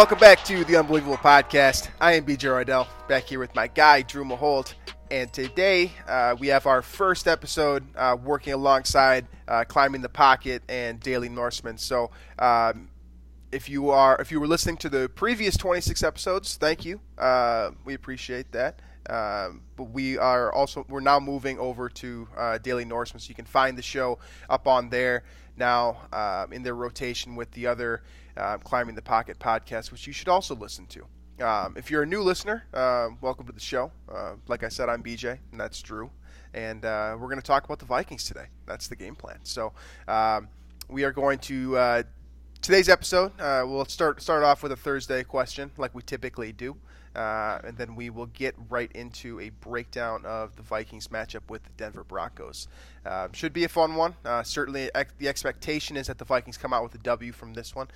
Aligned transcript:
Welcome 0.00 0.18
back 0.18 0.42
to 0.42 0.64
the 0.64 0.76
Unbelievable 0.78 1.18
Podcast. 1.18 1.90
I 2.00 2.14
am 2.14 2.24
BJ 2.24 2.64
Rydell, 2.64 2.86
back 3.06 3.24
here 3.24 3.38
with 3.38 3.54
my 3.54 3.66
guy, 3.66 4.00
Drew 4.00 4.24
Maholt. 4.24 4.72
And 5.10 5.30
today 5.30 5.92
uh, 6.08 6.36
we 6.38 6.46
have 6.46 6.66
our 6.66 6.80
first 6.80 7.28
episode 7.28 7.84
uh, 7.96 8.16
working 8.24 8.54
alongside 8.54 9.26
uh, 9.46 9.64
Climbing 9.64 10.00
the 10.00 10.08
Pocket 10.08 10.62
and 10.70 10.98
Daily 11.00 11.28
Norseman. 11.28 11.76
So 11.76 12.12
um, 12.38 12.88
if 13.52 13.68
you 13.68 13.90
are 13.90 14.16
if 14.18 14.32
you 14.32 14.40
were 14.40 14.46
listening 14.46 14.78
to 14.78 14.88
the 14.88 15.10
previous 15.10 15.58
26 15.58 16.02
episodes, 16.02 16.56
thank 16.56 16.86
you. 16.86 16.98
Uh, 17.18 17.72
we 17.84 17.92
appreciate 17.92 18.52
that. 18.52 18.80
Um, 19.10 19.60
but 19.76 19.90
we 19.90 20.16
are 20.16 20.50
also 20.50 20.86
we're 20.88 21.00
now 21.00 21.20
moving 21.20 21.58
over 21.58 21.90
to 21.90 22.26
uh, 22.38 22.56
Daily 22.56 22.86
Norseman, 22.86 23.20
so 23.20 23.28
you 23.28 23.34
can 23.34 23.44
find 23.44 23.76
the 23.76 23.82
show 23.82 24.18
up 24.48 24.66
on 24.66 24.88
there 24.88 25.24
now 25.58 25.98
um, 26.14 26.54
in 26.54 26.62
their 26.62 26.74
rotation 26.74 27.36
with 27.36 27.50
the 27.50 27.66
other 27.66 28.02
uh, 28.36 28.58
Climbing 28.58 28.94
the 28.94 29.02
Pocket 29.02 29.38
podcast, 29.38 29.92
which 29.92 30.06
you 30.06 30.12
should 30.12 30.28
also 30.28 30.54
listen 30.54 30.86
to. 30.86 31.04
Um, 31.44 31.74
if 31.76 31.90
you're 31.90 32.02
a 32.02 32.06
new 32.06 32.22
listener, 32.22 32.64
uh, 32.74 33.08
welcome 33.20 33.46
to 33.46 33.52
the 33.52 33.60
show. 33.60 33.90
Uh, 34.12 34.34
like 34.46 34.62
I 34.62 34.68
said, 34.68 34.88
I'm 34.88 35.02
BJ, 35.02 35.38
and 35.52 35.60
that's 35.60 35.80
Drew, 35.80 36.10
and 36.52 36.84
uh, 36.84 37.16
we're 37.18 37.28
going 37.28 37.40
to 37.40 37.46
talk 37.46 37.64
about 37.64 37.78
the 37.78 37.86
Vikings 37.86 38.24
today. 38.24 38.46
That's 38.66 38.88
the 38.88 38.96
game 38.96 39.14
plan. 39.14 39.38
So 39.44 39.72
um, 40.06 40.48
we 40.88 41.04
are 41.04 41.12
going 41.12 41.38
to 41.40 41.76
uh, 41.78 42.02
today's 42.60 42.88
episode. 42.88 43.32
Uh, 43.40 43.64
we'll 43.66 43.86
start 43.86 44.20
start 44.20 44.42
off 44.42 44.62
with 44.62 44.72
a 44.72 44.76
Thursday 44.76 45.24
question, 45.24 45.70
like 45.78 45.94
we 45.94 46.02
typically 46.02 46.52
do, 46.52 46.76
uh, 47.14 47.58
and 47.64 47.76
then 47.76 47.96
we 47.96 48.10
will 48.10 48.26
get 48.26 48.54
right 48.68 48.90
into 48.92 49.40
a 49.40 49.50
breakdown 49.60 50.24
of 50.24 50.54
the 50.56 50.62
Vikings 50.62 51.08
matchup 51.08 51.48
with 51.48 51.62
the 51.64 51.70
Denver 51.76 52.04
Broncos. 52.04 52.68
Uh, 53.04 53.28
should 53.32 53.52
be 53.52 53.64
a 53.64 53.68
fun 53.68 53.94
one. 53.94 54.14
Uh, 54.24 54.42
certainly, 54.42 54.90
ex- 54.94 55.12
the 55.18 55.28
expectation 55.28 55.96
is 55.96 56.06
that 56.06 56.18
the 56.18 56.24
Vikings 56.24 56.56
come 56.56 56.72
out 56.72 56.82
with 56.82 56.94
a 56.94 56.98
W 56.98 57.32
from 57.32 57.54
this 57.54 57.74
one, 57.74 57.88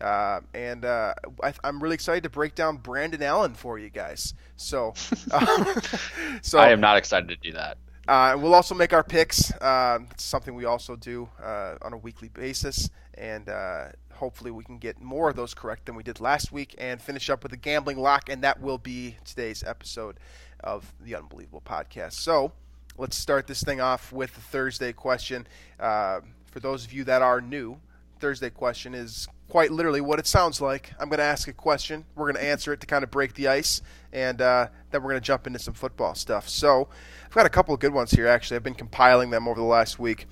uh, 0.00 0.40
and 0.54 0.84
uh, 0.84 1.14
I, 1.42 1.52
I'm 1.62 1.82
really 1.82 1.94
excited 1.94 2.22
to 2.22 2.30
break 2.30 2.54
down 2.54 2.76
Brandon 2.78 3.22
Allen 3.22 3.54
for 3.54 3.78
you 3.78 3.90
guys. 3.90 4.34
So, 4.56 4.94
so 6.42 6.58
I 6.58 6.70
am 6.70 6.80
not 6.80 6.96
excited 6.96 7.28
to 7.28 7.36
do 7.36 7.52
that. 7.52 7.76
Uh, 8.08 8.36
we'll 8.38 8.54
also 8.54 8.74
make 8.74 8.92
our 8.92 9.04
picks. 9.04 9.52
Um, 9.62 10.08
it's 10.10 10.24
something 10.24 10.54
we 10.54 10.64
also 10.64 10.96
do 10.96 11.28
uh, 11.42 11.76
on 11.82 11.92
a 11.92 11.96
weekly 11.96 12.28
basis, 12.28 12.90
and 13.14 13.48
uh, 13.48 13.88
hopefully 14.14 14.50
we 14.50 14.64
can 14.64 14.78
get 14.78 15.00
more 15.00 15.30
of 15.30 15.36
those 15.36 15.54
correct 15.54 15.86
than 15.86 15.94
we 15.94 16.02
did 16.02 16.20
last 16.20 16.50
week, 16.52 16.74
and 16.78 17.00
finish 17.00 17.30
up 17.30 17.42
with 17.42 17.52
a 17.52 17.56
gambling 17.56 17.98
lock, 17.98 18.28
and 18.28 18.42
that 18.42 18.60
will 18.60 18.78
be 18.78 19.16
today's 19.24 19.62
episode 19.62 20.18
of 20.60 20.92
the 21.00 21.14
Unbelievable 21.14 21.62
Podcast. 21.64 22.14
So 22.14 22.52
let's 22.98 23.16
start 23.16 23.46
this 23.46 23.62
thing 23.62 23.80
off 23.80 24.12
with 24.12 24.34
the 24.34 24.40
Thursday 24.40 24.92
question. 24.92 25.46
Uh, 25.78 26.20
for 26.46 26.60
those 26.60 26.84
of 26.84 26.92
you 26.92 27.04
that 27.04 27.22
are 27.22 27.40
new, 27.40 27.78
Thursday 28.22 28.50
question 28.50 28.94
is 28.94 29.26
quite 29.48 29.72
literally 29.72 30.00
what 30.00 30.20
it 30.20 30.28
sounds 30.28 30.60
like. 30.60 30.92
I'm 31.00 31.08
going 31.08 31.18
to 31.18 31.24
ask 31.24 31.48
a 31.48 31.52
question. 31.52 32.04
We're 32.14 32.26
going 32.26 32.36
to 32.36 32.48
answer 32.48 32.72
it 32.72 32.80
to 32.82 32.86
kind 32.86 33.02
of 33.02 33.10
break 33.10 33.34
the 33.34 33.48
ice, 33.48 33.82
and 34.12 34.40
uh, 34.40 34.68
then 34.92 35.02
we're 35.02 35.10
going 35.10 35.20
to 35.20 35.26
jump 35.26 35.48
into 35.48 35.58
some 35.58 35.74
football 35.74 36.14
stuff. 36.14 36.48
So 36.48 36.86
I've 37.26 37.34
got 37.34 37.46
a 37.46 37.50
couple 37.50 37.74
of 37.74 37.80
good 37.80 37.92
ones 37.92 38.12
here, 38.12 38.28
actually. 38.28 38.58
I've 38.58 38.62
been 38.62 38.76
compiling 38.76 39.30
them 39.30 39.48
over 39.48 39.58
the 39.58 39.66
last 39.66 39.98
week. 39.98 40.26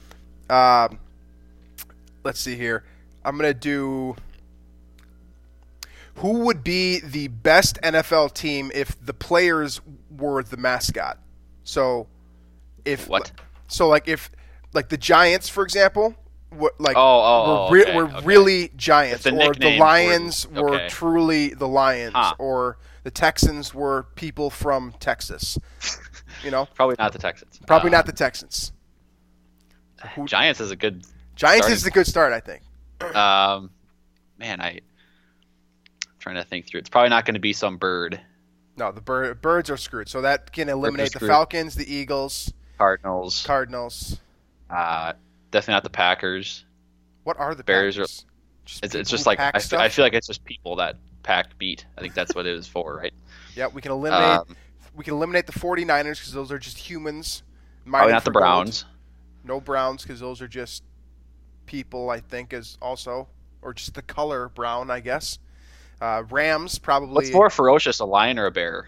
Um, 0.48 1.00
let's 2.22 2.38
see 2.38 2.54
here. 2.54 2.84
I'm 3.24 3.36
going 3.36 3.52
to 3.52 3.58
do. 3.58 4.14
Who 6.14 6.44
would 6.44 6.62
be 6.62 7.00
the 7.00 7.26
best 7.26 7.76
NFL 7.82 8.34
team 8.34 8.70
if 8.72 9.04
the 9.04 9.14
players 9.14 9.80
were 10.16 10.44
the 10.44 10.56
mascot? 10.56 11.18
So, 11.64 12.06
if 12.84 13.08
What? 13.08 13.32
So, 13.66 13.88
like, 13.88 14.06
if 14.06 14.30
like 14.74 14.90
the 14.90 14.96
Giants, 14.96 15.48
for 15.48 15.64
example, 15.64 16.14
were, 16.52 16.72
like 16.78 16.96
Oh, 16.96 17.00
oh, 17.00 17.68
were, 17.70 17.76
re- 17.76 17.82
okay, 17.82 17.96
were 17.96 18.04
okay. 18.08 18.24
really 18.24 18.70
Giants, 18.76 19.24
the 19.24 19.32
or 19.46 19.54
the 19.54 19.78
Lions 19.78 20.46
were- 20.48 20.62
were 20.62 20.74
okay. 20.74 20.88
truly 20.88 21.48
the 21.54 21.68
Lions, 21.68 22.12
Huh. 22.14 22.34
or 22.38 22.78
the 23.04 23.10
Texans 23.10 23.72
were 23.74 24.04
people 24.14 24.50
from 24.50 24.92
Texas. 25.00 25.58
You 26.44 26.50
know, 26.50 26.66
Probably 26.74 26.96
not 26.98 27.12
the 27.12 27.18
Texans. 27.18 27.58
probably 27.66 27.88
Uh, 27.90 27.92
not 27.92 28.06
the 28.06 28.12
Texans. 28.12 28.72
who- 30.14 30.26
Giants 30.26 30.60
is 30.60 30.70
a 30.70 30.76
good. 30.76 31.04
Giants 31.36 31.68
is 31.68 31.86
a 31.86 31.90
good 31.90 32.06
start, 32.06 32.32
I 32.32 32.40
think. 32.40 32.62
Um, 33.16 33.70
man, 34.38 34.60
I. 34.60 34.68
I'm 34.68 34.80
trying 36.18 36.36
to 36.36 36.44
think 36.44 36.66
through. 36.66 36.80
It's 36.80 36.90
probably 36.90 37.08
not 37.10 37.24
going 37.24 37.34
to 37.34 37.40
be 37.40 37.52
some 37.54 37.78
bird. 37.78 38.20
No, 38.76 38.92
the 38.92 39.00
bir- 39.00 39.34
birds 39.34 39.70
are 39.70 39.76
screwed. 39.78 40.08
So 40.08 40.20
that 40.22 40.52
can 40.52 40.68
eliminate 40.68 41.12
the. 41.12 41.20
Falcons, 41.20 41.74
the 41.76 41.90
Eagles, 41.92 42.52
Cardinals. 42.76 43.42
Cardinals. 43.46 44.18
uh, 44.68 45.14
definitely 45.50 45.74
not 45.74 45.84
the 45.84 45.90
Packers. 45.90 46.64
What 47.24 47.38
are 47.38 47.54
the 47.54 47.64
Bears 47.64 47.98
are- 47.98 48.02
Just 48.02 48.84
It's, 48.84 48.94
it's 48.94 49.10
just 49.10 49.26
like 49.26 49.40
I? 49.40 49.50
I 49.54 49.88
feel 49.88 50.04
like 50.04 50.14
it's 50.14 50.26
just 50.26 50.44
people 50.44 50.76
that 50.76 50.96
pack 51.22 51.58
beat. 51.58 51.84
I 51.98 52.00
think 52.00 52.14
that's 52.14 52.34
what 52.34 52.46
it 52.46 52.54
is 52.54 52.66
for, 52.66 52.96
right? 52.96 53.12
Yeah, 53.56 53.66
we 53.66 53.82
can 53.82 53.90
eliminate. 53.90 54.22
Um, 54.22 54.56
we 54.94 55.02
can 55.02 55.14
eliminate 55.14 55.46
the 55.46 55.52
49ers 55.52 56.18
because 56.18 56.32
those 56.32 56.52
are 56.52 56.58
just 56.58 56.78
humans. 56.78 57.42
probably 57.84 58.12
not 58.12 58.22
the 58.24 58.30
for 58.30 58.34
gold. 58.40 58.42
Browns. 58.42 58.84
No 59.42 59.60
Browns 59.60 60.02
because 60.02 60.20
those 60.20 60.40
are 60.40 60.46
just 60.46 60.84
people. 61.66 62.10
I 62.10 62.20
think 62.20 62.52
is 62.52 62.78
also 62.80 63.26
or 63.60 63.74
just 63.74 63.94
the 63.94 64.02
color 64.02 64.48
brown. 64.50 64.88
I 64.90 65.00
guess. 65.00 65.38
Uh, 66.00 66.22
Rams 66.30 66.78
probably. 66.78 67.14
What's 67.14 67.32
more 67.32 67.50
ferocious, 67.50 67.98
a 67.98 68.04
lion 68.04 68.38
or 68.38 68.46
a 68.46 68.50
bear? 68.52 68.86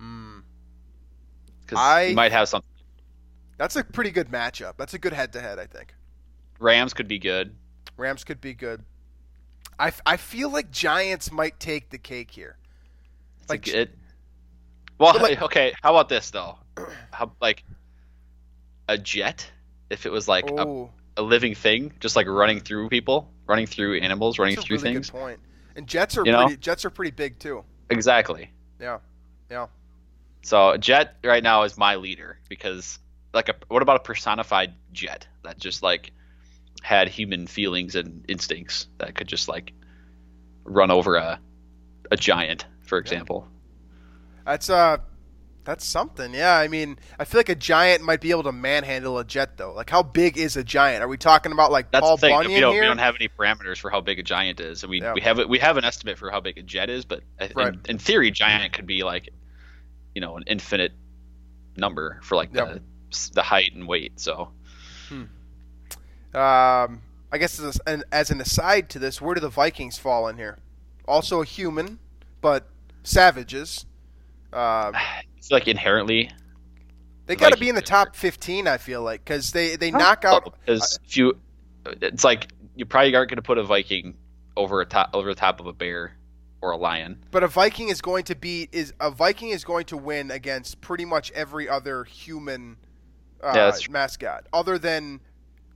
Mm, 0.00 0.42
Because 1.62 1.78
I- 1.78 2.02
you 2.02 2.14
might 2.16 2.32
have 2.32 2.48
some. 2.48 2.62
That's 3.60 3.76
a 3.76 3.84
pretty 3.84 4.10
good 4.10 4.28
matchup. 4.30 4.78
That's 4.78 4.94
a 4.94 4.98
good 4.98 5.12
head-to-head. 5.12 5.58
I 5.58 5.66
think. 5.66 5.94
Rams 6.58 6.94
could 6.94 7.06
be 7.08 7.18
good. 7.18 7.54
Rams 7.98 8.24
could 8.24 8.40
be 8.40 8.54
good. 8.54 8.82
I, 9.78 9.92
I 10.06 10.16
feel 10.16 10.50
like 10.50 10.70
Giants 10.70 11.30
might 11.30 11.60
take 11.60 11.90
the 11.90 11.98
cake 11.98 12.30
here. 12.30 12.56
Like- 13.50 13.68
it. 13.68 13.90
Well, 14.98 15.14
like- 15.20 15.42
okay. 15.48 15.74
How 15.82 15.90
about 15.90 16.08
this 16.08 16.30
though? 16.30 16.56
How 17.10 17.32
like 17.40 17.62
a 18.88 18.96
jet? 18.96 19.50
If 19.90 20.06
it 20.06 20.12
was 20.12 20.26
like 20.26 20.48
a, 20.48 20.60
oh, 20.66 20.90
a 21.18 21.22
living 21.22 21.54
thing, 21.54 21.92
just 22.00 22.16
like 22.16 22.26
running 22.26 22.60
through 22.60 22.88
people, 22.88 23.30
running 23.46 23.66
through 23.66 23.98
animals, 24.00 24.38
running 24.38 24.54
that's 24.54 24.64
a 24.64 24.68
through 24.68 24.76
really 24.78 24.94
things. 24.94 25.10
good 25.10 25.18
point. 25.18 25.40
And 25.76 25.86
Jets 25.86 26.16
are 26.16 26.24
You 26.24 26.32
know? 26.32 26.48
Jets 26.48 26.86
are 26.86 26.90
pretty 26.90 27.10
big 27.10 27.38
too. 27.38 27.64
Exactly. 27.90 28.50
Yeah, 28.80 28.98
yeah. 29.50 29.66
So 30.42 30.76
jet 30.78 31.16
right 31.22 31.42
now 31.42 31.64
is 31.64 31.76
my 31.76 31.96
leader 31.96 32.38
because 32.48 32.98
like 33.32 33.48
a 33.48 33.54
what 33.68 33.82
about 33.82 33.96
a 33.96 34.02
personified 34.02 34.74
jet 34.92 35.26
that 35.44 35.58
just 35.58 35.82
like 35.82 36.12
had 36.82 37.08
human 37.08 37.46
feelings 37.46 37.94
and 37.94 38.24
instincts 38.28 38.88
that 38.98 39.14
could 39.14 39.28
just 39.28 39.48
like 39.48 39.72
run 40.64 40.90
over 40.90 41.16
a 41.16 41.38
a 42.10 42.16
giant, 42.16 42.66
for 42.82 42.98
example. 42.98 43.46
That's 44.44 44.68
uh, 44.70 44.98
that's 45.64 45.84
something. 45.84 46.34
Yeah, 46.34 46.56
I 46.56 46.66
mean, 46.68 46.98
I 47.18 47.24
feel 47.24 47.38
like 47.38 47.50
a 47.50 47.54
giant 47.54 48.02
might 48.02 48.20
be 48.20 48.30
able 48.30 48.42
to 48.44 48.52
manhandle 48.52 49.18
a 49.18 49.24
jet 49.24 49.56
though. 49.58 49.72
Like, 49.74 49.90
how 49.90 50.02
big 50.02 50.38
is 50.38 50.56
a 50.56 50.64
giant? 50.64 51.04
Are 51.04 51.08
we 51.08 51.16
talking 51.18 51.52
about 51.52 51.70
like 51.70 51.92
That's 51.92 52.02
Paul 52.02 52.16
the 52.16 52.22
thing. 52.22 52.34
Bunyan 52.34 52.52
We 52.54 52.60
don't, 52.60 52.72
here? 52.72 52.82
we 52.82 52.86
don't 52.88 52.98
have 52.98 53.14
any 53.14 53.28
parameters 53.28 53.78
for 53.78 53.90
how 53.90 54.00
big 54.00 54.18
a 54.18 54.22
giant 54.22 54.58
is, 54.58 54.82
and 54.82 54.90
we, 54.90 55.00
Yeah. 55.02 55.12
we 55.12 55.20
have 55.20 55.38
we 55.48 55.58
have 55.58 55.76
an 55.76 55.84
estimate 55.84 56.18
for 56.18 56.30
how 56.30 56.40
big 56.40 56.58
a 56.58 56.62
jet 56.62 56.88
is, 56.90 57.04
but 57.04 57.22
Right. 57.54 57.74
in, 57.74 57.80
in 57.88 57.98
theory, 57.98 58.30
giant 58.32 58.72
could 58.72 58.86
be 58.86 59.04
like, 59.04 59.28
you 60.14 60.20
know, 60.20 60.36
an 60.36 60.44
infinite 60.46 60.92
number 61.76 62.18
for 62.24 62.34
like 62.36 62.50
Yep. 62.54 62.66
the 62.74 62.82
the 63.34 63.42
height 63.42 63.72
and 63.74 63.86
weight. 63.88 64.18
So 64.20 64.50
Um, 66.32 67.02
I 67.32 67.38
guess 67.38 67.58
as 67.58 67.80
an, 67.86 68.04
as 68.12 68.30
an 68.30 68.40
aside 68.40 68.88
to 68.90 68.98
this, 68.98 69.20
where 69.20 69.34
do 69.34 69.40
the 69.40 69.48
Vikings 69.48 69.98
fall 69.98 70.28
in 70.28 70.36
here? 70.36 70.58
Also 71.08 71.42
a 71.42 71.44
human, 71.44 71.98
but 72.40 72.68
savages. 73.02 73.86
Uh, 74.52 74.92
I 74.94 75.22
feel 75.40 75.56
like 75.56 75.68
inherently 75.68 76.30
they 77.26 77.36
got 77.36 77.52
to 77.52 77.58
be 77.58 77.68
in 77.68 77.74
the 77.74 77.82
top 77.82 78.14
fifteen. 78.16 78.66
I 78.68 78.78
feel 78.78 79.02
like 79.02 79.24
because 79.24 79.52
they 79.52 79.76
they 79.76 79.90
knock 79.90 80.24
out. 80.24 80.54
because 80.64 80.98
if 81.04 81.16
you, 81.16 81.38
it's 82.00 82.24
like 82.24 82.48
you 82.76 82.84
probably 82.86 83.14
aren't 83.14 83.30
going 83.30 83.36
to 83.36 83.42
put 83.42 83.58
a 83.58 83.64
Viking 83.64 84.16
over 84.56 84.80
a 84.80 84.86
top 84.86 85.10
over 85.14 85.28
the 85.28 85.40
top 85.40 85.60
of 85.60 85.66
a 85.66 85.72
bear 85.72 86.16
or 86.60 86.72
a 86.72 86.76
lion. 86.76 87.24
But 87.30 87.42
a 87.42 87.48
Viking 87.48 87.88
is 87.88 88.00
going 88.00 88.24
to 88.24 88.34
be 88.34 88.68
is 88.72 88.92
a 89.00 89.10
Viking 89.10 89.50
is 89.50 89.64
going 89.64 89.86
to 89.86 89.96
win 89.96 90.30
against 90.30 90.80
pretty 90.80 91.04
much 91.04 91.30
every 91.32 91.68
other 91.68 92.04
human 92.04 92.76
uh, 93.42 93.52
Yeah, 93.54 93.72
mascot. 93.90 94.46
Other 94.52 94.78
than 94.78 95.20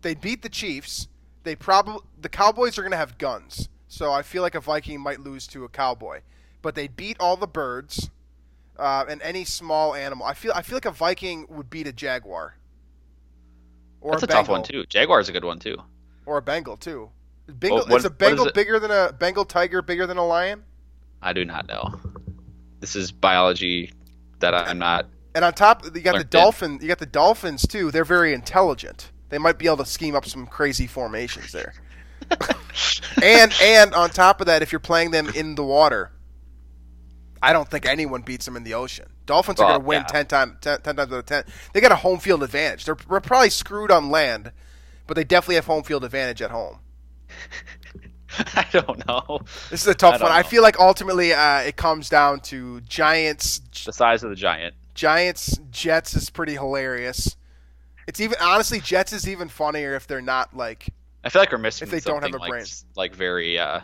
they 0.02 0.14
beat 0.14 0.42
the 0.42 0.48
Chiefs, 0.48 1.08
they 1.44 1.54
probably 1.54 2.00
the 2.20 2.28
Cowboys 2.28 2.78
are 2.78 2.82
going 2.82 2.92
to 2.92 2.96
have 2.96 3.18
guns. 3.18 3.68
So 3.88 4.10
I 4.12 4.22
feel 4.22 4.42
like 4.42 4.54
a 4.54 4.60
Viking 4.60 5.00
might 5.00 5.20
lose 5.20 5.46
to 5.48 5.64
a 5.64 5.68
cowboy, 5.68 6.22
but 6.62 6.74
they 6.74 6.88
beat 6.88 7.16
all 7.20 7.36
the 7.36 7.46
birds 7.46 8.10
uh, 8.76 9.04
and 9.08 9.22
any 9.22 9.44
small 9.44 9.94
animal. 9.94 10.26
I 10.26 10.34
feel 10.34 10.52
I 10.54 10.62
feel 10.62 10.76
like 10.76 10.84
a 10.84 10.90
Viking 10.90 11.46
would 11.48 11.70
beat 11.70 11.86
a 11.86 11.92
jaguar. 11.92 12.56
Or 14.00 14.12
That's 14.12 14.24
a, 14.24 14.26
a, 14.26 14.28
tough 14.28 14.48
one 14.48 14.62
too. 14.62 14.84
Jaguar's 14.88 15.28
a 15.28 15.32
good 15.32 15.44
one 15.44 15.58
too. 15.58 15.76
Or 16.26 16.38
a 16.38 16.42
Bengal 16.42 16.76
too. 16.76 17.10
Bengal, 17.46 17.78
Well, 17.78 17.86
what- 17.88 17.98
is 17.98 18.04
a 18.04 18.10
Bengal 18.10 18.48
it? 18.48 18.54
bigger 18.54 18.78
than 18.78 18.90
a 18.90 19.12
Bengal 19.12 19.44
tiger 19.44 19.80
bigger 19.80 20.06
than 20.06 20.16
a 20.16 20.26
lion? 20.26 20.64
I 21.22 21.32
do 21.32 21.44
not 21.44 21.68
know. 21.68 21.94
This 22.80 22.96
is 22.96 23.12
biology 23.12 23.92
that 24.40 24.54
I'm 24.54 24.78
not. 24.78 25.06
And 25.34 25.44
on 25.44 25.52
top, 25.52 25.84
you 25.84 26.00
got 26.00 26.18
the 26.18 26.24
dolphin. 26.24 26.78
You 26.80 26.88
got 26.88 26.98
the 26.98 27.06
dolphins 27.06 27.66
too. 27.66 27.90
They're 27.90 28.04
very 28.04 28.32
intelligent. 28.32 29.10
They 29.30 29.38
might 29.38 29.58
be 29.58 29.66
able 29.66 29.78
to 29.78 29.86
scheme 29.86 30.14
up 30.14 30.26
some 30.26 30.46
crazy 30.46 30.86
formations 30.86 31.50
there. 31.50 31.74
and 33.22 33.52
and 33.60 33.94
on 33.94 34.10
top 34.10 34.40
of 34.40 34.46
that, 34.46 34.62
if 34.62 34.70
you're 34.70 34.78
playing 34.78 35.10
them 35.10 35.28
in 35.34 35.56
the 35.56 35.64
water, 35.64 36.12
I 37.42 37.52
don't 37.52 37.68
think 37.68 37.84
anyone 37.86 38.22
beats 38.22 38.44
them 38.44 38.56
in 38.56 38.64
the 38.64 38.74
ocean. 38.74 39.06
Dolphins 39.26 39.60
are 39.60 39.68
going 39.68 39.80
to 39.80 39.86
win 39.86 40.00
yeah. 40.02 40.06
10, 40.06 40.26
time, 40.26 40.58
10, 40.60 40.82
10 40.82 40.96
times 40.96 41.12
out 41.12 41.18
of 41.18 41.26
ten. 41.26 41.44
They 41.72 41.80
got 41.80 41.92
a 41.92 41.96
home 41.96 42.18
field 42.18 42.42
advantage. 42.42 42.84
They're, 42.84 42.96
we're 43.08 43.20
probably 43.20 43.50
screwed 43.50 43.90
on 43.90 44.10
land, 44.10 44.52
but 45.06 45.14
they 45.14 45.24
definitely 45.24 45.56
have 45.56 45.66
home 45.66 45.82
field 45.82 46.04
advantage 46.04 46.42
at 46.42 46.50
home. 46.50 46.78
I 48.38 48.66
don't 48.72 49.06
know. 49.06 49.40
This 49.70 49.82
is 49.82 49.86
a 49.86 49.94
tough 49.94 50.20
I 50.20 50.24
one. 50.24 50.32
I 50.32 50.42
feel 50.42 50.62
like 50.62 50.78
ultimately 50.78 51.32
uh, 51.32 51.60
it 51.60 51.76
comes 51.76 52.08
down 52.08 52.40
to 52.40 52.80
Giants. 52.82 53.60
The 53.84 53.92
size 53.92 54.24
of 54.24 54.30
the 54.30 54.36
giant. 54.36 54.74
Giants 54.94 55.58
Jets 55.70 56.14
is 56.14 56.30
pretty 56.30 56.54
hilarious. 56.54 57.36
It's 58.06 58.20
even 58.20 58.36
honestly 58.40 58.80
Jets 58.80 59.12
is 59.12 59.28
even 59.28 59.48
funnier 59.48 59.94
if 59.94 60.06
they're 60.06 60.20
not 60.22 60.56
like 60.56 60.86
I 61.24 61.30
feel 61.30 61.42
like 61.42 61.52
we're 61.52 61.58
missing 61.58 61.86
If 61.86 61.90
they 61.92 62.00
don't 62.00 62.22
have 62.22 62.34
a 62.34 62.38
like, 62.38 62.50
brain. 62.50 62.64
like 62.96 63.14
very 63.14 63.58
uh, 63.58 63.80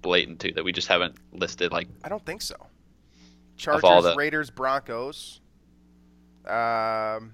blatant 0.00 0.40
too 0.40 0.52
that 0.52 0.64
we 0.64 0.72
just 0.72 0.88
haven't 0.88 1.16
listed. 1.32 1.72
Like 1.72 1.88
I 2.04 2.08
don't 2.08 2.24
think 2.24 2.40
so. 2.40 2.56
Chargers, 3.56 4.04
the- 4.04 4.14
Raiders, 4.16 4.50
Broncos. 4.50 5.40
Um, 6.46 7.32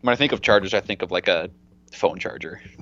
when 0.00 0.12
I 0.12 0.16
think 0.16 0.32
of 0.32 0.40
chargers, 0.42 0.74
I 0.74 0.80
think 0.80 1.02
of 1.02 1.10
like 1.10 1.28
a 1.28 1.50
phone 1.92 2.18
charger. 2.18 2.60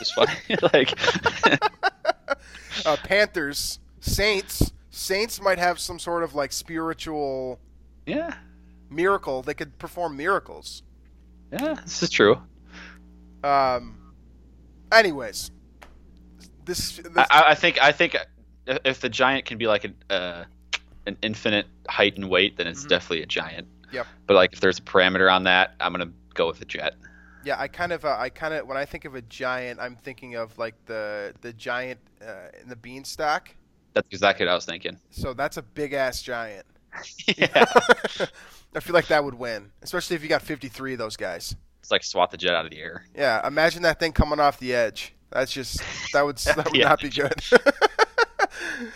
it's 0.00 0.12
funny. 0.12 0.32
like 0.72 0.98
uh, 2.86 2.96
Panthers, 3.04 3.78
Saints. 4.00 4.72
Saints 4.90 5.40
might 5.40 5.58
have 5.58 5.78
some 5.78 5.98
sort 5.98 6.22
of 6.22 6.34
like 6.34 6.52
spiritual 6.52 7.58
yeah, 8.06 8.34
miracle. 8.90 9.42
They 9.42 9.54
could 9.54 9.78
perform 9.78 10.16
miracles. 10.16 10.82
yeah, 11.52 11.74
this 11.82 12.02
is 12.02 12.10
true. 12.10 12.40
Um, 13.42 14.14
anyways, 14.92 15.50
this, 16.64 16.96
this 16.96 17.08
I, 17.16 17.26
I- 17.30 17.50
I 17.50 17.54
think 17.54 17.80
I 17.82 17.92
think 17.92 18.16
if 18.66 19.00
the 19.00 19.08
giant 19.08 19.44
can 19.46 19.58
be 19.58 19.66
like 19.66 19.84
an 19.84 19.94
uh, 20.10 20.44
an 21.06 21.16
infinite 21.22 21.66
height 21.88 22.16
and 22.16 22.28
weight, 22.28 22.56
then 22.56 22.66
it's 22.66 22.84
Mhm. 22.84 22.88
definitely 22.88 23.22
a 23.22 23.26
giant. 23.26 23.66
Yep. 23.92 24.06
But 24.26 24.34
like 24.34 24.52
if 24.52 24.60
there's 24.60 24.78
a 24.78 24.82
parameter 24.82 25.32
on 25.32 25.44
that, 25.44 25.74
I'm 25.80 25.92
gonna 25.92 26.12
go 26.34 26.46
with 26.46 26.58
the 26.58 26.64
jet. 26.64 26.94
Yeah, 27.42 27.58
I 27.58 27.68
kind 27.68 27.90
of, 27.90 28.04
uh, 28.04 28.16
I 28.18 28.28
kind 28.28 28.52
of, 28.52 28.66
when 28.66 28.76
I 28.76 28.84
think 28.84 29.06
of 29.06 29.14
a 29.14 29.22
giant, 29.22 29.80
I'm 29.80 29.96
thinking 29.96 30.34
of 30.36 30.56
like 30.58 30.74
the 30.84 31.32
the 31.40 31.52
giant 31.54 31.98
uh, 32.24 32.48
in 32.62 32.68
the 32.68 32.76
beanstalk. 32.76 33.48
That's 33.94 34.06
exactly 34.12 34.44
what 34.46 34.52
I 34.52 34.54
was 34.54 34.66
thinking. 34.66 34.98
So 35.10 35.32
that's 35.32 35.56
a 35.56 35.62
big 35.62 35.94
ass 35.94 36.20
giant. 36.22 36.66
yeah, 37.38 37.64
I 38.74 38.80
feel 38.80 38.94
like 38.94 39.08
that 39.08 39.24
would 39.24 39.34
win, 39.34 39.72
especially 39.82 40.16
if 40.16 40.22
you 40.22 40.28
got 40.28 40.42
53 40.42 40.92
of 40.92 40.98
those 40.98 41.16
guys. 41.16 41.56
it's 41.80 41.90
like 41.90 42.04
swat 42.04 42.30
the 42.30 42.36
jet 42.36 42.54
out 42.54 42.64
of 42.64 42.70
the 42.70 42.78
air. 42.78 43.04
Yeah, 43.16 43.46
imagine 43.46 43.82
that 43.82 43.98
thing 43.98 44.12
coming 44.12 44.38
off 44.40 44.58
the 44.58 44.74
edge. 44.74 45.12
That's 45.30 45.50
just 45.52 45.80
that 46.12 46.24
would 46.24 46.36
that 46.38 46.64
would 46.66 46.74
Yeah. 46.76 46.88
not 46.90 47.00
be 47.00 47.08
good. 47.08 47.34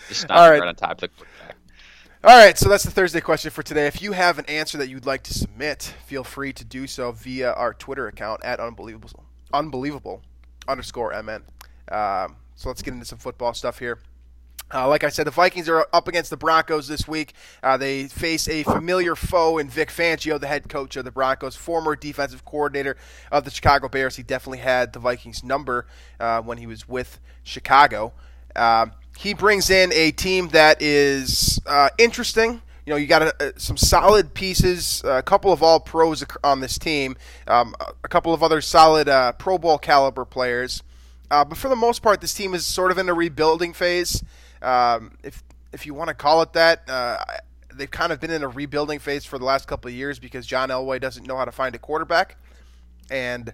Just 0.09 0.25
All 0.29 0.37
not 0.37 0.49
right. 0.49 0.59
right 0.59 0.67
on 0.69 0.75
top 0.75 0.91
of 0.91 0.97
the 0.99 1.07
quarterback. 1.09 1.55
All 2.23 2.35
right, 2.35 2.57
so 2.57 2.67
that's 2.69 2.83
the 2.83 2.91
Thursday 2.91 3.21
question 3.21 3.51
for 3.51 3.61
today. 3.63 3.85
If 3.87 4.01
you 4.01 4.13
have 4.13 4.39
an 4.39 4.45
answer 4.47 4.77
that 4.79 4.89
you'd 4.89 5.05
like 5.05 5.21
to 5.23 5.33
submit, 5.33 5.93
feel 6.07 6.23
free 6.23 6.53
to 6.53 6.65
do 6.65 6.87
so 6.87 7.11
via 7.11 7.53
our 7.53 7.73
Twitter 7.73 8.07
account 8.07 8.43
at 8.43 8.59
unbelievable 8.59 9.23
unbelievable 9.53 10.21
underscore 10.67 11.11
mn. 11.21 11.43
Um, 11.91 12.37
so 12.55 12.67
let's 12.69 12.81
get 12.81 12.93
into 12.93 13.05
some 13.05 13.19
football 13.19 13.53
stuff 13.53 13.77
here. 13.79 13.99
Uh, 14.73 14.87
like 14.89 15.03
I 15.03 15.09
said, 15.09 15.27
the 15.27 15.31
Vikings 15.31 15.69
are 15.69 15.87
up 15.93 16.07
against 16.07 16.31
the 16.31 16.37
Broncos 16.37 16.87
this 16.87 17.07
week. 17.07 17.33
Uh, 17.61 17.77
they 17.77 18.05
face 18.07 18.47
a 18.49 18.63
familiar 18.63 19.15
foe 19.15 19.57
in 19.59 19.69
Vic 19.69 19.89
Fangio, 19.89 20.39
the 20.39 20.47
head 20.47 20.67
coach 20.69 20.95
of 20.95 21.05
the 21.05 21.11
Broncos, 21.11 21.55
former 21.55 21.95
defensive 21.95 22.43
coordinator 22.45 22.97
of 23.31 23.45
the 23.45 23.51
Chicago 23.51 23.87
Bears. 23.87 24.15
He 24.15 24.23
definitely 24.23 24.57
had 24.59 24.91
the 24.91 24.99
Vikings' 24.99 25.43
number 25.43 25.85
uh, 26.19 26.41
when 26.41 26.57
he 26.57 26.67
was 26.67 26.87
with 26.87 27.19
Chicago. 27.43 28.13
Um 28.55 28.91
he 29.17 29.33
brings 29.33 29.69
in 29.69 29.93
a 29.93 30.11
team 30.11 30.49
that 30.49 30.81
is 30.81 31.57
uh, 31.65 31.87
interesting. 31.97 32.61
You 32.85 32.91
know, 32.91 32.95
you 32.97 33.07
got 33.07 33.21
a, 33.21 33.33
a- 33.55 33.59
some 33.59 33.77
solid 33.77 34.33
pieces, 34.33 35.01
a 35.05 35.23
couple 35.23 35.53
of 35.53 35.63
all 35.63 35.79
pros 35.79 36.21
on 36.43 36.59
this 36.59 36.77
team, 36.77 37.15
um, 37.47 37.75
a- 38.03 38.07
couple 38.09 38.33
of 38.33 38.43
other 38.43 38.59
solid 38.59 39.07
uh, 39.07 39.31
Pro 39.31 39.57
Bowl 39.57 39.77
caliber 39.77 40.25
players. 40.25 40.83
Uh, 41.31 41.45
but 41.45 41.57
for 41.57 41.69
the 41.69 41.77
most 41.77 42.01
part, 42.01 42.19
this 42.19 42.33
team 42.33 42.53
is 42.53 42.65
sort 42.65 42.91
of 42.91 42.97
in 42.97 43.07
a 43.07 43.13
rebuilding 43.13 43.71
phase. 43.71 44.21
Um, 44.65 45.17
if 45.23 45.43
if 45.71 45.85
you 45.85 45.93
want 45.93 46.07
to 46.07 46.13
call 46.13 46.41
it 46.41 46.53
that, 46.53 46.89
uh, 46.89 47.17
they've 47.73 47.91
kind 47.91 48.11
of 48.11 48.19
been 48.19 48.31
in 48.31 48.43
a 48.43 48.47
rebuilding 48.47 48.99
phase 48.99 49.25
for 49.25 49.37
the 49.37 49.45
last 49.45 49.67
couple 49.67 49.89
of 49.89 49.95
years 49.95 50.19
because 50.19 50.45
John 50.45 50.69
Elway 50.69 50.99
doesn't 50.99 51.27
know 51.27 51.37
how 51.37 51.45
to 51.45 51.51
find 51.51 51.75
a 51.75 51.79
quarterback, 51.79 52.37
and 53.09 53.53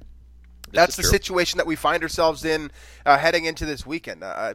that's 0.71 0.95
the 0.95 1.01
true. 1.01 1.11
situation 1.11 1.57
that 1.57 1.67
we 1.67 1.75
find 1.75 2.01
ourselves 2.03 2.45
in 2.45 2.71
uh, 3.05 3.17
heading 3.17 3.45
into 3.45 3.65
this 3.65 3.85
weekend. 3.85 4.23
Uh, 4.23 4.53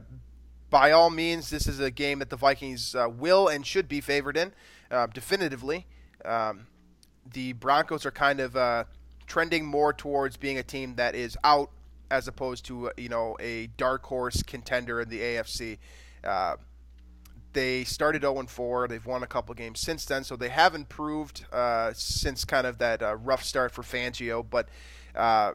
by 0.71 0.93
all 0.93 1.11
means, 1.11 1.51
this 1.51 1.67
is 1.67 1.79
a 1.79 1.91
game 1.91 2.21
that 2.21 2.31
the 2.31 2.37
Vikings 2.37 2.95
uh, 2.95 3.09
will 3.09 3.49
and 3.49 3.67
should 3.67 3.89
be 3.89 4.01
favored 4.01 4.37
in, 4.37 4.53
uh, 4.91 5.07
definitively. 5.07 5.87
Um, 6.25 6.67
the 7.33 7.53
Broncos 7.53 8.07
are 8.07 8.11
kind 8.11 8.41
of 8.41 8.57
uh, 8.57 8.85
trending 9.27 9.67
more 9.67 9.93
towards 9.93 10.37
being 10.37 10.59
a 10.59 10.63
team 10.63 10.97
that 10.97 11.15
is 11.15 11.37
out 11.45 11.71
as 12.11 12.29
opposed 12.29 12.65
to 12.65 12.89
uh, 12.89 12.93
you 12.97 13.09
know 13.09 13.37
a 13.41 13.67
dark 13.77 14.05
horse 14.05 14.43
contender 14.43 15.01
in 15.01 15.09
the 15.09 15.21
AFC. 15.21 15.79
Uh, 16.27 16.57
they 17.57 17.85
started 17.85 18.23
0 18.23 18.45
4. 18.47 18.87
They've 18.87 19.07
won 19.07 19.23
a 19.23 19.27
couple 19.27 19.55
games 19.55 19.81
since 19.81 20.05
then, 20.05 20.25
so 20.25 20.37
they 20.37 20.51
have 20.51 20.75
improved 20.75 21.47
uh, 21.53 21.93
since 21.95 22.45
kind 22.45 22.67
of 22.67 22.79
that 22.79 23.03
uh, 23.03 23.17
rough 23.17 23.43
start 23.43 23.73
for 23.73 23.83
Fangio. 23.83 24.45
But 24.49 24.69
uh, 25.15 25.53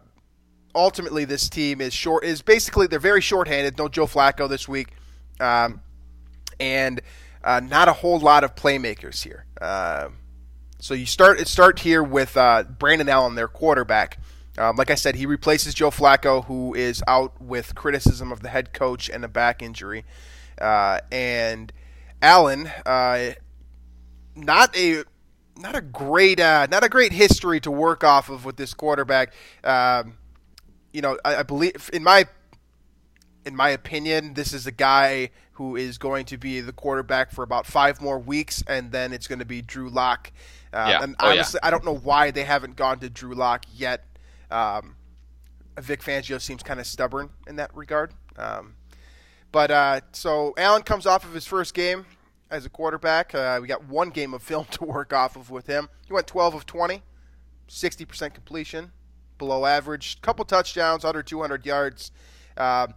ultimately, 0.73 1.25
this 1.25 1.47
team 1.47 1.79
is 1.79 1.93
short. 1.93 2.23
Is 2.23 2.41
basically 2.41 2.87
they're 2.87 2.99
very 2.99 3.21
short-handed. 3.21 3.77
No 3.77 3.87
Joe 3.87 4.07
Flacco 4.07 4.49
this 4.49 4.67
week, 4.67 4.95
um, 5.39 5.81
and 6.59 7.01
uh, 7.43 7.59
not 7.59 7.87
a 7.87 7.93
whole 7.93 8.19
lot 8.19 8.43
of 8.43 8.55
playmakers 8.55 9.23
here. 9.23 9.45
Uh, 9.61 10.09
so 10.79 10.95
you 10.95 11.05
start 11.05 11.47
start 11.47 11.77
here 11.79 12.01
with 12.01 12.35
uh, 12.35 12.63
Brandon 12.63 13.09
Allen, 13.09 13.35
their 13.35 13.47
quarterback. 13.47 14.17
Um, 14.57 14.75
like 14.75 14.89
I 14.89 14.95
said, 14.95 15.15
he 15.15 15.27
replaces 15.27 15.75
Joe 15.75 15.91
Flacco, 15.91 16.45
who 16.45 16.73
is 16.73 17.03
out 17.07 17.39
with 17.41 17.75
criticism 17.75 18.31
of 18.31 18.41
the 18.41 18.49
head 18.49 18.73
coach 18.73 19.09
and 19.09 19.23
a 19.23 19.27
back 19.27 19.61
injury. 19.61 20.03
Uh, 20.61 20.99
and 21.11 21.73
Allen, 22.21 22.67
uh, 22.85 23.31
not 24.35 24.75
a 24.77 25.03
not 25.57 25.75
a 25.75 25.81
great 25.81 26.39
uh, 26.39 26.67
not 26.69 26.83
a 26.83 26.89
great 26.89 27.11
history 27.13 27.59
to 27.61 27.71
work 27.71 28.03
off 28.03 28.29
of 28.29 28.45
with 28.45 28.57
this 28.57 28.73
quarterback. 28.73 29.33
Um, 29.63 30.17
you 30.93 31.01
know, 31.01 31.17
I, 31.25 31.37
I 31.37 31.43
believe 31.43 31.89
in 31.91 32.03
my 32.03 32.27
in 33.45 33.55
my 33.55 33.69
opinion, 33.69 34.35
this 34.35 34.53
is 34.53 34.67
a 34.67 34.71
guy 34.71 35.31
who 35.53 35.75
is 35.75 35.97
going 35.97 36.25
to 36.25 36.37
be 36.37 36.61
the 36.61 36.71
quarterback 36.73 37.31
for 37.31 37.43
about 37.43 37.65
five 37.65 37.99
more 38.01 38.19
weeks, 38.19 38.63
and 38.67 38.91
then 38.91 39.11
it's 39.13 39.27
going 39.27 39.39
to 39.39 39.45
be 39.45 39.61
Drew 39.61 39.89
Lock. 39.89 40.31
Uh, 40.71 40.85
Yeah. 40.89 41.03
And 41.03 41.15
Oh, 41.19 41.25
yeah. 41.27 41.31
honestly, 41.33 41.59
I 41.63 41.71
don't 41.71 41.83
know 41.83 41.95
why 41.95 42.31
they 42.31 42.43
haven't 42.43 42.75
gone 42.75 42.99
to 42.99 43.09
Drew 43.09 43.33
Lock 43.33 43.65
yet. 43.75 44.05
Um, 44.51 44.95
Vic 45.79 46.01
Fangio 46.01 46.39
seems 46.39 46.61
kind 46.63 46.79
of 46.79 46.85
stubborn 46.85 47.29
in 47.47 47.55
that 47.57 47.75
regard. 47.75 48.13
Um, 48.37 48.75
but 49.51 49.71
uh, 49.71 50.01
so 50.11 50.53
Allen 50.57 50.83
comes 50.83 51.05
off 51.05 51.23
of 51.23 51.33
his 51.33 51.45
first 51.45 51.73
game 51.73 52.05
as 52.49 52.65
a 52.65 52.69
quarterback. 52.69 53.33
Uh, 53.35 53.59
we 53.61 53.67
got 53.67 53.85
one 53.85 54.09
game 54.09 54.33
of 54.33 54.43
film 54.43 54.65
to 54.71 54.83
work 54.85 55.13
off 55.13 55.35
of 55.35 55.49
with 55.49 55.67
him. 55.67 55.89
He 56.05 56.13
went 56.13 56.27
12 56.27 56.55
of 56.55 56.65
20, 56.65 57.01
60% 57.67 58.33
completion, 58.33 58.91
below 59.37 59.65
average, 59.65 60.21
couple 60.21 60.45
touchdowns, 60.45 61.03
under 61.03 61.23
200 61.23 61.65
yards. 61.65 62.11
Uh, 62.55 62.87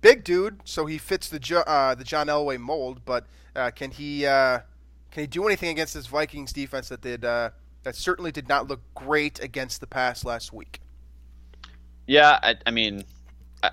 big 0.00 0.24
dude, 0.24 0.60
so 0.64 0.86
he 0.86 0.98
fits 0.98 1.28
the 1.28 1.38
Jo- 1.38 1.64
uh, 1.66 1.94
the 1.94 2.04
John 2.04 2.26
Elway 2.26 2.58
mold. 2.58 3.02
But 3.04 3.26
uh, 3.54 3.70
can 3.70 3.90
he 3.90 4.26
uh, 4.26 4.60
can 5.10 5.22
he 5.22 5.26
do 5.26 5.46
anything 5.46 5.70
against 5.70 5.94
this 5.94 6.06
Vikings 6.06 6.52
defense 6.52 6.88
that 6.88 7.00
did 7.00 7.22
that 7.22 7.94
certainly 7.94 8.32
did 8.32 8.48
not 8.48 8.66
look 8.66 8.80
great 8.94 9.42
against 9.42 9.80
the 9.80 9.86
pass 9.86 10.24
last 10.24 10.52
week? 10.52 10.80
Yeah, 12.08 12.38
I, 12.42 12.56
I 12.66 12.70
mean, 12.70 13.04
I, 13.62 13.70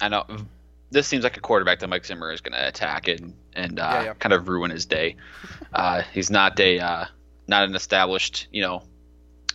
I 0.00 0.08
know 0.08 0.24
this 0.90 1.06
seems 1.06 1.24
like 1.24 1.36
a 1.36 1.40
quarterback 1.40 1.80
that 1.80 1.88
Mike 1.88 2.04
Zimmer 2.06 2.32
is 2.32 2.40
going 2.40 2.52
to 2.52 2.66
attack 2.68 3.08
and 3.08 3.34
and 3.54 3.78
uh, 3.78 3.90
Yeah, 3.94 4.02
yeah. 4.04 4.14
kind 4.14 4.32
of 4.32 4.48
ruin 4.48 4.70
his 4.70 4.86
day. 4.86 5.16
uh, 5.72 6.02
he's 6.12 6.30
not 6.30 6.58
a 6.60 6.80
uh, 6.80 7.04
not 7.46 7.64
an 7.68 7.74
established, 7.74 8.48
you 8.52 8.62
know, 8.62 8.82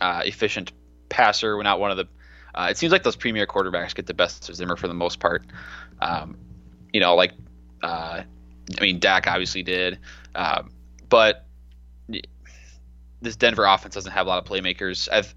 uh, 0.00 0.22
efficient 0.24 0.72
passer. 1.08 1.56
We're 1.56 1.62
not 1.62 1.80
one 1.80 1.90
of 1.90 1.96
the. 1.96 2.06
Uh, 2.54 2.68
it 2.70 2.76
seems 2.78 2.92
like 2.92 3.02
those 3.02 3.16
premier 3.16 3.46
quarterbacks 3.46 3.94
get 3.94 4.06
the 4.06 4.14
best 4.14 4.48
of 4.48 4.54
Zimmer 4.54 4.76
for 4.76 4.86
the 4.86 4.94
most 4.94 5.18
part. 5.18 5.44
Um, 6.00 6.36
you 6.92 7.00
know, 7.00 7.14
like 7.16 7.32
uh, 7.82 8.22
I 8.78 8.80
mean, 8.80 9.00
Dak 9.00 9.26
obviously 9.26 9.62
did, 9.62 9.98
um, 10.34 10.70
but 11.08 11.46
this 13.20 13.36
Denver 13.36 13.64
offense 13.64 13.94
doesn't 13.94 14.12
have 14.12 14.26
a 14.26 14.28
lot 14.28 14.38
of 14.38 14.44
playmakers. 14.48 15.08
I've, 15.10 15.34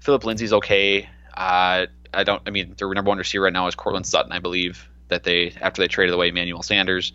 Phillip 0.00 0.24
Lindsay's 0.24 0.52
okay. 0.52 1.08
Uh, 1.34 1.86
I 2.14 2.24
don't. 2.24 2.42
I 2.46 2.50
mean, 2.50 2.74
their 2.78 2.88
number 2.92 3.08
one 3.08 3.18
receiver 3.18 3.44
right 3.44 3.52
now 3.52 3.66
is 3.66 3.74
Courtland 3.74 4.06
Sutton, 4.06 4.32
I 4.32 4.38
believe. 4.38 4.88
That 5.08 5.24
they 5.24 5.52
after 5.60 5.82
they 5.82 5.88
traded 5.88 6.14
away 6.14 6.28
Emmanuel 6.28 6.62
Sanders. 6.62 7.12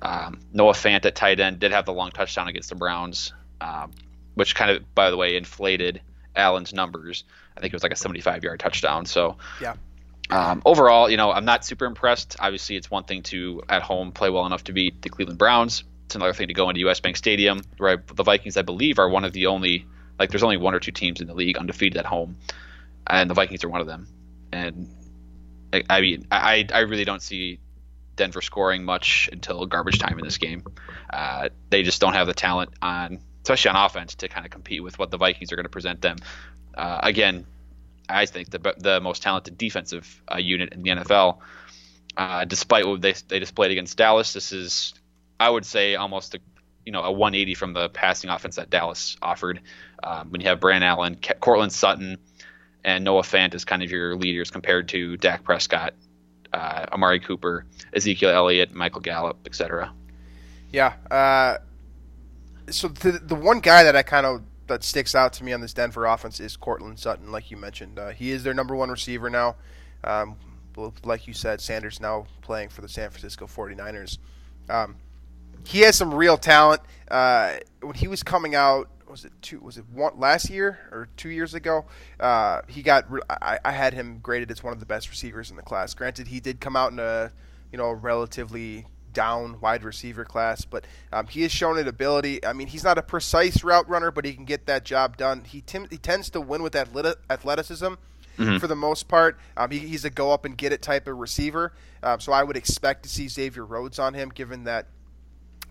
Um, 0.00 0.40
Noah 0.52 0.72
Fant 0.72 1.04
at 1.06 1.14
tight 1.14 1.40
end 1.40 1.60
did 1.60 1.72
have 1.72 1.86
the 1.86 1.92
long 1.92 2.10
touchdown 2.10 2.48
against 2.48 2.68
the 2.68 2.74
Browns, 2.74 3.32
um, 3.60 3.92
which 4.34 4.54
kind 4.54 4.70
of, 4.70 4.94
by 4.94 5.10
the 5.10 5.16
way, 5.16 5.36
inflated 5.36 6.02
Allen's 6.36 6.74
numbers. 6.74 7.24
I 7.56 7.60
think 7.60 7.72
it 7.72 7.76
was 7.76 7.82
like 7.82 7.92
a 7.92 7.96
75 7.96 8.42
yard 8.42 8.60
touchdown. 8.60 9.06
So 9.06 9.36
yeah. 9.60 9.74
Um, 10.30 10.62
overall, 10.64 11.10
you 11.10 11.18
know, 11.18 11.30
I'm 11.30 11.44
not 11.44 11.64
super 11.64 11.84
impressed. 11.84 12.36
Obviously, 12.40 12.76
it's 12.76 12.90
one 12.90 13.04
thing 13.04 13.22
to 13.24 13.62
at 13.68 13.82
home 13.82 14.10
play 14.12 14.30
well 14.30 14.46
enough 14.46 14.64
to 14.64 14.72
beat 14.72 15.02
the 15.02 15.10
Cleveland 15.10 15.38
Browns. 15.38 15.84
It's 16.06 16.14
another 16.14 16.32
thing 16.32 16.48
to 16.48 16.54
go 16.54 16.68
into 16.70 16.80
U.S. 16.80 17.00
Bank 17.00 17.16
Stadium, 17.16 17.60
where 17.76 18.02
the 18.14 18.22
Vikings, 18.22 18.56
I 18.56 18.62
believe, 18.62 18.98
are 18.98 19.08
one 19.08 19.24
of 19.24 19.32
the 19.32 19.46
only 19.46 19.86
like 20.18 20.30
there's 20.30 20.42
only 20.42 20.56
one 20.56 20.74
or 20.74 20.80
two 20.80 20.92
teams 20.92 21.20
in 21.20 21.26
the 21.26 21.34
league 21.34 21.58
undefeated 21.58 21.98
at 21.98 22.06
home, 22.06 22.36
and 23.06 23.28
the 23.28 23.34
Vikings 23.34 23.64
are 23.64 23.68
one 23.68 23.80
of 23.80 23.86
them. 23.86 24.06
And 24.50 24.88
I, 25.88 26.00
mean, 26.00 26.26
I 26.30 26.66
I 26.72 26.80
really 26.80 27.04
don't 27.04 27.22
see 27.22 27.58
Denver 28.16 28.42
scoring 28.42 28.84
much 28.84 29.28
until 29.32 29.66
garbage 29.66 29.98
time 29.98 30.18
in 30.18 30.24
this 30.24 30.38
game. 30.38 30.64
Uh, 31.10 31.48
they 31.70 31.82
just 31.82 32.00
don't 32.00 32.14
have 32.14 32.26
the 32.26 32.34
talent 32.34 32.70
on, 32.80 33.18
especially 33.42 33.70
on 33.70 33.76
offense, 33.76 34.14
to 34.16 34.28
kind 34.28 34.46
of 34.46 34.52
compete 34.52 34.82
with 34.82 34.98
what 34.98 35.10
the 35.10 35.16
Vikings 35.16 35.52
are 35.52 35.56
going 35.56 35.64
to 35.64 35.70
present 35.70 36.00
them. 36.00 36.16
Uh, 36.76 37.00
again, 37.02 37.46
I 38.08 38.26
think 38.26 38.50
the 38.50 38.74
the 38.78 39.00
most 39.00 39.22
talented 39.22 39.58
defensive 39.58 40.22
uh, 40.32 40.38
unit 40.38 40.72
in 40.72 40.82
the 40.82 40.90
NFL. 40.90 41.38
Uh, 42.16 42.44
despite 42.44 42.86
what 42.86 43.00
they 43.00 43.14
they 43.28 43.38
displayed 43.38 43.70
against 43.70 43.96
Dallas, 43.96 44.32
this 44.32 44.52
is 44.52 44.94
I 45.40 45.50
would 45.50 45.66
say 45.66 45.96
almost 45.96 46.34
a 46.34 46.40
you 46.84 46.92
know 46.92 47.02
a 47.02 47.10
180 47.10 47.54
from 47.54 47.72
the 47.72 47.88
passing 47.88 48.30
offense 48.30 48.56
that 48.56 48.70
Dallas 48.70 49.16
offered. 49.22 49.60
Um, 50.02 50.30
when 50.30 50.40
you 50.40 50.48
have 50.48 50.60
Brandon 50.60 50.88
Allen, 50.88 51.16
Courtland 51.40 51.72
Sutton, 51.72 52.18
and 52.84 53.04
Noah 53.04 53.22
Fant 53.22 53.54
as 53.54 53.64
kind 53.64 53.82
of 53.82 53.90
your 53.90 54.16
leaders 54.16 54.50
compared 54.50 54.88
to 54.88 55.16
Dak 55.16 55.42
Prescott, 55.44 55.94
uh, 56.52 56.86
Amari 56.92 57.20
Cooper, 57.20 57.64
Ezekiel 57.92 58.30
Elliott, 58.30 58.72
Michael 58.72 59.00
Gallup, 59.00 59.38
etc. 59.46 59.92
Yeah. 60.70 60.94
Uh, 61.10 61.58
so 62.70 62.88
the 62.88 63.12
the 63.12 63.34
one 63.34 63.60
guy 63.60 63.84
that 63.84 63.96
I 63.96 64.02
kind 64.02 64.26
of 64.26 64.42
that 64.66 64.82
sticks 64.82 65.14
out 65.14 65.32
to 65.34 65.44
me 65.44 65.52
on 65.52 65.60
this 65.60 65.74
Denver 65.74 66.06
offense 66.06 66.40
is 66.40 66.56
Courtland 66.56 66.98
Sutton, 66.98 67.30
like 67.30 67.50
you 67.50 67.56
mentioned. 67.56 67.98
Uh, 67.98 68.10
he 68.10 68.30
is 68.30 68.44
their 68.44 68.54
number 68.54 68.74
one 68.74 68.90
receiver 68.90 69.28
now. 69.28 69.56
Um, 70.02 70.36
like 71.04 71.26
you 71.26 71.34
said, 71.34 71.60
Sanders 71.60 72.00
now 72.00 72.26
playing 72.40 72.68
for 72.70 72.80
the 72.80 72.88
San 72.88 73.10
Francisco 73.10 73.46
49ers. 73.46 74.18
Um, 74.68 74.96
he 75.66 75.80
has 75.80 75.96
some 75.96 76.12
real 76.12 76.36
talent. 76.36 76.82
Uh, 77.10 77.56
when 77.80 77.94
he 77.94 78.08
was 78.08 78.22
coming 78.22 78.54
out, 78.54 78.88
was 79.14 79.24
it 79.24 79.32
two? 79.42 79.60
Was 79.60 79.78
it 79.78 79.84
one 79.92 80.18
last 80.18 80.50
year 80.50 80.76
or 80.90 81.08
two 81.16 81.28
years 81.28 81.54
ago? 81.54 81.84
Uh, 82.18 82.62
he 82.66 82.82
got. 82.82 83.06
I, 83.30 83.60
I, 83.64 83.70
had 83.70 83.94
him 83.94 84.18
graded 84.20 84.50
as 84.50 84.60
one 84.60 84.72
of 84.72 84.80
the 84.80 84.86
best 84.86 85.08
receivers 85.08 85.50
in 85.50 85.56
the 85.56 85.62
class. 85.62 85.94
Granted, 85.94 86.26
he 86.26 86.40
did 86.40 86.58
come 86.60 86.74
out 86.74 86.90
in 86.90 86.98
a 86.98 87.30
you 87.70 87.78
know 87.78 87.92
relatively 87.92 88.86
down 89.12 89.60
wide 89.60 89.84
receiver 89.84 90.24
class, 90.24 90.64
but 90.64 90.84
um, 91.12 91.28
he 91.28 91.42
has 91.42 91.52
shown 91.52 91.78
an 91.78 91.86
ability. 91.86 92.44
I 92.44 92.54
mean, 92.54 92.66
he's 92.66 92.82
not 92.82 92.98
a 92.98 93.02
precise 93.02 93.62
route 93.62 93.88
runner, 93.88 94.10
but 94.10 94.24
he 94.24 94.32
can 94.32 94.46
get 94.46 94.66
that 94.66 94.84
job 94.84 95.16
done. 95.16 95.44
He, 95.44 95.60
tim- 95.60 95.86
he 95.88 95.96
tends 95.96 96.28
to 96.30 96.40
win 96.40 96.64
with 96.64 96.74
athleticism. 96.74 97.86
Mm-hmm. 97.86 98.56
For 98.56 98.66
the 98.66 98.74
most 98.74 99.06
part, 99.06 99.38
um, 99.56 99.70
he, 99.70 99.78
he's 99.78 100.04
a 100.04 100.10
go 100.10 100.32
up 100.32 100.44
and 100.44 100.58
get 100.58 100.72
it 100.72 100.82
type 100.82 101.06
of 101.06 101.16
receiver. 101.18 101.72
Um, 102.02 102.18
so 102.18 102.32
I 102.32 102.42
would 102.42 102.56
expect 102.56 103.04
to 103.04 103.08
see 103.08 103.28
Xavier 103.28 103.64
Rhodes 103.64 104.00
on 104.00 104.12
him, 104.12 104.30
given 104.30 104.64
that 104.64 104.88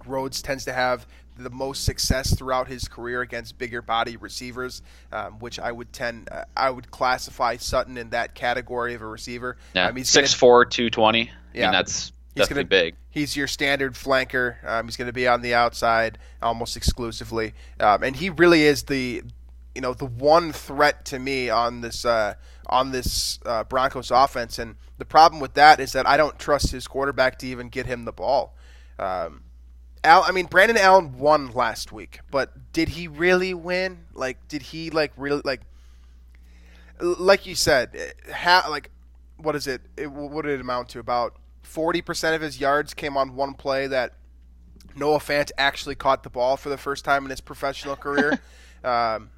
Rhodes 0.06 0.42
tends 0.42 0.64
to 0.66 0.72
have 0.72 1.06
the 1.38 1.50
most 1.50 1.84
success 1.84 2.36
throughout 2.36 2.68
his 2.68 2.88
career 2.88 3.22
against 3.22 3.58
bigger 3.58 3.82
body 3.82 4.18
receivers, 4.18 4.82
um, 5.12 5.40
which 5.40 5.60
I 5.60 5.72
would 5.72 5.92
tend 5.94 6.30
uh, 6.32 6.46
I 6.56 6.70
would 6.70 6.92
classify 6.92 7.58
Sutton 7.58 7.98
in 7.98 8.12
that 8.12 8.36
category 8.36 8.94
of 8.94 9.02
a 9.02 9.08
receiver. 9.08 9.58
Yeah, 9.74 9.88
um, 9.88 9.98
six 10.04 10.34
gonna, 10.34 10.40
four, 10.40 10.66
two 10.66 10.90
twenty. 10.90 11.32
Yeah, 11.54 11.64
I 11.64 11.66
mean, 11.68 11.72
that's 11.74 12.12
He's 12.36 12.48
gonna, 12.48 12.64
big. 12.64 12.96
He's 13.12 13.38
your 13.38 13.48
standard 13.48 13.94
flanker. 13.94 14.56
Um, 14.68 14.88
he's 14.88 14.98
going 14.98 15.06
to 15.08 15.14
be 15.14 15.28
on 15.28 15.42
the 15.42 15.54
outside 15.54 16.18
almost 16.42 16.76
exclusively, 16.76 17.54
um, 17.80 18.02
and 18.02 18.16
he 18.16 18.32
really 18.32 18.64
is 18.64 18.84
the, 18.84 19.22
you 19.76 19.82
know, 19.82 19.94
the 19.94 20.08
one 20.08 20.52
threat 20.52 21.06
to 21.06 21.20
me 21.20 21.52
on 21.52 21.82
this 21.82 22.06
uh, 22.06 22.34
on 22.66 22.92
this 22.92 23.40
uh, 23.46 23.66
Broncos 23.66 24.10
offense. 24.10 24.58
And 24.58 24.78
the 24.98 25.06
problem 25.06 25.42
with 25.42 25.54
that 25.54 25.80
is 25.80 25.92
that 25.92 26.08
I 26.08 26.18
don't 26.18 26.40
trust 26.40 26.72
his 26.72 26.88
quarterback 26.88 27.38
to 27.40 27.48
even 27.48 27.70
get 27.70 27.86
him 27.86 28.06
the 28.06 28.12
ball. 28.12 28.56
Um, 28.98 29.43
Al, 30.04 30.24
I 30.24 30.32
mean, 30.32 30.48
Brandon 30.48 30.78
Allen 30.78 31.18
won 31.18 31.52
last 31.52 31.92
week, 31.92 32.20
but 32.30 32.74
did 32.74 32.90
he 32.90 33.08
really 33.08 33.54
win? 33.54 34.06
Like, 34.14 34.48
did 34.48 34.62
he 34.62 34.90
like 34.90 35.14
really 35.16 35.42
like? 35.46 35.62
Like 37.00 37.46
you 37.46 37.56
said, 37.56 38.14
ha, 38.32 38.66
like, 38.70 38.92
what 39.38 39.56
is 39.56 39.68
it? 39.68 39.82
it? 39.98 40.12
What 40.12 40.44
did 40.44 40.56
it 40.56 40.62
amount 40.62 40.90
to? 40.90 41.00
About 41.00 41.36
40% 41.64 42.36
of 42.36 42.42
his 42.42 42.60
yards 42.60 42.94
came 42.94 43.18
on 43.18 43.36
one 43.36 43.54
play 43.54 43.88
that 43.88 44.14
Noah 44.96 45.20
Fant 45.20 45.52
actually 45.58 45.96
caught 45.96 46.24
the 46.24 46.30
ball 46.30 46.58
for 46.58 46.70
the 46.70 46.78
first 46.78 47.06
time 47.06 47.24
in 47.24 47.30
his 47.30 47.42
professional 47.42 47.96
career, 47.96 48.40
um, 48.84 49.30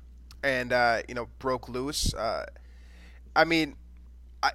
and 0.44 0.74
uh, 0.74 1.02
you 1.08 1.14
know 1.14 1.28
broke 1.40 1.70
loose. 1.70 2.14
Uh, 2.14 2.46
I 3.36 3.46
mean, 3.46 3.76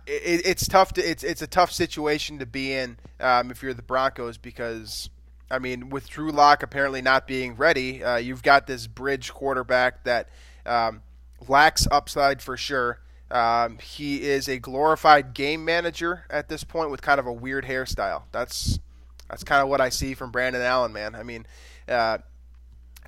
it, 0.07 0.43
it's 0.45 0.67
tough 0.67 0.93
to 0.95 1.03
it's 1.03 1.23
it's 1.23 1.43
a 1.43 1.47
tough 1.47 1.73
situation 1.73 2.39
to 2.41 2.47
be 2.47 2.73
in 2.73 2.99
um, 3.21 3.51
if 3.51 3.63
you're 3.63 3.75
the 3.75 3.83
Broncos 3.83 4.39
because 4.39 5.11
I 5.51 5.59
mean 5.59 5.91
with 5.91 6.09
Drew 6.09 6.31
Lock 6.31 6.63
apparently 6.63 7.03
not 7.03 7.27
being 7.27 7.57
ready, 7.57 8.03
uh, 8.05 8.17
you've 8.17 8.43
got 8.43 8.67
this 8.67 8.87
bridge 8.87 9.33
quarterback 9.33 10.05
that 10.05 10.29
um, 10.67 11.03
lacks 11.49 11.87
upside 11.91 12.43
for 12.43 12.57
sure. 12.57 13.01
Um, 13.31 13.79
he 13.79 14.23
is 14.23 14.49
a 14.49 14.59
glorified 14.59 15.35
game 15.35 15.65
manager 15.65 16.25
at 16.31 16.49
this 16.49 16.65
point 16.65 16.91
with 16.91 17.01
kind 17.01 17.21
of 17.21 17.27
a 17.27 17.33
weird 17.33 17.65
hairstyle. 17.65 18.23
That's 18.33 18.81
that's 19.29 19.45
kind 19.45 19.63
of 19.63 19.69
what 19.69 19.81
I 19.81 19.89
see 19.89 20.15
from 20.15 20.33
Brandon 20.33 20.63
Allen, 20.63 20.93
man. 20.93 21.15
I 21.15 21.23
mean, 21.23 21.47
uh, 21.89 22.19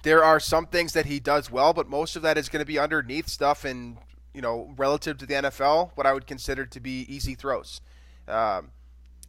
there 0.05 0.23
are 0.23 0.39
some 0.39 0.67
things 0.67 0.93
that 0.93 1.07
he 1.07 1.19
does 1.19 1.51
well, 1.51 1.73
but 1.73 1.89
most 1.89 2.15
of 2.15 2.23
that 2.23 2.39
is 2.39 2.49
going 2.49 2.61
to 2.61 2.67
be 2.67 2.79
underneath 2.79 3.29
stuff 3.29 3.65
and 3.65 3.99
you 4.33 4.41
know 4.41 4.73
relative 4.77 5.19
to 5.19 5.27
the 5.27 5.35
NFL, 5.35 5.91
what 5.97 6.07
I 6.07 6.13
would 6.13 6.27
consider 6.27 6.67
to 6.67 6.81
be 6.81 7.01
easy 7.13 7.35
throws. 7.35 7.81
Um, 8.29 8.71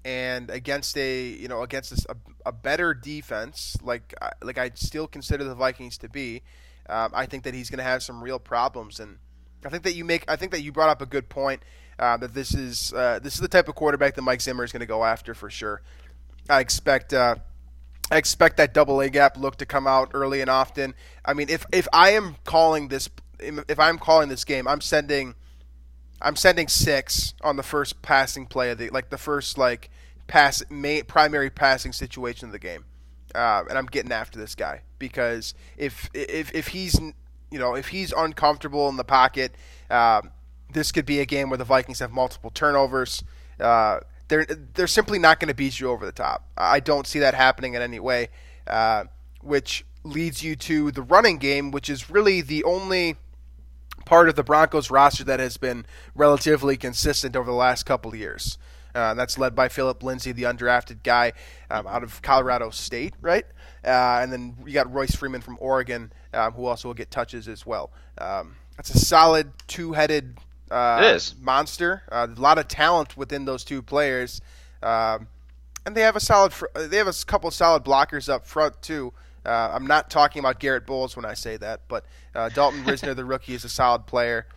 and 0.05 0.49
against 0.49 0.97
a 0.97 1.27
you 1.27 1.47
know 1.47 1.61
against 1.63 2.05
a, 2.05 2.15
a 2.45 2.51
better 2.51 2.93
defense 2.93 3.77
like 3.81 4.13
like 4.41 4.57
I 4.57 4.71
still 4.75 5.07
consider 5.07 5.43
the 5.43 5.55
Vikings 5.55 5.97
to 5.99 6.09
be, 6.09 6.41
um, 6.89 7.11
I 7.13 7.25
think 7.25 7.43
that 7.43 7.53
he's 7.53 7.69
going 7.69 7.77
to 7.77 7.83
have 7.83 8.03
some 8.03 8.23
real 8.23 8.39
problems 8.39 8.99
and 8.99 9.17
I 9.65 9.69
think 9.69 9.83
that 9.83 9.93
you 9.93 10.05
make. 10.05 10.29
I 10.29 10.35
think 10.35 10.51
that 10.51 10.61
you 10.61 10.71
brought 10.71 10.89
up 10.89 11.01
a 11.01 11.05
good 11.05 11.29
point. 11.29 11.61
Uh, 11.99 12.17
that 12.17 12.33
this 12.33 12.53
is 12.53 12.91
uh, 12.93 13.19
this 13.21 13.35
is 13.35 13.39
the 13.39 13.47
type 13.47 13.67
of 13.67 13.75
quarterback 13.75 14.15
that 14.15 14.21
Mike 14.21 14.41
Zimmer 14.41 14.63
is 14.63 14.71
going 14.71 14.81
to 14.81 14.85
go 14.85 15.03
after 15.03 15.33
for 15.33 15.49
sure. 15.49 15.81
I 16.49 16.59
expect. 16.59 17.13
Uh, 17.13 17.35
I 18.11 18.17
expect 18.17 18.57
that 18.57 18.73
double 18.73 18.99
A 18.99 19.09
gap 19.09 19.37
look 19.37 19.57
to 19.57 19.65
come 19.65 19.87
out 19.87 20.11
early 20.13 20.41
and 20.41 20.49
often. 20.49 20.93
I 21.23 21.33
mean, 21.33 21.49
if 21.49 21.65
if 21.71 21.87
I 21.93 22.11
am 22.11 22.35
calling 22.43 22.87
this, 22.89 23.09
if 23.39 23.79
I'm 23.79 23.97
calling 23.97 24.29
this 24.29 24.43
game, 24.43 24.67
I'm 24.67 24.81
sending, 24.81 25.35
I'm 26.23 26.35
sending 26.35 26.67
six 26.67 27.33
on 27.41 27.57
the 27.57 27.63
first 27.63 28.01
passing 28.01 28.45
play 28.45 28.71
of 28.71 28.77
the 28.77 28.89
like 28.89 29.09
the 29.09 29.17
first 29.17 29.57
like 29.57 29.89
pass 30.27 30.63
main, 30.69 31.03
primary 31.03 31.49
passing 31.49 31.91
situation 31.91 32.47
of 32.47 32.53
the 32.53 32.59
game, 32.59 32.85
uh, 33.35 33.63
and 33.69 33.77
I'm 33.77 33.87
getting 33.87 34.11
after 34.11 34.39
this 34.39 34.55
guy 34.55 34.81
because 34.99 35.53
if 35.77 36.09
if 36.13 36.53
if 36.55 36.69
he's 36.69 36.99
you 37.53 37.59
know, 37.59 37.75
if 37.75 37.89
he's 37.89 38.11
uncomfortable 38.11 38.89
in 38.89 38.97
the 38.97 39.03
pocket, 39.03 39.53
uh, 39.91 40.23
this 40.73 40.91
could 40.91 41.05
be 41.05 41.19
a 41.19 41.25
game 41.25 41.51
where 41.51 41.57
the 41.57 41.63
Vikings 41.63 41.99
have 41.99 42.11
multiple 42.11 42.49
turnovers. 42.49 43.23
Uh, 43.59 43.99
they're 44.27 44.45
they're 44.45 44.87
simply 44.87 45.19
not 45.19 45.39
going 45.39 45.49
to 45.49 45.53
beat 45.53 45.79
you 45.79 45.87
over 45.89 46.03
the 46.03 46.11
top. 46.11 46.47
I 46.57 46.79
don't 46.79 47.05
see 47.05 47.19
that 47.19 47.35
happening 47.35 47.75
in 47.75 47.81
any 47.83 47.99
way, 47.99 48.29
uh, 48.65 49.03
which 49.41 49.85
leads 50.03 50.41
you 50.41 50.55
to 50.55 50.91
the 50.91 51.03
running 51.03 51.37
game, 51.37 51.69
which 51.69 51.91
is 51.91 52.09
really 52.09 52.41
the 52.41 52.63
only 52.63 53.17
part 54.05 54.29
of 54.29 54.35
the 54.35 54.43
Broncos 54.43 54.89
roster 54.89 55.23
that 55.25 55.39
has 55.39 55.57
been 55.57 55.85
relatively 56.15 56.77
consistent 56.77 57.35
over 57.35 57.49
the 57.49 57.57
last 57.57 57.83
couple 57.83 58.11
of 58.11 58.17
years. 58.17 58.57
Uh, 58.95 59.13
that's 59.15 59.37
led 59.39 59.55
by 59.55 59.69
Phillip 59.69 60.03
Lindsay, 60.03 60.31
the 60.31 60.43
undrafted 60.43 61.01
guy 61.03 61.33
um, 61.71 61.87
out 61.87 62.03
of 62.03 62.21
Colorado 62.21 62.69
State, 62.69 63.15
right? 63.21 63.45
Uh, 63.83 64.19
and 64.21 64.31
then 64.31 64.55
you 64.65 64.73
got 64.73 64.91
Royce 64.93 65.15
Freeman 65.15 65.41
from 65.41 65.57
Oregon, 65.59 66.13
um, 66.33 66.53
who 66.53 66.65
also 66.65 66.89
will 66.89 66.93
get 66.93 67.09
touches 67.09 67.47
as 67.47 67.65
well. 67.65 67.91
Um, 68.19 68.55
that's 68.77 68.93
a 68.93 68.99
solid 68.99 69.51
two-headed 69.67 70.37
uh, 70.69 70.99
monster. 71.41 72.03
Uh, 72.11 72.27
a 72.35 72.39
lot 72.39 72.57
of 72.57 72.67
talent 72.67 73.17
within 73.17 73.45
those 73.45 73.63
two 73.63 73.81
players, 73.81 74.41
um, 74.81 75.27
and 75.85 75.95
they 75.95 76.01
have 76.01 76.15
a 76.15 76.19
solid. 76.19 76.53
Fr- 76.53 76.67
they 76.75 76.97
have 76.97 77.07
a 77.07 77.13
couple 77.25 77.49
solid 77.51 77.83
blockers 77.83 78.29
up 78.29 78.45
front 78.45 78.81
too. 78.81 79.13
Uh, 79.45 79.71
I'm 79.73 79.87
not 79.87 80.09
talking 80.09 80.39
about 80.39 80.59
Garrett 80.59 80.85
Bolles 80.85 81.15
when 81.15 81.25
I 81.25 81.33
say 81.33 81.57
that, 81.57 81.81
but 81.87 82.05
uh, 82.33 82.49
Dalton 82.49 82.83
Risner, 82.85 83.15
the 83.15 83.25
rookie, 83.25 83.53
is 83.53 83.63
a 83.65 83.69
solid 83.69 84.05
player. 84.05 84.47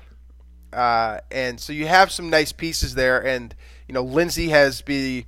Uh, 0.73 1.21
and 1.31 1.61
so 1.61 1.73
you 1.73 1.87
have 1.87 2.11
some 2.11 2.31
nice 2.31 2.53
pieces 2.53 2.95
there, 2.95 3.25
and 3.25 3.55
you 3.89 3.95
know 3.95 4.03
Lindsay 4.03 4.49
has 4.49 4.83
be 4.83 5.27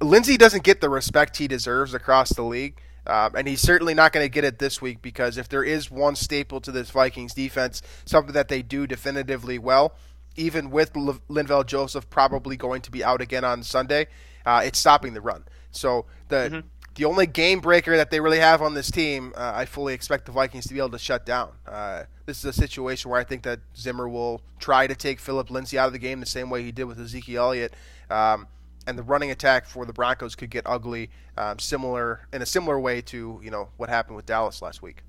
Lindsay 0.00 0.36
doesn't 0.36 0.64
get 0.64 0.80
the 0.80 0.88
respect 0.88 1.36
he 1.36 1.48
deserves 1.48 1.94
across 1.94 2.30
the 2.30 2.42
league. 2.42 2.80
Um, 3.06 3.34
and 3.34 3.48
he's 3.48 3.62
certainly 3.62 3.94
not 3.94 4.12
going 4.12 4.24
to 4.24 4.30
get 4.30 4.44
it 4.44 4.58
this 4.58 4.80
week 4.80 5.00
because 5.00 5.38
if 5.38 5.48
there 5.48 5.64
is 5.64 5.90
one 5.90 6.14
staple 6.14 6.60
to 6.60 6.70
this 6.70 6.90
Vikings 6.90 7.34
defense, 7.34 7.82
something 8.04 8.34
that 8.34 8.48
they 8.48 8.62
do 8.62 8.86
definitively 8.86 9.58
well, 9.58 9.94
even 10.36 10.70
with 10.70 10.96
L- 10.96 11.18
Linval 11.28 11.66
Joseph 11.66 12.08
probably 12.10 12.56
going 12.56 12.82
to 12.82 12.90
be 12.90 13.02
out 13.02 13.20
again 13.20 13.42
on 13.42 13.62
Sunday, 13.62 14.06
uh, 14.44 14.62
it's 14.64 14.78
stopping 14.78 15.14
the 15.14 15.20
run. 15.20 15.44
So 15.70 16.06
the 16.28 16.36
mm-hmm. 16.36 16.68
The 16.96 17.04
only 17.04 17.26
game 17.26 17.60
breaker 17.60 17.96
that 17.96 18.10
they 18.10 18.20
really 18.20 18.40
have 18.40 18.62
on 18.62 18.74
this 18.74 18.90
team, 18.90 19.32
uh, 19.36 19.52
I 19.54 19.64
fully 19.64 19.94
expect 19.94 20.26
the 20.26 20.32
Vikings 20.32 20.66
to 20.66 20.74
be 20.74 20.80
able 20.80 20.90
to 20.90 20.98
shut 20.98 21.24
down. 21.24 21.52
Uh, 21.66 22.04
this 22.26 22.38
is 22.38 22.44
a 22.44 22.52
situation 22.52 23.10
where 23.10 23.20
I 23.20 23.24
think 23.24 23.42
that 23.44 23.60
Zimmer 23.76 24.08
will 24.08 24.42
try 24.58 24.86
to 24.86 24.94
take 24.94 25.20
Phillip 25.20 25.50
Lindsay 25.50 25.78
out 25.78 25.86
of 25.86 25.92
the 25.92 25.98
game 25.98 26.20
the 26.20 26.26
same 26.26 26.50
way 26.50 26.62
he 26.62 26.72
did 26.72 26.84
with 26.84 27.00
Ezekiel 27.00 27.44
Elliott. 27.44 27.74
Um, 28.10 28.48
and 28.86 28.98
the 28.98 29.02
running 29.02 29.30
attack 29.30 29.66
for 29.66 29.84
the 29.84 29.92
Broncos 29.92 30.34
could 30.34 30.50
get 30.50 30.64
ugly, 30.66 31.10
um, 31.36 31.58
similar 31.58 32.26
in 32.32 32.42
a 32.42 32.46
similar 32.46 32.78
way 32.78 33.00
to 33.02 33.40
you 33.42 33.50
know 33.50 33.68
what 33.76 33.88
happened 33.88 34.16
with 34.16 34.26
Dallas 34.26 34.62
last 34.62 34.82
week. 34.82 35.02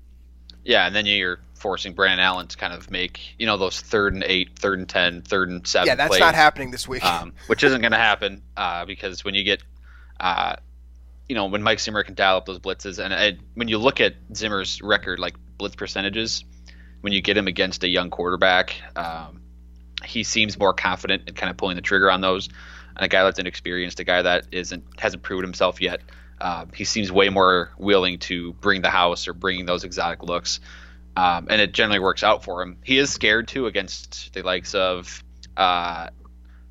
Yeah, 0.64 0.86
and 0.86 0.94
then 0.94 1.06
you're 1.06 1.40
forcing 1.54 1.92
Brandon 1.92 2.20
Allen 2.20 2.46
to 2.46 2.56
kind 2.56 2.72
of 2.72 2.90
make 2.90 3.20
you 3.38 3.46
know 3.46 3.56
those 3.56 3.80
third 3.80 4.14
and 4.14 4.22
eight, 4.24 4.58
third 4.58 4.78
and 4.78 4.88
ten, 4.88 5.22
third 5.22 5.48
and 5.48 5.66
seven. 5.66 5.88
Yeah, 5.88 5.94
that's 5.96 6.08
plays, 6.08 6.20
not 6.20 6.34
happening 6.34 6.70
this 6.70 6.86
week. 6.86 7.04
um, 7.04 7.32
which 7.48 7.64
isn't 7.64 7.80
going 7.80 7.92
to 7.92 7.98
happen 7.98 8.42
uh, 8.56 8.84
because 8.84 9.24
when 9.24 9.34
you 9.34 9.42
get, 9.42 9.62
uh, 10.20 10.56
you 11.28 11.34
know, 11.34 11.46
when 11.46 11.62
Mike 11.62 11.80
Zimmer 11.80 12.02
can 12.02 12.14
dial 12.14 12.36
up 12.36 12.46
those 12.46 12.58
blitzes, 12.58 13.02
and, 13.02 13.12
and 13.12 13.38
when 13.54 13.68
you 13.68 13.78
look 13.78 14.00
at 14.00 14.14
Zimmer's 14.34 14.82
record, 14.82 15.18
like 15.18 15.34
blitz 15.58 15.76
percentages, 15.76 16.44
when 17.00 17.12
you 17.12 17.20
get 17.20 17.36
him 17.36 17.48
against 17.48 17.84
a 17.84 17.88
young 17.88 18.10
quarterback, 18.10 18.74
um, 18.96 19.42
he 20.04 20.22
seems 20.24 20.58
more 20.58 20.72
confident 20.72 21.28
in 21.28 21.34
kind 21.34 21.50
of 21.50 21.56
pulling 21.56 21.76
the 21.76 21.82
trigger 21.82 22.10
on 22.10 22.20
those 22.20 22.48
and 22.96 23.04
a 23.04 23.08
guy 23.08 23.24
that's 23.24 23.38
inexperienced, 23.38 24.00
a 24.00 24.04
guy 24.04 24.22
that 24.22 24.46
isn't 24.52 24.84
hasn't 24.98 25.22
proven 25.22 25.44
himself 25.44 25.80
yet. 25.80 26.00
Uh, 26.40 26.66
he 26.74 26.84
seems 26.84 27.12
way 27.12 27.28
more 27.28 27.70
willing 27.78 28.18
to 28.18 28.52
bring 28.54 28.82
the 28.82 28.90
house 28.90 29.28
or 29.28 29.32
bring 29.32 29.64
those 29.64 29.84
exotic 29.84 30.22
looks, 30.22 30.60
um, 31.16 31.46
and 31.48 31.60
it 31.60 31.72
generally 31.72 32.00
works 32.00 32.22
out 32.22 32.44
for 32.44 32.62
him. 32.62 32.78
He 32.82 32.98
is 32.98 33.10
scared 33.10 33.48
too 33.48 33.66
against 33.66 34.32
the 34.34 34.42
likes 34.42 34.74
of, 34.74 35.22
uh, 35.56 36.08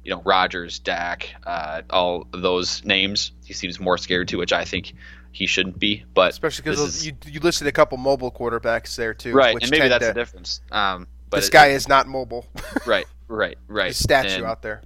you 0.03 0.12
know, 0.12 0.22
Rodgers, 0.24 0.79
Dak, 0.79 1.29
uh, 1.46 1.81
all 1.89 2.27
those 2.31 2.84
names. 2.84 3.31
He 3.46 3.53
seems 3.53 3.79
more 3.79 3.98
scared 3.98 4.27
too, 4.27 4.38
which 4.38 4.53
I 4.53 4.65
think 4.65 4.93
he 5.31 5.46
shouldn't 5.46 5.79
be. 5.79 6.05
But 6.13 6.31
especially 6.31 6.63
because 6.63 7.05
you, 7.05 7.13
you 7.25 7.39
listed 7.39 7.67
a 7.67 7.72
couple 7.72 7.98
mobile 7.98 8.31
quarterbacks 8.31 8.96
there 8.96 9.13
too, 9.13 9.34
right? 9.34 9.58
and 9.60 9.70
maybe 9.70 9.88
that's 9.88 10.03
to, 10.03 10.08
the 10.08 10.13
difference. 10.13 10.62
Um, 10.72 11.08
but 11.29 11.38
this 11.38 11.50
it, 11.50 11.51
guy 11.51 11.67
is 11.67 11.88
not 11.88 12.08
mobile. 12.08 12.46
right, 12.86 13.05
right, 13.27 13.58
right. 13.67 13.88
His 13.88 14.03
statue 14.03 14.38
and, 14.38 14.46
out 14.46 14.62
there. 14.62 14.81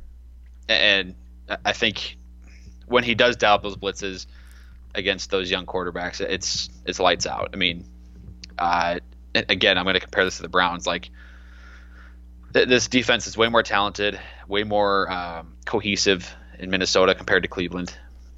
And 0.67 1.15
I 1.63 1.73
think 1.73 2.17
when 2.87 3.03
he 3.03 3.15
does 3.15 3.35
dial 3.35 3.59
those 3.59 3.77
blitzes 3.77 4.27
against 4.93 5.29
those 5.29 5.49
young 5.49 5.65
quarterbacks, 5.65 6.21
it's 6.21 6.69
it's 6.85 6.99
lights 6.99 7.25
out. 7.25 7.49
I 7.53 7.55
mean, 7.55 7.85
uh, 8.57 8.99
again, 9.33 9.77
I'm 9.77 9.85
going 9.85 9.95
to 9.95 9.99
compare 9.99 10.25
this 10.25 10.37
to 10.37 10.43
the 10.43 10.49
Browns. 10.49 10.85
Like 10.85 11.09
th- 12.55 12.67
this 12.67 12.87
defense 12.87 13.27
is 13.27 13.37
way 13.37 13.49
more 13.49 13.63
talented, 13.63 14.19
way 14.47 14.63
more 14.63 15.11
um, 15.11 15.55
cohesive 15.65 16.33
in 16.57 16.69
Minnesota 16.69 17.13
compared 17.13 17.43
to 17.43 17.49
Cleveland. 17.49 17.95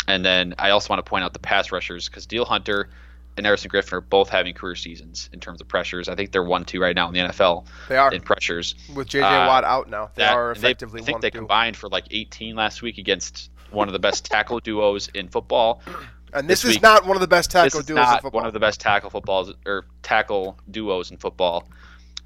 And 0.07 0.25
then 0.25 0.55
I 0.57 0.71
also 0.71 0.89
want 0.89 1.05
to 1.05 1.09
point 1.09 1.23
out 1.23 1.33
the 1.33 1.39
pass 1.39 1.71
rushers 1.71 2.09
because 2.09 2.25
Deal 2.25 2.45
Hunter 2.45 2.89
and 3.35 3.45
Everson 3.45 3.69
Griffen 3.69 3.93
are 3.93 4.01
both 4.01 4.29
having 4.29 4.55
career 4.55 4.75
seasons 4.75 5.29
in 5.31 5.39
terms 5.39 5.61
of 5.61 5.67
pressures. 5.67 6.09
I 6.09 6.15
think 6.15 6.31
they're 6.31 6.43
one 6.43 6.65
two 6.65 6.81
right 6.81 6.95
now 6.95 7.07
in 7.07 7.13
the 7.13 7.19
NFL. 7.19 7.67
They 7.87 7.97
are 7.97 8.11
in 8.11 8.21
pressures 8.21 8.73
with 8.95 9.09
JJ 9.09 9.21
uh, 9.21 9.47
Watt 9.47 9.63
out 9.63 9.89
now. 9.89 10.09
They 10.15 10.23
that, 10.23 10.33
are 10.33 10.51
effectively. 10.51 11.01
They, 11.01 11.03
I 11.03 11.05
think 11.05 11.21
they 11.21 11.29
two. 11.29 11.37
combined 11.39 11.77
for 11.77 11.89
like 11.89 12.05
18 12.09 12.55
last 12.55 12.81
week 12.81 12.97
against 12.97 13.51
one 13.69 13.87
of 13.87 13.93
the 13.93 13.99
best 13.99 14.25
tackle 14.25 14.59
duos 14.59 15.09
in 15.09 15.29
football. 15.29 15.81
And 16.33 16.47
this, 16.49 16.63
this 16.63 16.71
is 16.71 16.75
week, 16.75 16.83
not 16.83 17.05
one 17.05 17.15
of 17.15 17.21
the 17.21 17.27
best 17.27 17.51
tackle 17.51 17.81
duos 17.81 17.97
in 18.05 18.19
football. 18.19 18.41
One 18.41 18.45
of 18.45 18.53
the 18.53 18.59
best 18.59 18.81
tackle 18.81 19.09
footballs 19.09 19.53
or 19.65 19.85
tackle 20.03 20.59
duos 20.69 21.09
in 21.09 21.15
football. 21.15 21.69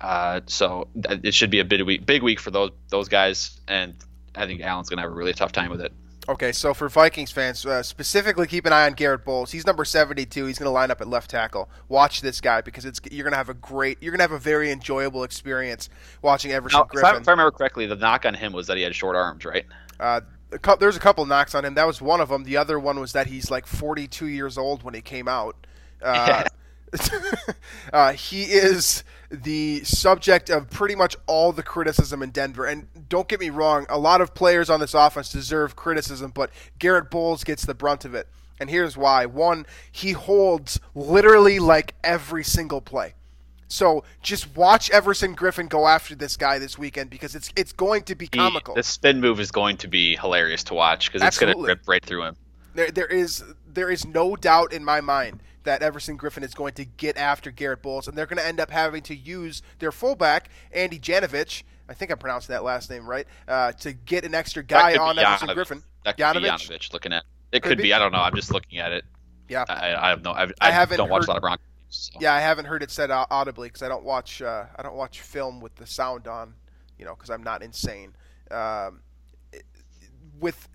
Uh, 0.02 0.42
so 0.48 0.88
it 0.96 1.34
should 1.34 1.52
be 1.52 1.60
a 1.60 1.66
big 1.66 1.82
week, 1.84 2.06
big 2.06 2.24
week 2.24 2.40
for 2.40 2.52
those 2.52 2.72
those 2.90 3.08
guys, 3.08 3.62
and 3.68 3.94
I 4.36 4.48
think 4.48 4.62
Allen's 4.62 4.90
gonna 4.90 5.04
have 5.04 5.12
a 5.12 5.14
really 5.14 5.34
tough 5.34 5.52
time 5.52 5.70
with 5.70 5.82
it. 5.82 5.94
Okay, 6.30 6.52
so 6.52 6.74
for 6.74 6.88
Vikings 6.88 7.32
fans, 7.32 7.66
uh, 7.66 7.82
specifically 7.82 8.46
keep 8.46 8.66
an 8.66 8.74
eye 8.74 8.86
on 8.86 8.94
Garrett 8.94 9.26
Bolles. 9.26 9.52
He's 9.52 9.66
number 9.66 9.84
72. 9.84 10.46
He's 10.46 10.60
going 10.60 10.68
to 10.68 10.72
line 10.72 10.92
up 10.92 11.02
at 11.02 11.08
left 11.08 11.32
tackle. 11.32 11.68
Watch 11.90 12.22
this 12.22 12.40
guy 12.40 12.62
because 12.62 12.86
it's 12.86 13.02
you're 13.12 13.24
going 13.24 13.32
to 13.32 13.38
have 13.38 13.50
a 13.50 13.56
great, 13.56 13.98
you're 14.02 14.12
going 14.12 14.20
to 14.20 14.24
have 14.24 14.32
a 14.32 14.40
very 14.40 14.72
enjoyable 14.72 15.24
experience 15.24 15.90
watching 16.22 16.52
Everson 16.52 16.80
now, 16.80 16.84
Griffen. 16.86 17.00
If 17.00 17.04
I, 17.04 17.18
if 17.18 17.28
I, 17.28 17.32
remember 17.32 17.52
correctly, 17.52 17.88
the 17.88 17.96
knock 17.96 18.26
on 18.26 18.36
him 18.36 18.54
was 18.54 18.68
that 18.68 18.78
he 18.78 18.84
had 18.84 18.94
short 18.94 19.16
arms, 19.16 19.46
right? 19.46 19.66
Uh, 20.00 20.22
there's 20.80 20.96
a 20.96 21.00
couple 21.00 21.26
knocks 21.26 21.56
on 21.56 21.66
him. 21.66 21.74
That 21.74 21.88
was 21.88 22.02
one 22.02 22.22
of 22.22 22.30
them. 22.30 22.44
The 22.44 22.58
other 22.58 22.80
one 22.80 23.00
was 23.00 23.14
that 23.14 23.26
he's 23.26 23.50
like 23.50 23.66
42 23.66 24.28
years 24.28 24.60
old 24.60 24.84
when 24.84 24.94
he 24.94 25.02
came 25.02 25.28
out. 25.28 25.56
Uh, 26.04 26.44
uh, 27.94 28.14
he 28.14 28.44
is 28.44 29.04
the 29.32 29.84
subject 29.84 30.50
of 30.50 30.70
pretty 30.70 30.96
much 30.96 31.15
all 31.26 31.52
the 31.54 31.63
criticism 31.63 32.22
in 32.22 32.32
Denver. 32.32 32.65
And 32.65 32.88
don't 33.10 33.28
get 33.28 33.39
me 33.39 33.50
wrong, 33.50 33.86
a 33.89 33.98
lot 33.98 34.22
of 34.22 34.34
players 34.34 34.70
on 34.70 34.80
this 34.80 34.94
offense 34.94 35.32
deserve 35.32 35.76
criticism, 35.76 36.32
but 36.32 36.52
Garrett 36.80 37.10
Bolles 37.10 37.44
gets 37.44 37.65
the 37.65 37.74
brunt 37.74 38.06
of 38.06 38.13
it. 38.13 38.28
And 38.60 38.70
here's 38.70 38.96
why. 38.96 39.26
One, 39.26 39.65
he 39.91 40.12
holds 40.12 40.80
literally 40.94 41.60
like 41.60 41.96
every 42.04 42.44
single 42.44 42.82
play. 42.82 43.15
So 43.70 44.04
just 44.22 44.56
watch 44.56 44.91
Everson 44.91 45.36
Griffen 45.36 45.70
go 45.70 45.88
after 45.88 46.13
this 46.13 46.36
guy 46.36 46.60
this 46.60 46.78
weekend 46.78 47.10
because 47.10 47.36
it's 47.36 47.52
it's 47.56 47.72
going 47.72 48.04
to 48.04 48.15
be 48.15 48.28
comical. 48.28 48.76
He, 48.76 48.80
the 48.80 48.84
spin 48.84 49.22
move 49.22 49.39
is 49.39 49.50
going 49.50 49.78
to 49.78 49.88
be 49.88 50.17
hilarious 50.17 50.63
to 50.65 50.74
watch 50.74 51.12
because 51.12 51.26
it's 51.26 51.39
going 51.39 51.56
to 51.56 51.63
rip 51.63 51.88
right 51.88 52.04
through 52.04 52.24
him. 52.24 52.36
There, 52.76 52.91
there 52.91 53.08
is 53.08 53.44
there 53.74 53.89
is 53.89 54.06
no 54.06 54.36
doubt 54.36 54.74
in 54.74 54.84
my 54.84 55.00
mind 55.00 55.41
that 55.63 55.82
Everson 55.82 56.17
Griffen 56.17 56.43
is 56.43 56.54
going 56.54 56.74
to 56.74 56.86
get 56.86 57.17
after 57.17 57.52
Garrett 57.52 57.82
Bolles, 57.82 58.08
and 58.08 58.17
they're 58.17 58.26
going 58.26 58.38
to 58.38 58.45
end 58.45 58.60
up 58.60 58.71
having 58.71 59.02
to 59.04 59.15
use 59.15 59.62
their 59.80 59.91
fullback, 59.91 60.50
Andy 60.71 61.00
Janovich, 61.00 61.63
I 61.91 61.93
think 61.93 62.10
I'm 62.10 62.17
pronouncing 62.17 62.54
that 62.54 62.63
last 62.63 62.89
name 62.89 63.06
right, 63.06 63.28
uh, 63.50 63.74
to 63.74 63.91
get 63.91 64.24
an 64.24 64.34
extra 64.34 64.63
guy 64.63 64.95
on 64.95 65.19
Everson 65.19 65.50
Griffen. 65.50 65.84
That 66.06 66.15
could 66.15 66.24
Janovich. 66.24 66.69
be 66.69 66.76
Janovich 66.76 66.93
looking 66.93 67.12
at 67.12 67.24
it. 67.52 67.62
Could, 67.62 67.69
could 67.69 67.78
be. 67.80 67.84
be. 67.84 67.93
I 67.93 68.00
don't 68.00 68.13
know. 68.13 68.21
I'm 68.21 68.34
just 68.34 68.54
looking 68.54 68.80
at 68.80 68.93
it. 68.93 69.04
Yeah. 69.50 69.65
I, 69.67 69.93
I 69.95 70.10
have 70.10 70.24
no. 70.24 70.32
I've, 70.32 70.54
I, 70.62 70.69
I 70.69 70.71
haven't 70.71 70.97
don't 70.97 71.10
watch 71.10 71.24
heard, 71.24 71.28
a 71.28 71.32
lot 71.32 71.38
of 71.38 71.41
Broncos. 71.41 71.65
So. 71.89 72.19
Yeah, 72.21 72.34
I 72.34 72.39
haven't 72.39 72.63
heard 72.63 72.82
it 72.82 72.91
said 72.91 73.12
audibly 73.12 73.67
because 73.67 73.84
I 73.84 73.89
don't 73.89 74.06
watch. 74.06 74.41
Uh, 74.41 74.65
I 74.74 74.82
don't 74.82 74.95
watch 74.95 75.19
film 75.19 75.60
with 75.60 75.76
the 75.76 75.86
sound 75.86 76.28
on. 76.28 76.54
You 76.97 77.04
know, 77.04 77.13
because 77.13 77.30
I'm 77.30 77.43
not 77.43 77.62
insane. 77.62 78.13
Um, 78.52 79.02
with 80.39 80.69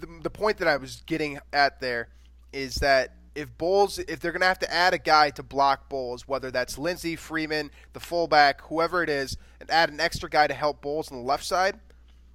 the, 0.00 0.06
the 0.22 0.30
point 0.30 0.56
that 0.58 0.68
I 0.68 0.78
was 0.78 1.02
getting 1.04 1.40
at 1.52 1.78
there 1.80 2.08
is 2.54 2.76
that 2.76 3.16
if 3.34 3.56
Bolles, 3.56 3.98
if 3.98 4.20
they're 4.20 4.32
going 4.32 4.40
to 4.40 4.46
have 4.46 4.58
to 4.60 4.72
add 4.72 4.94
a 4.94 4.98
guy 4.98 5.30
to 5.30 5.42
block 5.42 5.88
Bolles, 5.88 6.26
whether 6.26 6.50
that's 6.50 6.78
Lindsay, 6.78 7.16
Freeman, 7.16 7.70
the 7.92 8.00
fullback, 8.00 8.62
whoever 8.62 9.02
it 9.02 9.10
is, 9.10 9.36
and 9.60 9.70
add 9.70 9.90
an 9.90 10.00
extra 10.00 10.28
guy 10.28 10.46
to 10.46 10.54
help 10.54 10.80
Bolles 10.80 11.10
on 11.10 11.18
the 11.18 11.24
left 11.24 11.44
side, 11.44 11.78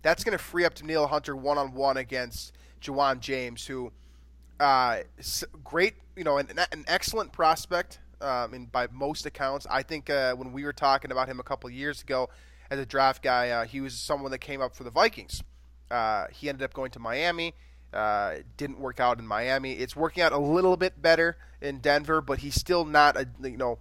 that's 0.01 0.23
going 0.23 0.37
to 0.37 0.43
free 0.43 0.65
up 0.65 0.75
Danielle 0.75 1.07
Hunter 1.07 1.35
one 1.35 1.57
on 1.57 1.73
one 1.73 1.97
against 1.97 2.53
Ja'Wuan 2.81 3.19
James, 3.19 3.65
who 3.65 3.91
uh, 4.59 4.99
great, 5.63 5.95
you 6.15 6.23
know, 6.23 6.37
an, 6.37 6.47
an 6.71 6.85
excellent 6.87 7.31
prospect. 7.31 7.99
Um, 8.21 8.53
and 8.53 8.71
by 8.71 8.87
most 8.91 9.25
accounts, 9.25 9.67
I 9.69 9.83
think 9.83 10.09
uh, 10.09 10.33
when 10.35 10.53
we 10.53 10.63
were 10.63 10.71
talking 10.71 11.11
about 11.11 11.27
him 11.27 11.39
a 11.39 11.43
couple 11.43 11.69
years 11.69 12.01
ago 12.01 12.29
as 12.69 12.79
a 12.79 12.85
draft 12.85 13.21
guy, 13.21 13.49
uh, 13.49 13.65
he 13.65 13.81
was 13.81 13.93
someone 13.95 14.31
that 14.31 14.39
came 14.39 14.61
up 14.61 14.75
for 14.75 14.85
the 14.85 14.91
Vikings. 14.91 15.43
Uh, 15.91 16.27
he 16.31 16.47
ended 16.47 16.63
up 16.63 16.73
going 16.73 16.91
to 16.91 16.99
Miami. 16.99 17.53
Uh, 17.93 18.37
didn't 18.57 18.79
work 18.79 18.99
out 18.99 19.19
in 19.19 19.27
Miami. 19.27 19.73
It's 19.73 19.95
working 19.95 20.23
out 20.23 20.31
a 20.31 20.37
little 20.37 20.77
bit 20.77 21.01
better 21.01 21.37
in 21.61 21.79
Denver, 21.79 22.21
but 22.21 22.39
he's 22.39 22.55
still 22.55 22.85
not 22.85 23.15
a 23.15 23.27
you 23.41 23.57
know 23.57 23.79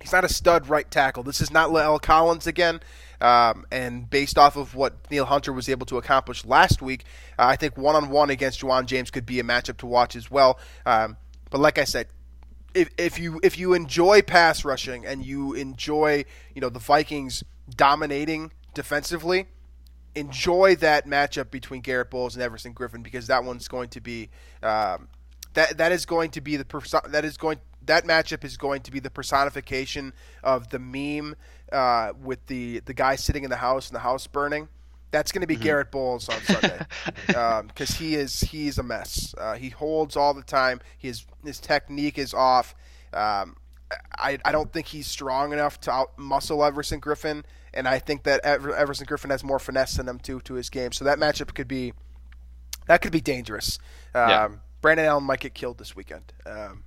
he's 0.00 0.12
not 0.12 0.24
a 0.24 0.28
stud 0.28 0.68
right 0.68 0.90
tackle. 0.90 1.22
This 1.22 1.40
is 1.40 1.50
not 1.50 1.70
La'el 1.70 2.00
Collins 2.00 2.46
again. 2.46 2.80
Um, 3.20 3.66
and 3.70 4.10
based 4.10 4.36
off 4.36 4.56
of 4.56 4.74
what 4.74 5.10
Neil 5.10 5.24
Hunter 5.24 5.52
was 5.52 5.68
able 5.68 5.86
to 5.86 5.96
accomplish 5.96 6.44
last 6.44 6.82
week, 6.82 7.04
uh, 7.38 7.46
I 7.46 7.56
think 7.56 7.76
one 7.78 7.94
on 7.94 8.10
one 8.10 8.30
against 8.30 8.60
Ja'Wuan 8.60 8.86
James 8.86 9.10
could 9.10 9.24
be 9.24 9.38
a 9.38 9.44
matchup 9.44 9.76
to 9.78 9.86
watch 9.86 10.16
as 10.16 10.30
well. 10.30 10.58
Um, 10.84 11.16
but 11.50 11.60
like 11.60 11.78
I 11.78 11.84
said, 11.84 12.08
if, 12.74 12.88
if 12.98 13.18
you 13.18 13.38
if 13.42 13.58
you 13.58 13.74
enjoy 13.74 14.22
pass 14.22 14.64
rushing 14.64 15.06
and 15.06 15.24
you 15.24 15.52
enjoy 15.52 16.24
you 16.54 16.60
know 16.60 16.68
the 16.68 16.78
Vikings 16.78 17.44
dominating 17.70 18.52
defensively, 18.74 19.46
enjoy 20.14 20.76
that 20.76 21.06
matchup 21.06 21.50
between 21.50 21.80
Garrett 21.80 22.10
Bolles 22.10 22.34
and 22.34 22.42
Everson 22.42 22.74
Griffen 22.74 23.02
because 23.02 23.26
that 23.28 23.44
one's 23.44 23.68
going 23.68 23.88
to 23.90 24.00
be 24.00 24.30
um, 24.62 25.08
that 25.54 25.78
that 25.78 25.92
is 25.92 26.06
going 26.06 26.30
to 26.32 26.40
be 26.40 26.56
the 26.56 26.64
perso- 26.64 27.00
that 27.08 27.24
is 27.24 27.36
going 27.36 27.58
that 27.86 28.04
matchup 28.04 28.44
is 28.44 28.56
going 28.56 28.82
to 28.82 28.90
be 28.90 29.00
the 29.00 29.10
personification 29.10 30.12
of 30.42 30.68
the 30.70 30.78
meme 30.78 31.34
uh, 31.72 32.12
with 32.22 32.46
the 32.46 32.80
the 32.80 32.94
guy 32.94 33.16
sitting 33.16 33.44
in 33.44 33.50
the 33.50 33.56
house 33.56 33.88
and 33.88 33.96
the 33.96 34.00
house 34.00 34.26
burning. 34.26 34.68
That's 35.10 35.30
going 35.30 35.42
to 35.42 35.46
be 35.46 35.56
mm-hmm. 35.56 35.64
Garrett 35.64 35.90
Bolles 35.90 36.26
on 36.30 36.40
Sunday 36.40 36.86
because 37.26 37.90
um, 37.90 37.96
he 37.96 38.14
is 38.14 38.40
he's 38.40 38.78
a 38.78 38.82
mess. 38.82 39.34
Uh, 39.36 39.54
he 39.54 39.68
holds 39.68 40.16
all 40.16 40.32
the 40.32 40.42
time. 40.42 40.80
His 40.96 41.26
his 41.44 41.58
technique 41.60 42.18
is 42.18 42.32
off. 42.32 42.74
Um, 43.12 43.56
I, 44.16 44.38
I 44.44 44.52
don't 44.52 44.72
think 44.72 44.86
he's 44.86 45.06
strong 45.06 45.52
enough 45.52 45.80
to 45.80 45.90
out 45.90 46.18
muscle 46.18 46.64
Everson 46.64 47.00
Griffen, 47.00 47.44
and 47.74 47.88
I 47.88 47.98
think 47.98 48.24
that 48.24 48.40
Ever, 48.44 48.74
Everson 48.74 49.06
Griffen 49.06 49.30
has 49.30 49.42
more 49.42 49.58
finesse 49.58 49.98
in 49.98 50.08
him 50.08 50.18
too 50.18 50.40
to 50.40 50.54
his 50.54 50.70
game. 50.70 50.92
So 50.92 51.04
that 51.04 51.18
matchup 51.18 51.54
could 51.54 51.68
be 51.68 51.92
that 52.86 53.02
could 53.02 53.12
be 53.12 53.20
dangerous. 53.20 53.78
Um, 54.14 54.28
Yeah. 54.28 54.48
Brandon 54.80 55.06
Allen 55.06 55.24
might 55.24 55.38
get 55.40 55.54
killed 55.54 55.78
this 55.78 55.94
weekend. 55.94 56.32
Um, 56.44 56.82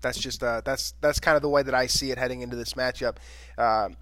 that's 0.00 0.18
just 0.18 0.42
uh, 0.42 0.62
that's 0.64 0.94
that's 1.00 1.20
kind 1.20 1.36
of 1.36 1.42
the 1.42 1.48
way 1.48 1.62
that 1.62 1.74
I 1.74 1.86
see 1.86 2.10
it 2.10 2.18
heading 2.18 2.40
into 2.42 2.56
this 2.56 2.74
matchup. 2.74 3.16
Um, 3.56 3.96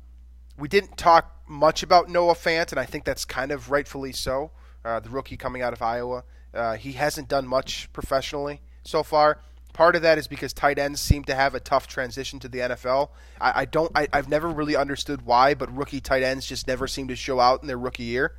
we 0.57 0.69
didn't 0.69 0.97
talk 0.97 1.37
much 1.47 1.83
about 1.83 2.09
Noah 2.09 2.35
Fant, 2.35 2.71
and 2.71 2.81
I 2.81 2.85
think 2.85 3.05
that's 3.05 3.25
kind 3.25 3.53
of 3.53 3.71
rightfully 3.71 4.13
so. 4.13 4.51
Uh, 4.85 5.01
the 5.01 5.11
rookie 5.11 5.37
coming 5.37 5.61
out 5.61 5.73
of 5.73 5.83
Iowa, 5.83 6.25
uh, 6.55 6.77
he 6.77 6.93
hasn't 6.93 7.29
done 7.29 7.47
much 7.47 7.93
professionally 7.93 8.61
so 8.83 9.03
far. 9.03 9.41
Part 9.73 9.95
of 9.95 10.03
that 10.03 10.19
is 10.19 10.27
because 10.27 10.53
tight 10.53 10.79
ends 10.79 11.01
seem 11.01 11.25
to 11.25 11.35
have 11.35 11.55
a 11.55 11.61
tough 11.61 11.87
transition 11.87 12.41
to 12.41 12.49
the 12.49 12.59
NFL. 12.59 13.11
I, 13.41 13.61
I 13.61 13.65
don't, 13.65 13.93
I, 13.95 14.09
I've 14.13 14.29
never 14.29 14.49
really 14.49 14.75
understood 14.75 15.23
why, 15.23 15.55
but 15.55 15.75
rookie 15.77 16.01
tight 16.01 16.23
ends 16.23 16.47
just 16.47 16.67
never 16.67 16.89
seem 16.89 17.07
to 17.09 17.17
show 17.17 17.39
out 17.39 17.63
in 17.63 17.69
their 17.69 17.79
rookie 17.79 18.03
year. 18.05 18.35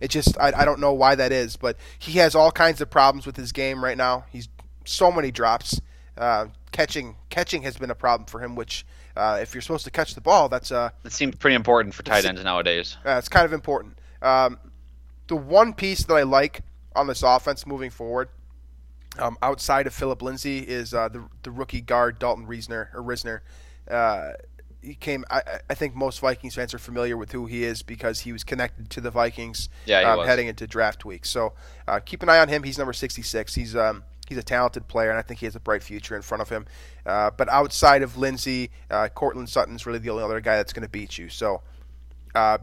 It 0.00 0.08
just, 0.08 0.38
I, 0.38 0.52
I 0.56 0.64
don't 0.64 0.80
know 0.80 0.92
why 0.92 1.14
that 1.16 1.32
is, 1.32 1.56
but 1.56 1.76
he 1.98 2.12
has 2.18 2.34
all 2.34 2.50
kinds 2.52 2.80
of 2.80 2.88
problems 2.88 3.26
with 3.26 3.36
his 3.36 3.52
game 3.52 3.82
right 3.84 3.96
now. 3.96 4.24
He's 4.30 4.48
so 4.84 5.10
many 5.12 5.30
drops. 5.30 5.80
Uh, 6.16 6.46
catching, 6.72 7.16
catching 7.28 7.62
has 7.62 7.76
been 7.76 7.90
a 7.90 7.94
problem 7.94 8.26
for 8.26 8.42
him. 8.42 8.54
Which, 8.54 8.86
uh, 9.16 9.38
if 9.42 9.54
you're 9.54 9.62
supposed 9.62 9.84
to 9.84 9.90
catch 9.90 10.14
the 10.14 10.20
ball, 10.20 10.48
that's 10.48 10.72
uh, 10.72 10.90
It 11.04 11.12
seems 11.12 11.34
pretty 11.36 11.56
important 11.56 11.94
for 11.94 12.02
tight 12.02 12.24
ends 12.24 12.42
nowadays. 12.42 12.96
uh, 13.04 13.16
it's 13.18 13.28
kind 13.28 13.44
of 13.44 13.52
important. 13.52 13.98
Um, 14.22 14.58
the 15.26 15.36
one 15.36 15.74
piece 15.74 16.04
that 16.04 16.14
I 16.14 16.22
like 16.22 16.62
on 16.96 17.06
this 17.08 17.22
offense 17.22 17.66
moving 17.66 17.90
forward, 17.90 18.28
um, 19.18 19.36
outside 19.42 19.86
of 19.86 19.94
Phillip 19.94 20.22
Lindsay, 20.22 20.58
is 20.60 20.94
uh, 20.94 21.08
the 21.08 21.24
the 21.42 21.50
rookie 21.50 21.80
guard 21.80 22.18
Dalton 22.18 22.46
Reisner 22.46 22.92
or 22.94 23.02
Risner. 23.02 23.40
Uh, 23.90 24.32
he 24.82 24.94
came. 24.94 25.24
I, 25.30 25.42
I- 25.68 25.74
think 25.74 25.94
most 25.94 26.20
Vikings 26.20 26.54
fans 26.54 26.72
are 26.72 26.78
familiar 26.78 27.16
with 27.16 27.32
who 27.32 27.46
he 27.46 27.64
is 27.64 27.82
because 27.82 28.20
he 28.20 28.32
was 28.32 28.44
connected 28.44 28.90
to 28.90 29.00
the 29.00 29.10
Vikings 29.10 29.68
Yeah, 29.86 30.00
um, 30.12 30.18
heading 30.26 30.46
into 30.46 30.66
draft 30.66 31.04
week. 31.04 31.26
So 31.26 31.54
uh, 31.86 32.00
keep 32.00 32.22
an 32.22 32.28
eye 32.28 32.38
on 32.38 32.48
him. 32.48 32.62
He's 32.62 32.78
number 32.78 32.92
66. 32.92 33.54
He's 33.54 33.74
um, 33.74 34.04
he's 34.28 34.38
a 34.38 34.42
talented 34.42 34.86
player, 34.88 35.10
and 35.10 35.18
I 35.18 35.22
think 35.22 35.40
he 35.40 35.46
has 35.46 35.56
a 35.56 35.60
bright 35.60 35.82
future 35.82 36.14
in 36.14 36.22
front 36.22 36.42
of 36.42 36.48
him. 36.48 36.66
Uh, 37.04 37.30
but 37.36 37.48
outside 37.48 38.02
of 38.02 38.16
Lindsay, 38.18 38.70
uh, 38.90 39.08
Courtland 39.08 39.48
Sutton's 39.48 39.84
really 39.86 39.98
the 39.98 40.10
only 40.10 40.22
other 40.22 40.40
guy 40.40 40.56
that's 40.56 40.72
going 40.72 40.84
to 40.84 40.88
beat 40.88 41.18
you. 41.18 41.28
So 41.28 41.62
uh, 42.34 42.58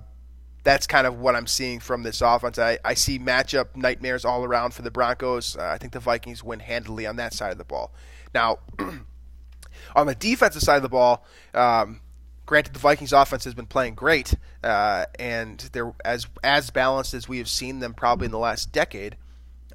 that's 0.65 0.87
kind 0.87 1.05
of 1.05 1.19
what 1.19 1.35
I'm 1.35 1.45
seeing 1.45 1.79
from 1.79 2.01
this 2.01 2.21
offense. 2.21 2.57
I, 2.57 2.79
I 2.83 2.95
see 2.95 3.19
matchup 3.19 3.75
nightmares 3.75 4.25
all 4.25 4.43
around 4.43 4.73
for 4.73 4.81
the 4.81 4.89
Broncos. 4.89 5.55
Uh, 5.55 5.63
I 5.63 5.77
think 5.77 5.93
the 5.93 5.99
Vikings 5.99 6.43
win 6.43 6.59
handily 6.59 7.05
on 7.05 7.17
that 7.17 7.35
side 7.35 7.51
of 7.51 7.59
the 7.59 7.63
ball. 7.63 7.93
Now, 8.33 8.57
on 9.95 10.07
the 10.07 10.15
defensive 10.15 10.63
side 10.63 10.77
of 10.77 10.81
the 10.81 10.89
ball, 10.89 11.23
um, 11.53 12.01
granted 12.47 12.73
the 12.73 12.79
Vikings 12.79 13.13
offense 13.13 13.43
has 13.43 13.53
been 13.53 13.67
playing 13.67 13.93
great, 13.93 14.33
uh, 14.63 15.05
and 15.19 15.59
they're 15.71 15.93
as 16.03 16.25
as 16.43 16.71
balanced 16.71 17.13
as 17.13 17.29
we 17.29 17.37
have 17.37 17.47
seen 17.47 17.79
them 17.79 17.93
probably 17.93 18.25
in 18.25 18.31
the 18.31 18.39
last 18.39 18.71
decade. 18.71 19.17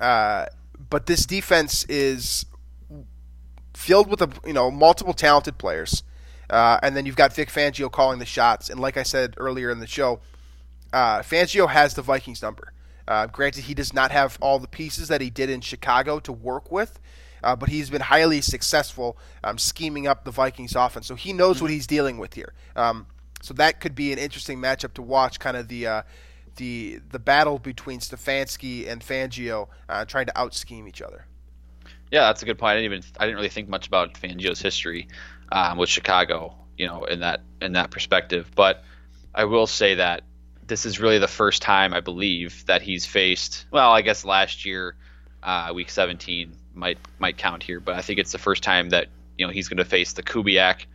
Uh, 0.00 0.46
but 0.90 1.06
this 1.06 1.24
defense 1.24 1.84
is 1.84 2.46
filled 3.74 4.08
with 4.08 4.20
a 4.20 4.28
you 4.44 4.52
know 4.52 4.72
multiple 4.72 5.14
talented 5.14 5.56
players, 5.56 6.02
uh, 6.50 6.80
and 6.82 6.96
then 6.96 7.06
you've 7.06 7.14
got 7.14 7.32
Vic 7.32 7.48
Fangio 7.48 7.90
calling 7.92 8.18
the 8.18 8.26
shots. 8.26 8.68
And 8.68 8.80
like 8.80 8.96
I 8.96 9.04
said 9.04 9.34
earlier 9.36 9.70
in 9.70 9.78
the 9.78 9.86
show, 9.86 10.18
uh, 10.92 11.20
Fangio 11.20 11.68
has 11.68 11.94
the 11.94 12.02
Vikings 12.02 12.42
number. 12.42 12.72
Uh, 13.06 13.26
granted, 13.26 13.64
he 13.64 13.74
does 13.74 13.92
not 13.92 14.12
have 14.12 14.38
all 14.40 14.58
the 14.58 14.68
pieces 14.68 15.08
that 15.08 15.20
he 15.20 15.30
did 15.30 15.50
in 15.50 15.60
Chicago 15.60 16.20
to 16.20 16.32
work 16.32 16.70
with, 16.70 17.00
uh, 17.42 17.56
but 17.56 17.68
he's 17.68 17.90
been 17.90 18.02
highly 18.02 18.40
successful 18.40 19.18
um, 19.42 19.58
scheming 19.58 20.06
up 20.06 20.24
the 20.24 20.30
Vikings 20.30 20.76
offense. 20.76 21.06
So 21.06 21.16
he 21.16 21.32
knows 21.32 21.60
what 21.60 21.70
he's 21.70 21.86
dealing 21.86 22.18
with 22.18 22.34
here. 22.34 22.52
Um, 22.76 23.06
so 23.42 23.54
that 23.54 23.80
could 23.80 23.94
be 23.94 24.12
an 24.12 24.18
interesting 24.18 24.58
matchup 24.58 24.94
to 24.94 25.02
watch. 25.02 25.40
Kind 25.40 25.56
of 25.56 25.68
the 25.68 25.86
uh, 25.86 26.02
the 26.56 27.00
the 27.10 27.18
battle 27.18 27.58
between 27.58 28.00
Stefanski 28.00 28.88
and 28.88 29.00
Fangio 29.02 29.68
uh, 29.88 30.04
trying 30.04 30.26
to 30.26 30.38
out 30.38 30.54
scheme 30.54 30.86
each 30.86 31.02
other. 31.02 31.26
Yeah, 32.10 32.22
that's 32.22 32.42
a 32.42 32.46
good 32.46 32.58
point. 32.58 32.72
I 32.72 32.74
didn't 32.74 32.92
even 32.92 33.04
I 33.18 33.24
didn't 33.24 33.36
really 33.36 33.48
think 33.48 33.68
much 33.68 33.86
about 33.86 34.14
Fangio's 34.14 34.60
history 34.60 35.08
um, 35.50 35.78
with 35.78 35.88
Chicago, 35.88 36.54
you 36.76 36.86
know, 36.86 37.04
in 37.04 37.20
that 37.20 37.40
in 37.60 37.72
that 37.72 37.90
perspective. 37.90 38.50
But 38.54 38.84
I 39.34 39.44
will 39.44 39.66
say 39.66 39.96
that 39.96 40.22
this 40.70 40.86
is 40.86 41.00
really 41.00 41.18
the 41.18 41.28
first 41.28 41.60
time 41.60 41.92
I 41.92 42.00
believe 42.00 42.64
that 42.66 42.80
he's 42.80 43.04
faced. 43.04 43.66
Well, 43.70 43.90
I 43.90 44.00
guess 44.00 44.24
last 44.24 44.64
year, 44.64 44.94
uh, 45.42 45.72
week 45.74 45.90
17 45.90 46.52
might 46.74 46.96
might 47.18 47.36
count 47.36 47.62
here, 47.62 47.80
but 47.80 47.96
I 47.96 48.00
think 48.00 48.18
it's 48.18 48.32
the 48.32 48.38
first 48.38 48.62
time 48.62 48.90
that 48.90 49.08
you 49.36 49.46
know 49.46 49.52
he's 49.52 49.68
going 49.68 49.78
to 49.78 49.84
face 49.84 50.14
the 50.14 50.22
Kubiak 50.22 50.86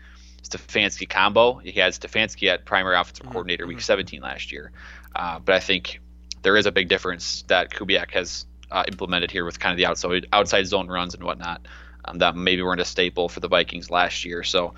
Stefanski 0.41 1.07
combo. 1.07 1.55
He 1.55 1.73
had 1.73 1.93
Stefanski 1.93 2.47
at 2.47 2.65
primary 2.65 2.95
offensive 2.95 3.27
coordinator 3.27 3.67
week 3.67 3.81
17 3.81 4.21
last 4.21 4.51
year, 4.51 4.71
uh, 5.15 5.39
but 5.39 5.53
I 5.53 5.59
think 5.59 5.99
there 6.41 6.55
is 6.55 6.65
a 6.65 6.71
big 6.71 6.87
difference 6.87 7.43
that 7.47 7.69
Kubiak 7.69 8.11
has 8.11 8.45
uh, 8.71 8.83
implemented 8.87 9.29
here 9.29 9.45
with 9.45 9.59
kind 9.59 9.73
of 9.73 9.77
the 9.77 9.85
outside 9.85 10.25
outside 10.31 10.67
zone 10.67 10.87
runs 10.87 11.13
and 11.13 11.23
whatnot 11.23 11.61
um, 12.05 12.19
that 12.19 12.35
maybe 12.35 12.61
weren't 12.61 12.81
a 12.81 12.85
staple 12.85 13.27
for 13.27 13.41
the 13.41 13.49
Vikings 13.49 13.89
last 13.89 14.23
year. 14.23 14.41
So 14.43 14.73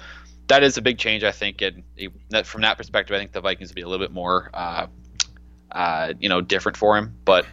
that 0.48 0.64
is 0.64 0.78
a 0.78 0.82
big 0.82 0.98
change, 0.98 1.24
I 1.24 1.32
think. 1.32 1.62
And 1.62 1.84
from 2.46 2.62
that 2.62 2.78
perspective, 2.78 3.16
I 3.16 3.20
think 3.20 3.32
the 3.32 3.42
Vikings 3.42 3.70
will 3.70 3.76
be 3.76 3.82
a 3.82 3.88
little 3.88 4.06
bit 4.06 4.14
more, 4.14 4.50
uh, 4.54 4.88
uh, 5.72 6.14
you 6.20 6.30
know, 6.30 6.42
different 6.42 6.78
for 6.78 6.98
him. 6.98 7.16
But 7.26 7.46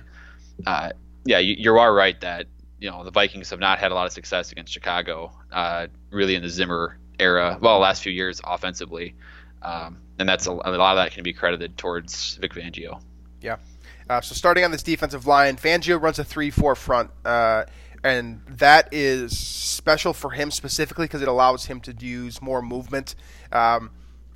uh, 0.66 0.90
yeah, 1.24 1.38
you, 1.38 1.56
you 1.58 1.76
are 1.78 1.92
right 1.92 2.20
that 2.20 2.46
you 2.78 2.90
know 2.90 3.04
the 3.04 3.10
Vikings 3.10 3.50
have 3.50 3.60
not 3.60 3.78
had 3.78 3.92
a 3.92 3.94
lot 3.94 4.06
of 4.06 4.12
success 4.12 4.52
against 4.52 4.72
Chicago, 4.72 5.32
uh, 5.52 5.86
really 6.10 6.34
in 6.34 6.42
the 6.42 6.48
Zimmer 6.48 6.98
era. 7.18 7.58
Well, 7.60 7.78
last 7.78 8.02
few 8.02 8.12
years 8.12 8.40
offensively, 8.44 9.14
um, 9.62 9.98
and 10.18 10.28
that's 10.28 10.46
a, 10.46 10.52
a 10.52 10.52
lot 10.52 10.96
of 10.96 10.96
that 10.96 11.12
can 11.12 11.24
be 11.24 11.32
credited 11.32 11.76
towards 11.76 12.36
Vic 12.36 12.52
Fangio. 12.52 13.00
Yeah. 13.40 13.56
Uh, 14.08 14.20
so 14.20 14.34
starting 14.34 14.64
on 14.64 14.70
this 14.70 14.82
defensive 14.82 15.26
line, 15.26 15.56
Fangio 15.56 16.00
runs 16.00 16.18
a 16.18 16.24
three-four 16.24 16.74
front, 16.74 17.10
uh, 17.24 17.64
and 18.04 18.42
that 18.46 18.92
is 18.92 19.36
special 19.36 20.12
for 20.12 20.30
him 20.30 20.50
specifically 20.50 21.06
because 21.06 21.22
it 21.22 21.28
allows 21.28 21.64
him 21.64 21.80
to 21.80 21.92
use 21.98 22.42
more 22.42 22.60
movement, 22.60 23.14
um, 23.50 23.90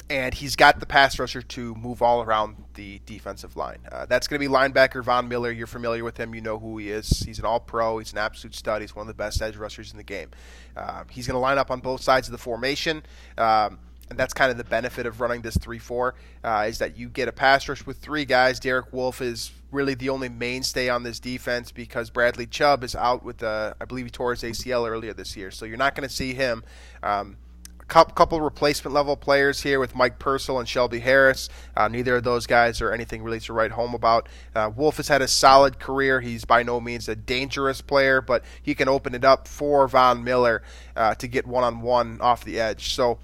and 0.08 0.32
he's 0.32 0.56
got 0.56 0.80
the 0.80 0.86
pass 0.86 1.18
rusher 1.18 1.42
to 1.42 1.74
move 1.74 2.00
all 2.00 2.22
around 2.22 2.64
the 2.74 2.98
defensive 3.04 3.56
line. 3.56 3.78
Uh, 3.92 4.06
that's 4.06 4.26
going 4.26 4.40
to 4.40 4.48
be 4.48 4.52
linebacker 4.52 5.04
Von 5.04 5.28
Miller. 5.28 5.52
You're 5.52 5.66
familiar 5.66 6.02
with 6.02 6.16
him. 6.16 6.34
You 6.34 6.40
know 6.40 6.58
who 6.58 6.78
he 6.78 6.90
is. 6.90 7.20
He's 7.20 7.38
an 7.38 7.44
All-Pro. 7.44 7.98
He's 7.98 8.12
an 8.12 8.18
absolute 8.18 8.54
stud. 8.54 8.80
He's 8.80 8.96
one 8.96 9.02
of 9.02 9.08
the 9.08 9.14
best 9.22 9.42
edge 9.42 9.56
rushers 9.56 9.90
in 9.90 9.98
the 9.98 10.02
game. 10.02 10.30
Uh, 10.74 11.04
he's 11.10 11.26
going 11.26 11.34
to 11.34 11.40
line 11.40 11.58
up 11.58 11.70
on 11.70 11.80
both 11.80 12.00
sides 12.00 12.26
of 12.26 12.32
the 12.32 12.38
formation. 12.38 13.02
Um, 13.36 13.78
and 14.10 14.18
that's 14.18 14.34
kind 14.34 14.50
of 14.50 14.56
the 14.56 14.64
benefit 14.64 15.06
of 15.06 15.20
running 15.20 15.42
this 15.42 15.56
3-4 15.58 16.12
uh, 16.44 16.66
is 16.68 16.78
that 16.78 16.96
you 16.96 17.08
get 17.08 17.28
a 17.28 17.32
pass 17.32 17.68
rush 17.68 17.84
with 17.86 17.98
three 17.98 18.24
guys. 18.24 18.58
Derek 18.58 18.92
Wolfe 18.92 19.20
is 19.20 19.50
really 19.70 19.94
the 19.94 20.08
only 20.08 20.28
mainstay 20.28 20.88
on 20.88 21.02
this 21.02 21.20
defense 21.20 21.70
because 21.70 22.10
Bradley 22.10 22.46
Chubb 22.46 22.84
is 22.84 22.94
out 22.94 23.22
with, 23.22 23.42
uh, 23.42 23.74
I 23.80 23.84
believe 23.84 24.06
he 24.06 24.10
tore 24.10 24.34
his 24.34 24.42
ACL 24.42 24.88
earlier 24.88 25.12
this 25.12 25.36
year, 25.36 25.50
so 25.50 25.64
you're 25.64 25.76
not 25.76 25.94
going 25.94 26.08
to 26.08 26.14
see 26.14 26.34
him. 26.34 26.64
Um, 27.02 27.36
a 27.80 28.04
couple 28.12 28.38
replacement 28.40 28.94
level 28.94 29.16
players 29.16 29.62
here 29.62 29.80
with 29.80 29.94
Mike 29.94 30.18
Purcell 30.18 30.58
and 30.58 30.68
Shelby 30.68 31.00
Harris. 31.00 31.48
Uh, 31.74 31.88
neither 31.88 32.16
of 32.16 32.24
those 32.24 32.46
guys 32.46 32.82
are 32.82 32.92
anything 32.92 33.22
really 33.22 33.40
to 33.40 33.54
write 33.54 33.70
home 33.70 33.94
about. 33.94 34.28
Uh, 34.54 34.70
Wolfe 34.74 34.98
has 34.98 35.08
had 35.08 35.22
a 35.22 35.28
solid 35.28 35.78
career. 35.78 36.20
He's 36.20 36.44
by 36.44 36.62
no 36.62 36.80
means 36.80 37.08
a 37.08 37.16
dangerous 37.16 37.80
player, 37.80 38.20
but 38.20 38.44
he 38.62 38.74
can 38.74 38.88
open 38.88 39.14
it 39.14 39.24
up 39.24 39.48
for 39.48 39.88
Von 39.88 40.22
Miller 40.22 40.62
uh, 40.96 41.14
to 41.14 41.26
get 41.26 41.46
one 41.46 41.64
on 41.64 41.80
one 41.80 42.20
off 42.20 42.44
the 42.44 42.60
edge. 42.60 42.92
So 42.92 43.18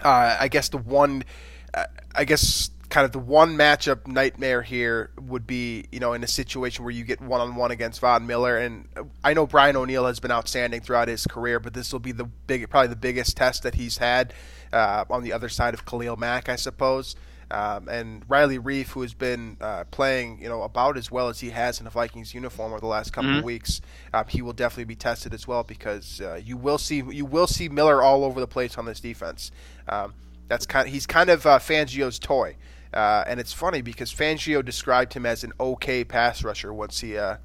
uh, 0.00 0.36
I 0.40 0.48
guess 0.48 0.68
the 0.68 0.78
one, 0.78 1.24
uh, 1.74 1.84
I 2.14 2.24
guess 2.24 2.70
kind 2.88 3.06
of 3.06 3.12
the 3.12 3.18
one 3.18 3.56
matchup 3.56 4.06
nightmare 4.06 4.60
here 4.60 5.10
would 5.18 5.46
be, 5.46 5.86
you 5.90 5.98
know, 5.98 6.12
in 6.12 6.22
a 6.22 6.26
situation 6.26 6.84
where 6.84 6.92
you 6.92 7.04
get 7.04 7.22
one 7.22 7.40
on 7.40 7.56
one 7.56 7.70
against 7.70 8.00
Von 8.00 8.26
Miller, 8.26 8.58
and 8.58 8.86
I 9.24 9.32
know 9.32 9.46
Brian 9.46 9.76
O'Neill 9.76 10.06
has 10.06 10.20
been 10.20 10.30
outstanding 10.30 10.82
throughout 10.82 11.08
his 11.08 11.26
career, 11.26 11.58
but 11.58 11.72
this 11.72 11.90
will 11.92 12.00
be 12.00 12.12
the 12.12 12.24
big, 12.24 12.68
probably 12.68 12.88
the 12.88 12.96
biggest 12.96 13.36
test 13.36 13.62
that 13.62 13.76
he's 13.76 13.98
had 13.98 14.34
uh, 14.72 15.06
on 15.08 15.22
the 15.22 15.32
other 15.32 15.48
side 15.48 15.72
of 15.72 15.86
Khalil 15.86 16.16
Mack, 16.16 16.48
I 16.50 16.56
suppose. 16.56 17.16
Um, 17.52 17.86
and 17.86 18.24
Riley 18.28 18.58
Reiff, 18.58 18.88
who 18.88 19.02
has 19.02 19.12
been 19.12 19.58
uh, 19.60 19.84
playing, 19.90 20.40
you 20.40 20.48
know, 20.48 20.62
about 20.62 20.96
as 20.96 21.10
well 21.10 21.28
as 21.28 21.40
he 21.40 21.50
has 21.50 21.80
in 21.80 21.86
a 21.86 21.90
Vikings 21.90 22.32
uniform 22.32 22.72
over 22.72 22.80
the 22.80 22.86
last 22.86 23.12
couple 23.12 23.36
of 23.36 23.44
weeks, 23.44 23.82
um, 24.14 24.24
he 24.26 24.40
will 24.40 24.54
definitely 24.54 24.84
be 24.84 24.96
tested 24.96 25.34
as 25.34 25.46
well 25.46 25.62
because 25.62 26.22
uh, 26.22 26.40
you 26.42 26.56
will 26.56 26.78
see 26.78 27.02
you 27.10 27.26
will 27.26 27.46
see 27.46 27.68
Miller 27.68 28.02
all 28.02 28.24
over 28.24 28.40
the 28.40 28.46
place 28.46 28.78
on 28.78 28.86
this 28.86 29.00
defense. 29.00 29.50
Um, 29.86 30.14
that's 30.48 30.64
kind. 30.64 30.86
of, 30.86 30.94
he's 30.94 31.06
kind 31.06 31.28
of 31.28 31.44
uh, 31.44 31.58
Fangio's 31.58 32.18
toy, 32.18 32.56
uh, 32.94 33.24
and 33.26 33.38
it's 33.38 33.52
funny 33.52 33.82
because 33.82 34.10
Fangio 34.14 34.64
described 34.64 35.12
him 35.12 35.26
as 35.26 35.44
an 35.44 35.52
okay 35.60 36.04
pass 36.04 36.42
rusher 36.42 36.72
once 36.72 37.00
he 37.00 37.18
uh, 37.18 37.36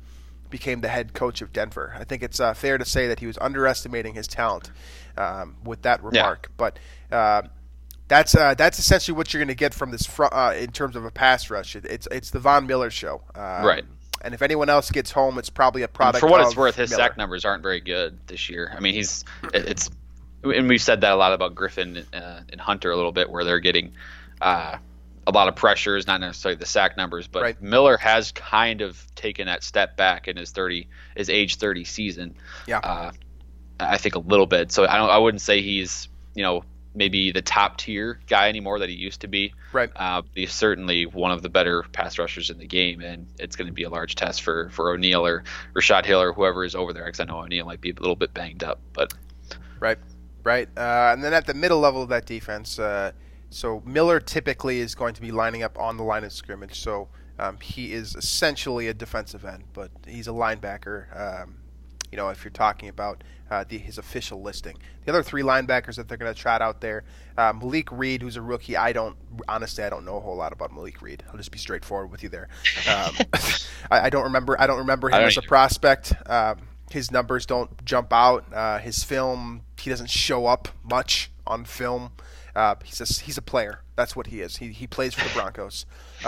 became 0.49 0.79
the 0.79 0.87
head 0.87 1.13
coach 1.13 1.41
of 1.41 1.51
Denver. 1.51 1.93
I 1.99 2.05
think 2.05 2.23
it's 2.23 2.39
uh, 2.39 2.53
fair 2.53 2.77
to 2.77 2.85
say 2.85 3.09
that 3.09 3.19
he 3.19 3.27
was 3.27 3.37
underestimating 3.39 4.13
his 4.13 4.27
talent 4.27 4.71
um, 5.17 5.57
with 5.65 5.81
that 5.81 6.01
remark, 6.01 6.49
but. 6.55 6.79
That's 8.07 8.35
uh, 8.35 8.53
that's 8.53 8.79
essentially 8.79 9.15
what 9.17 9.33
you're 9.33 9.39
going 9.39 9.47
to 9.49 9.55
get 9.55 9.73
from 9.73 9.91
this 9.91 10.05
front 10.05 10.33
uh, 10.33 10.53
in 10.57 10.71
terms 10.71 10.95
of 10.95 11.03
a 11.05 11.11
pass 11.11 11.49
rush. 11.49 11.75
It, 11.75 11.85
it's 11.85 12.07
it's 12.11 12.29
the 12.29 12.39
Von 12.39 12.65
Miller 12.67 12.89
show, 12.89 13.21
um, 13.35 13.65
Right. 13.65 13.85
And 14.21 14.33
if 14.33 14.41
anyone 14.41 14.67
else 14.69 14.89
gets 14.89 15.11
home, 15.11 15.37
it's 15.37 15.49
probably 15.51 15.83
a 15.83 15.87
product. 15.87 16.21
For 16.21 16.27
what 16.29 16.41
it's 16.41 16.55
worth, 16.55 16.75
his 16.75 16.89
Miller. 16.89 17.03
sack 17.03 17.17
numbers 17.17 17.45
aren't 17.45 17.61
very 17.61 17.79
good 17.81 18.17
this 18.27 18.49
year. 18.49 18.73
I 18.75 18.79
mean, 18.79 18.93
he's 18.95 19.23
it- 19.53 19.67
it's 19.69 19.89
and 20.43 20.67
we've 20.69 20.81
said 20.81 21.01
that 21.01 21.11
a 21.11 21.15
lot 21.15 21.33
about 21.33 21.53
Griffen 21.55 22.03
uh, 22.13 22.41
and 22.51 22.59
Hunter 22.61 22.91
a 22.91 22.95
little 22.95 23.11
bit, 23.11 23.29
where 23.29 23.43
they're 23.43 23.59
getting 23.59 23.93
uh, 24.41 24.77
a 25.27 25.31
lot 25.31 25.49
of 25.49 25.55
pressures, 25.55 26.07
not 26.07 26.21
necessarily 26.21 26.57
the 26.57 26.65
sack 26.65 26.95
numbers, 26.97 27.27
but 27.27 27.41
Right. 27.43 27.61
Miller 27.61 27.97
has 27.97 28.31
kind 28.31 28.81
of 28.81 29.03
taken 29.15 29.47
that 29.47 29.63
step 29.63 29.97
back 29.97 30.27
in 30.27 30.37
his 30.37 30.51
thirty, 30.51 30.87
his 31.15 31.29
age 31.29 31.57
thirty 31.57 31.83
season. 31.83 32.35
Yeah. 32.67 32.79
Uh, 32.79 33.11
I 33.79 33.97
think 33.97 34.15
a 34.15 34.19
little 34.19 34.47
bit. 34.47 34.71
So 34.71 34.87
I 34.87 34.97
don't, 34.97 35.09
I 35.09 35.17
wouldn't 35.19 35.41
say 35.41 35.61
he's 35.61 36.07
you 36.33 36.43
know 36.43 36.63
maybe 36.97 37.31
the 37.31 37.41
top 37.41 37.77
tier 37.77 38.19
guy 38.27 38.49
anymore 38.49 38.79
that 38.79 38.89
he 38.89 38.95
used 38.95 39.21
to 39.21 39.27
be. 39.27 39.53
Right. 39.71 39.89
Uh, 39.95 40.23
he's 40.35 40.51
certainly 40.51 41.05
one 41.05 41.31
of 41.31 41.41
the 41.41 41.49
better 41.49 41.83
pass 41.83 42.17
rushers 42.17 42.49
in 42.49 42.57
the 42.57 42.67
game, 42.67 43.01
and 43.01 43.27
it's 43.39 43.55
going 43.55 43.67
to 43.67 43.73
be 43.73 43.83
a 43.83 43.89
large 43.89 44.15
test 44.15 44.41
for 44.41 44.69
for 44.71 44.91
O'Neill 44.91 45.25
or 45.25 45.43
Rashod 45.73 46.05
Hill 46.05 46.21
or 46.21 46.33
whoever 46.33 46.65
is 46.65 46.75
over 46.75 46.91
there. 46.91 47.05
Because 47.05 47.19
I 47.19 47.25
know 47.25 47.39
O'Neill 47.39 47.65
might 47.65 47.81
be 47.81 47.91
a 47.91 47.93
little 47.93 48.15
bit 48.15 48.33
banged 48.33 48.63
up, 48.63 48.79
but 48.93 49.13
Right, 49.79 49.97
right. 50.43 50.67
Uh, 50.75 51.11
and 51.13 51.23
then 51.23 51.33
at 51.33 51.45
the 51.45 51.53
middle 51.53 51.79
level 51.79 52.01
of 52.01 52.09
that 52.09 52.25
defense, 52.25 52.79
uh, 52.79 53.11
so 53.49 53.81
Miller 53.85 54.19
typically 54.19 54.79
is 54.79 54.95
going 54.95 55.13
to 55.13 55.21
be 55.21 55.31
lining 55.31 55.63
up 55.63 55.77
on 55.79 55.97
the 55.97 56.03
line 56.03 56.23
of 56.23 56.33
scrimmage. 56.33 56.79
So 56.79 57.09
um, 57.39 57.59
he 57.61 57.93
is 57.93 58.15
essentially 58.15 58.87
a 58.87 58.93
defensive 58.93 59.45
end, 59.45 59.65
but 59.73 59.91
he's 60.05 60.27
a 60.27 60.31
linebacker. 60.31 61.41
Um, 61.43 61.57
you 62.11 62.17
know, 62.17 62.29
if 62.29 62.43
you're 62.43 62.51
talking 62.51 62.89
about 62.89 63.23
uh, 63.49 63.63
the, 63.67 63.77
his 63.77 63.97
official 63.97 64.41
listing, 64.41 64.77
the 65.05 65.11
other 65.11 65.23
three 65.23 65.41
linebackers 65.41 65.95
that 65.95 66.07
they're 66.07 66.17
going 66.17 66.33
to 66.33 66.39
trot 66.39 66.61
out 66.61 66.81
there, 66.81 67.03
uh, 67.37 67.53
Malik 67.53 67.91
Reed, 67.91 68.21
who's 68.21 68.35
a 68.35 68.41
rookie. 68.41 68.75
I 68.77 68.93
don't 68.93 69.15
honestly, 69.47 69.83
I 69.83 69.89
don't 69.89 70.05
know 70.05 70.17
a 70.17 70.19
whole 70.19 70.35
lot 70.35 70.53
about 70.53 70.73
Malik 70.73 71.01
Reed. 71.01 71.23
I'll 71.29 71.37
just 71.37 71.51
be 71.51 71.57
straightforward 71.57 72.11
with 72.11 72.23
you 72.23 72.29
there. 72.29 72.47
Um, 72.89 73.15
I, 73.91 74.01
I 74.01 74.09
don't 74.09 74.23
remember. 74.23 74.59
I 74.59 74.67
don't 74.67 74.79
remember 74.79 75.09
him 75.09 75.19
don't 75.19 75.27
as 75.27 75.37
a 75.37 75.41
prospect. 75.41 76.13
Um, 76.25 76.59
his 76.91 77.11
numbers 77.11 77.45
don't 77.45 77.83
jump 77.85 78.13
out. 78.13 78.45
Uh, 78.53 78.79
his 78.79 79.03
film, 79.03 79.61
he 79.79 79.89
doesn't 79.89 80.09
show 80.09 80.45
up 80.45 80.69
much 80.83 81.31
on 81.45 81.65
film. 81.65 82.11
Uh, 82.55 82.75
he's 82.83 83.01
a, 83.01 83.23
he's 83.23 83.37
a 83.37 83.41
player. 83.41 83.81
That's 83.95 84.15
what 84.15 84.27
he 84.27 84.41
is. 84.41 84.57
He, 84.57 84.69
he 84.69 84.87
plays 84.87 85.13
for 85.13 85.27
the 85.27 85.33
Broncos. 85.33 85.85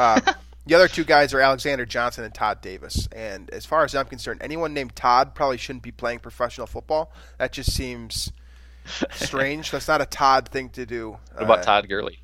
The 0.65 0.75
other 0.75 0.87
two 0.87 1.03
guys 1.03 1.33
are 1.33 1.39
Alexander 1.39 1.85
Johnson 1.85 2.23
and 2.23 2.33
Todd 2.33 2.61
Davis. 2.61 3.07
And 3.11 3.49
as 3.49 3.65
far 3.65 3.83
as 3.83 3.95
I'm 3.95 4.05
concerned, 4.05 4.41
anyone 4.43 4.73
named 4.73 4.95
Todd 4.95 5.33
probably 5.33 5.57
shouldn't 5.57 5.83
be 5.83 5.91
playing 5.91 6.19
professional 6.19 6.67
football. 6.67 7.11
That 7.39 7.51
just 7.51 7.73
seems 7.73 8.31
strange. 9.11 9.71
That's 9.71 9.87
not 9.87 10.01
a 10.01 10.05
Todd 10.05 10.49
thing 10.49 10.69
to 10.71 10.85
do. 10.85 11.17
what 11.33 11.43
about 11.43 11.59
Uh, 11.59 11.63
Todd 11.63 11.89
Gurley? 11.89 12.19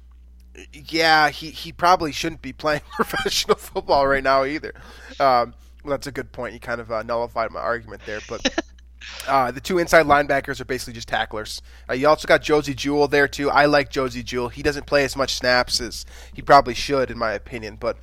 yeah, 0.74 1.30
he, 1.30 1.50
he 1.50 1.72
probably 1.72 2.12
shouldn't 2.12 2.42
be 2.42 2.54
playing 2.54 2.82
professional 2.92 3.58
football 3.58 4.06
right 4.08 4.24
now 4.24 4.46
either. 4.46 4.74
Um, 5.20 5.54
well, 5.84 5.92
that's 5.92 6.08
a 6.08 6.12
good 6.12 6.32
point. 6.32 6.54
You 6.54 6.60
kind 6.60 6.80
of 6.80 6.92
uh, 6.92 7.04
nullified 7.04 7.52
my 7.52 7.60
argument 7.60 8.02
there, 8.06 8.20
but 8.30 8.64
uh, 9.28 9.52
the 9.52 9.60
two 9.62 9.80
inside 9.80 10.06
linebackers 10.06 10.60
are 10.62 10.66
basically 10.66 10.94
just 10.94 11.08
tacklers. 11.08 11.62
Uh, 11.90 11.94
you 11.94 12.08
also 12.08 12.28
got 12.28 12.42
Josey 12.42 12.74
Jewell 12.76 13.08
there 13.08 13.28
too. 13.28 13.50
I 13.50 13.66
like 13.66 13.90
Josey 13.90 14.24
Jewell. 14.24 14.50
He 14.50 14.62
doesn't 14.64 14.86
play 14.86 15.04
as 15.04 15.16
much 15.16 15.36
snaps 15.36 15.82
as 15.82 16.06
he 16.34 16.42
probably 16.42 16.74
should, 16.74 17.12
in 17.12 17.18
my 17.18 17.34
opinion. 17.34 17.76
But 17.80 17.98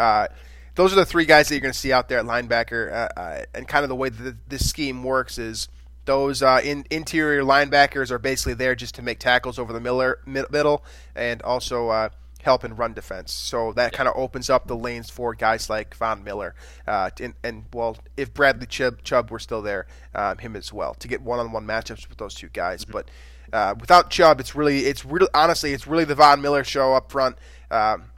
uh, 0.00 0.26
those 0.74 0.92
are 0.92 0.96
the 0.96 1.06
three 1.06 1.26
guys 1.26 1.48
that 1.48 1.54
you're 1.54 1.60
going 1.60 1.72
to 1.72 1.78
see 1.78 1.92
out 1.92 2.08
there 2.08 2.18
at 2.18 2.24
linebacker. 2.24 2.90
Uh, 2.92 3.20
uh, 3.20 3.44
and 3.54 3.68
kind 3.68 3.82
of 3.82 3.88
the 3.88 3.96
way 3.96 4.08
that 4.08 4.48
this 4.48 4.68
scheme 4.68 5.02
works 5.02 5.38
is 5.38 5.68
those 6.06 6.42
uh, 6.42 6.60
in, 6.64 6.86
interior 6.90 7.42
linebackers 7.42 8.10
are 8.10 8.18
basically 8.18 8.54
there 8.54 8.74
just 8.74 8.94
to 8.94 9.02
make 9.02 9.18
tackles 9.18 9.58
over 9.58 9.72
the 9.72 9.80
miller, 9.80 10.20
middle 10.26 10.84
and 11.14 11.42
also 11.42 11.88
uh, 11.88 12.08
help 12.42 12.64
in 12.64 12.76
run 12.76 12.94
defense. 12.94 13.32
So 13.32 13.72
that 13.74 13.92
kind 13.92 14.08
of 14.08 14.16
opens 14.16 14.48
up 14.48 14.66
the 14.66 14.76
lanes 14.76 15.10
for 15.10 15.34
guys 15.34 15.68
like 15.68 15.94
Von 15.94 16.24
Miller. 16.24 16.54
Uh, 16.86 17.10
and, 17.20 17.34
and, 17.44 17.64
well, 17.72 17.98
if 18.16 18.32
Bradley 18.32 18.66
Chubb, 18.66 19.02
Chubb 19.02 19.30
were 19.30 19.38
still 19.38 19.62
there, 19.62 19.86
um, 20.14 20.38
him 20.38 20.56
as 20.56 20.72
well, 20.72 20.94
to 20.94 21.08
get 21.08 21.20
one 21.20 21.38
on 21.38 21.52
one 21.52 21.66
matchups 21.66 22.08
with 22.08 22.18
those 22.18 22.34
two 22.34 22.48
guys. 22.48 22.84
But 22.84 23.10
uh, 23.52 23.74
without 23.78 24.10
Chubb, 24.10 24.40
it's 24.40 24.54
really, 24.54 24.80
it's 24.80 25.04
really, 25.04 25.28
honestly, 25.34 25.72
it's 25.72 25.86
really 25.86 26.04
the 26.04 26.14
Von 26.14 26.40
Miller 26.40 26.64
show 26.64 26.94
up 26.94 27.12
front. 27.12 27.36
Um, 27.70 28.09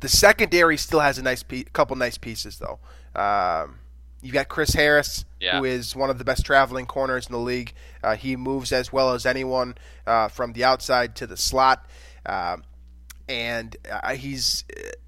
the 0.00 0.08
secondary 0.08 0.76
still 0.76 1.00
has 1.00 1.18
a 1.18 1.22
nice 1.22 1.42
pe- 1.42 1.64
couple 1.64 1.96
nice 1.96 2.18
pieces 2.18 2.58
though. 2.58 2.78
Um, 3.20 3.78
you've 4.22 4.34
got 4.34 4.48
Chris 4.48 4.74
Harris, 4.74 5.24
Yeah. 5.40 5.58
who 5.58 5.64
is 5.64 5.94
one 5.96 6.10
of 6.10 6.18
the 6.18 6.24
best 6.24 6.44
traveling 6.44 6.86
corners 6.86 7.26
in 7.26 7.32
the 7.32 7.38
league. 7.38 7.72
Uh, 8.02 8.16
he 8.16 8.36
moves 8.36 8.72
as 8.72 8.92
well 8.92 9.12
as 9.12 9.24
anyone 9.26 9.76
uh, 10.06 10.28
from 10.28 10.52
the 10.52 10.64
outside 10.64 11.14
to 11.16 11.26
the 11.26 11.36
slot. 11.36 11.86
Um, 12.26 12.64
and 13.28 13.76
uh, 13.90 14.14
he's, 14.14 14.64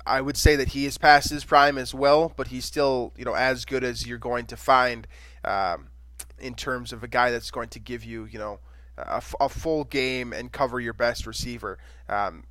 I 0.06 0.20
would 0.20 0.36
say 0.36 0.56
that 0.56 0.68
he 0.68 0.86
is 0.86 0.98
past 0.98 1.30
his 1.30 1.44
prime 1.44 1.78
as 1.78 1.94
well, 1.94 2.32
but 2.36 2.48
he's 2.48 2.64
still, 2.64 3.12
you 3.16 3.24
know, 3.24 3.34
as 3.34 3.64
good 3.64 3.84
as 3.84 4.06
you're 4.06 4.18
going 4.18 4.46
to 4.46 4.56
find 4.56 5.06
um, 5.44 5.88
in 6.38 6.54
terms 6.54 6.92
of 6.92 7.02
a 7.04 7.08
guy 7.08 7.30
that's 7.30 7.50
going 7.50 7.68
to 7.70 7.78
give 7.78 8.04
you, 8.04 8.24
you 8.24 8.38
know, 8.38 8.58
a, 8.96 9.16
f- 9.16 9.34
a 9.40 9.48
full 9.48 9.84
game 9.84 10.32
and 10.32 10.50
cover 10.50 10.80
your 10.80 10.92
best 10.94 11.26
receiver. 11.26 11.78
Um, 12.08 12.44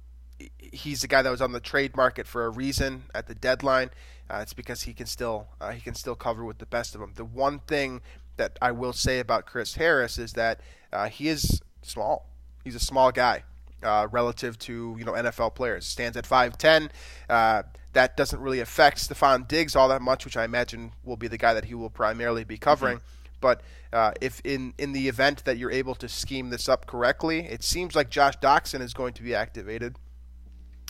he's 0.59 1.01
the 1.01 1.07
guy 1.07 1.21
that 1.21 1.29
was 1.29 1.41
on 1.41 1.51
the 1.51 1.59
trade 1.59 1.95
market 1.95 2.27
for 2.27 2.45
a 2.45 2.49
reason 2.49 3.03
at 3.13 3.27
the 3.27 3.35
deadline. 3.35 3.89
Uh, 4.29 4.39
it's 4.41 4.53
because 4.53 4.83
he 4.83 4.93
can 4.93 5.05
still 5.05 5.47
uh, 5.61 5.71
he 5.71 5.81
can 5.81 5.95
still 5.95 6.15
cover 6.15 6.43
with 6.43 6.57
the 6.57 6.65
best 6.65 6.95
of 6.95 7.01
them. 7.01 7.13
The 7.15 7.25
one 7.25 7.59
thing 7.59 8.01
that 8.37 8.57
I 8.61 8.71
will 8.71 8.93
say 8.93 9.19
about 9.19 9.45
Chris 9.45 9.75
Harris 9.75 10.17
is 10.17 10.33
that 10.33 10.59
uh, 10.91 11.07
he 11.09 11.29
is 11.29 11.61
small. 11.81 12.27
He's 12.63 12.75
a 12.75 12.79
small 12.79 13.11
guy 13.11 13.43
uh, 13.83 14.07
relative 14.11 14.57
to 14.59 14.95
you 14.97 15.05
know 15.05 15.13
NFL 15.13 15.55
players. 15.55 15.85
Stands 15.85 16.17
at 16.17 16.25
five 16.25 16.57
ten. 16.57 16.91
Uh, 17.29 17.63
that 17.93 18.15
doesn't 18.15 18.39
really 18.39 18.59
affect 18.59 18.97
Stefon 18.97 19.47
Diggs 19.47 19.75
all 19.75 19.87
that 19.87 20.01
much, 20.01 20.23
which 20.23 20.37
I 20.37 20.43
imagine 20.43 20.91
will 21.03 21.17
be 21.17 21.27
the 21.27 21.37
guy 21.37 21.53
that 21.53 21.65
he 21.65 21.73
will 21.73 21.89
primarily 21.89 22.43
be 22.43 22.57
covering. 22.57 23.01
But 23.39 23.61
uh, 23.93 24.11
if 24.21 24.41
in 24.43 24.73
in 24.77 24.91
the 24.91 25.07
event 25.07 25.45
that 25.45 25.57
you're 25.57 25.71
able 25.71 25.95
to 25.95 26.09
scheme 26.09 26.49
this 26.49 26.67
up 26.67 26.85
correctly, 26.85 27.47
it 27.47 27.63
seems 27.63 27.95
like 27.95 28.09
Josh 28.09 28.37
Doctson 28.39 28.81
is 28.81 28.93
going 28.93 29.13
to 29.13 29.23
be 29.23 29.33
activated. 29.33 29.95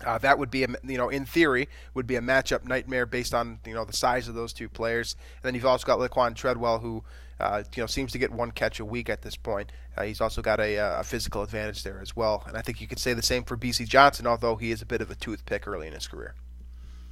Uh, 0.05 0.17
that 0.19 0.37
would 0.37 0.51
be, 0.51 0.63
a, 0.63 0.67
you 0.83 0.97
know, 0.97 1.09
in 1.09 1.25
theory, 1.25 1.67
would 1.95 2.05
be 2.05 2.15
a 2.15 2.21
matchup 2.21 2.65
nightmare 2.65 3.05
based 3.07 3.33
on 3.33 3.59
you 3.65 3.73
know 3.73 3.83
the 3.83 3.93
size 3.93 4.27
of 4.27 4.35
those 4.35 4.53
two 4.53 4.69
players. 4.69 5.15
And 5.37 5.43
then 5.43 5.55
you've 5.55 5.65
also 5.65 5.87
got 5.87 5.97
Laquon 5.97 6.35
Treadwell, 6.35 6.79
who 6.79 7.03
uh, 7.39 7.63
you 7.75 7.81
know 7.81 7.87
seems 7.87 8.11
to 8.11 8.19
get 8.19 8.31
one 8.31 8.51
catch 8.51 8.79
a 8.79 8.85
week 8.85 9.09
at 9.09 9.23
this 9.23 9.35
point. 9.35 9.71
Uh, 9.97 10.03
he's 10.03 10.21
also 10.21 10.43
got 10.43 10.59
a, 10.59 10.77
uh, 10.77 10.99
a 10.99 11.03
physical 11.03 11.41
advantage 11.41 11.81
there 11.81 11.99
as 11.99 12.15
well. 12.15 12.43
And 12.47 12.55
I 12.55 12.61
think 12.61 12.79
you 12.79 12.87
could 12.87 12.99
say 12.99 13.13
the 13.13 13.23
same 13.23 13.43
for 13.43 13.57
Bisi 13.57 13.87
Johnson, 13.87 14.27
although 14.27 14.55
he 14.55 14.69
is 14.69 14.83
a 14.83 14.85
bit 14.85 15.01
of 15.01 15.09
a 15.09 15.15
toothpick 15.15 15.67
early 15.67 15.87
in 15.87 15.93
his 15.93 16.07
career. 16.07 16.35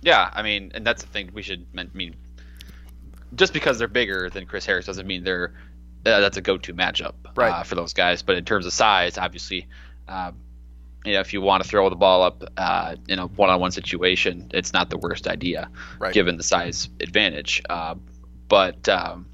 Yeah, 0.02 0.30
I 0.32 0.44
mean, 0.44 0.72
and 0.76 0.86
that's 0.86 1.02
the 1.02 1.10
thing 1.10 1.32
we 1.34 1.42
should 1.42 1.66
men- 1.74 1.90
mean. 1.96 2.16
Just 3.34 3.54
because 3.54 3.80
they're 3.80 3.88
bigger 3.88 4.30
than 4.30 4.46
Chris 4.46 4.64
Harris 4.66 4.86
doesn't 4.86 5.08
mean 5.08 5.24
they're 5.24 5.54
uh, 6.06 6.20
that's 6.20 6.38
a 6.38 6.42
go-to 6.42 6.72
matchup 6.76 7.16
Right. 7.36 7.50
uh, 7.50 7.64
for 7.64 7.74
those 7.74 7.94
guys. 7.94 8.22
But 8.22 8.38
in 8.38 8.46
terms 8.46 8.68
of 8.68 8.74
size, 8.74 9.18
obviously, 9.18 9.68
uh, 10.08 10.32
you 11.06 11.14
know, 11.14 11.20
if 11.20 11.34
you 11.34 11.42
want 11.42 11.64
to 11.64 11.70
throw 11.70 11.90
the 11.90 11.96
ball 11.96 12.24
up 12.24 12.44
uh, 12.58 12.96
in 13.08 13.20
a 13.20 13.28
one-on-one 13.28 13.72
situation, 13.72 14.50
it's 14.54 14.74
not 14.74 14.90
the 14.90 14.98
worst 14.98 15.28
idea, 15.28 15.70
Right. 16.00 16.14
given 16.14 16.38
the 16.38 16.44
size 16.44 16.90
advantage. 17.00 17.62
Uh, 17.70 17.96
but 18.48 18.88
um, 18.90 19.28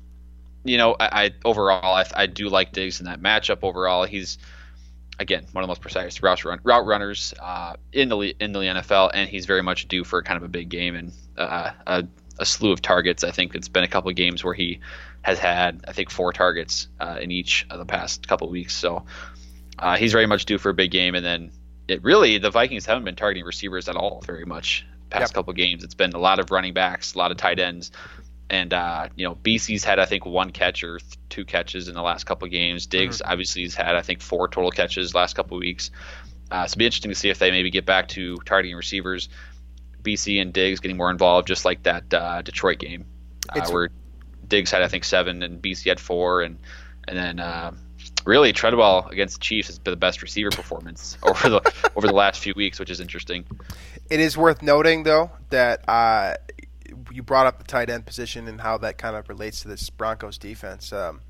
you 0.63 0.77
know, 0.77 0.95
I, 0.99 1.25
I 1.25 1.31
overall 1.45 1.95
I, 1.95 2.05
I 2.15 2.25
do 2.27 2.49
like 2.49 2.71
Diggs 2.73 2.99
in 2.99 3.05
that 3.05 3.21
matchup. 3.21 3.59
Overall, 3.63 4.05
he's 4.05 4.37
again 5.19 5.45
one 5.51 5.63
of 5.63 5.67
the 5.67 5.71
most 5.71 5.81
precise 5.81 6.21
route 6.23 6.43
run, 6.45 6.59
route 6.63 6.85
runners 6.85 7.33
uh, 7.41 7.75
in 7.93 8.09
the 8.09 8.35
in 8.39 8.51
the 8.53 8.59
NFL, 8.59 9.11
and 9.13 9.29
he's 9.29 9.45
very 9.45 9.61
much 9.63 9.87
due 9.87 10.03
for 10.03 10.21
kind 10.21 10.37
of 10.37 10.43
a 10.43 10.47
big 10.49 10.69
game 10.69 10.95
and 10.95 11.11
uh, 11.37 11.71
a, 11.87 12.03
a 12.39 12.45
slew 12.45 12.71
of 12.71 12.81
targets. 12.81 13.23
I 13.23 13.31
think 13.31 13.55
it's 13.55 13.67
been 13.69 13.83
a 13.83 13.87
couple 13.87 14.09
of 14.09 14.15
games 14.15 14.43
where 14.43 14.53
he 14.53 14.79
has 15.23 15.37
had 15.39 15.83
I 15.87 15.91
think 15.93 16.09
four 16.09 16.33
targets 16.33 16.87
uh, 16.99 17.17
in 17.21 17.31
each 17.31 17.65
of 17.69 17.77
the 17.79 17.85
past 17.85 18.27
couple 18.27 18.47
of 18.47 18.51
weeks. 18.51 18.75
So 18.75 19.05
uh, 19.79 19.97
he's 19.97 20.11
very 20.11 20.25
much 20.27 20.45
due 20.45 20.57
for 20.57 20.69
a 20.69 20.73
big 20.73 20.91
game. 20.91 21.15
And 21.15 21.25
then 21.25 21.51
it 21.87 22.03
really 22.03 22.37
the 22.37 22.51
Vikings 22.51 22.85
haven't 22.85 23.03
been 23.03 23.15
targeting 23.15 23.45
receivers 23.45 23.89
at 23.89 23.95
all 23.95 24.21
very 24.25 24.45
much 24.45 24.85
past 25.09 25.31
Yep. 25.31 25.33
couple 25.33 25.53
games. 25.53 25.83
It's 25.83 25.95
been 25.95 26.13
a 26.13 26.19
lot 26.19 26.39
of 26.39 26.51
running 26.51 26.73
backs, 26.73 27.15
a 27.15 27.17
lot 27.17 27.31
of 27.31 27.37
tight 27.37 27.59
ends. 27.59 27.91
And 28.49 28.73
uh, 28.73 29.07
you 29.15 29.25
know, 29.25 29.35
Bisi's 29.35 29.83
had 29.83 29.99
I 29.99 30.05
think 30.05 30.25
one 30.25 30.51
catch 30.51 30.83
or 30.83 30.99
th- 30.99 31.17
two 31.29 31.45
catches 31.45 31.87
in 31.87 31.95
the 31.95 32.01
last 32.01 32.25
couple 32.25 32.47
games. 32.49 32.85
Diggs 32.85 33.21
obviously 33.23 33.63
has 33.63 33.75
had 33.75 33.95
I 33.95 34.01
think 34.01 34.21
four 34.21 34.47
total 34.47 34.71
catches 34.71 35.15
last 35.15 35.35
couple 35.35 35.57
weeks. 35.57 35.89
Uh, 36.49 36.67
so 36.67 36.71
it'll 36.73 36.79
be 36.79 36.85
interesting 36.85 37.11
to 37.11 37.15
see 37.15 37.29
if 37.29 37.39
they 37.39 37.49
maybe 37.49 37.69
get 37.71 37.85
back 37.85 38.09
to 38.09 38.35
targeting 38.45 38.75
receivers. 38.75 39.29
Bisi 40.03 40.41
and 40.41 40.51
Diggs 40.51 40.79
getting 40.81 40.97
more 40.97 41.11
involved, 41.11 41.47
just 41.47 41.63
like 41.63 41.83
that 41.83 42.13
uh, 42.13 42.41
Detroit 42.41 42.79
game, 42.79 43.05
uh, 43.49 43.69
where 43.69 43.89
Diggs 44.47 44.71
had 44.71 44.81
I 44.81 44.87
think 44.87 45.03
seven 45.05 45.43
and 45.43 45.61
Bisi 45.61 45.87
had 45.87 45.99
four, 45.99 46.41
and 46.41 46.57
and 47.07 47.17
then 47.17 47.39
uh, 47.39 47.71
really 48.25 48.53
Treadwell 48.53 49.07
against 49.07 49.35
the 49.35 49.41
Chiefs 49.41 49.67
has 49.67 49.79
been 49.79 49.91
the 49.91 49.97
best 49.97 50.21
receiver 50.21 50.49
performance 50.49 51.17
over 51.23 51.49
the 51.49 51.73
over 51.95 52.07
the 52.07 52.13
last 52.13 52.39
few 52.39 52.53
weeks, 52.55 52.79
which 52.79 52.89
is 52.89 52.99
interesting. 52.99 53.45
It 54.09 54.19
is 54.19 54.37
worth 54.37 54.61
noting, 54.61 55.03
though, 55.03 55.31
that 55.49 55.87
uh, 55.87 56.35
you 57.11 57.23
brought 57.23 57.47
up 57.47 57.59
the 57.59 57.63
tight 57.63 57.89
end 57.89 58.05
position 58.05 58.47
and 58.47 58.61
how 58.61 58.77
that 58.79 58.97
kind 58.97 59.15
of 59.15 59.29
relates 59.29 59.61
to 59.61 59.67
this 59.67 59.89
Broncos 59.89 60.37
defense. 60.37 60.91
Um, 60.91 61.21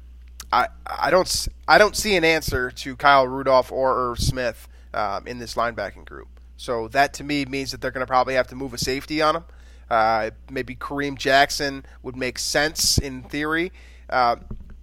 I 0.51 0.67
I 0.85 1.11
don't 1.11 1.47
I 1.67 1.77
don't 1.77 1.95
see 1.95 2.15
an 2.15 2.23
answer 2.23 2.71
to 2.71 2.95
Kyle 2.95 3.27
Rudolph 3.27 3.71
or 3.71 4.11
Irv 4.11 4.19
Smith 4.19 4.67
um, 4.93 5.27
in 5.27 5.39
this 5.39 5.55
linebacking 5.55 6.05
group. 6.05 6.27
So 6.57 6.87
that 6.89 7.13
to 7.15 7.23
me 7.23 7.45
means 7.45 7.71
that 7.71 7.81
they're 7.81 7.91
going 7.91 8.05
to 8.05 8.07
probably 8.07 8.35
have 8.35 8.47
to 8.47 8.55
move 8.55 8.73
a 8.73 8.77
safety 8.77 9.21
on 9.21 9.37
him. 9.37 9.43
Uh, 9.89 10.29
maybe 10.49 10.75
Kareem 10.75 11.17
Jackson 11.17 11.85
would 12.03 12.15
make 12.15 12.39
sense 12.39 12.97
in 12.97 13.23
theory, 13.23 13.71
uh, 14.09 14.37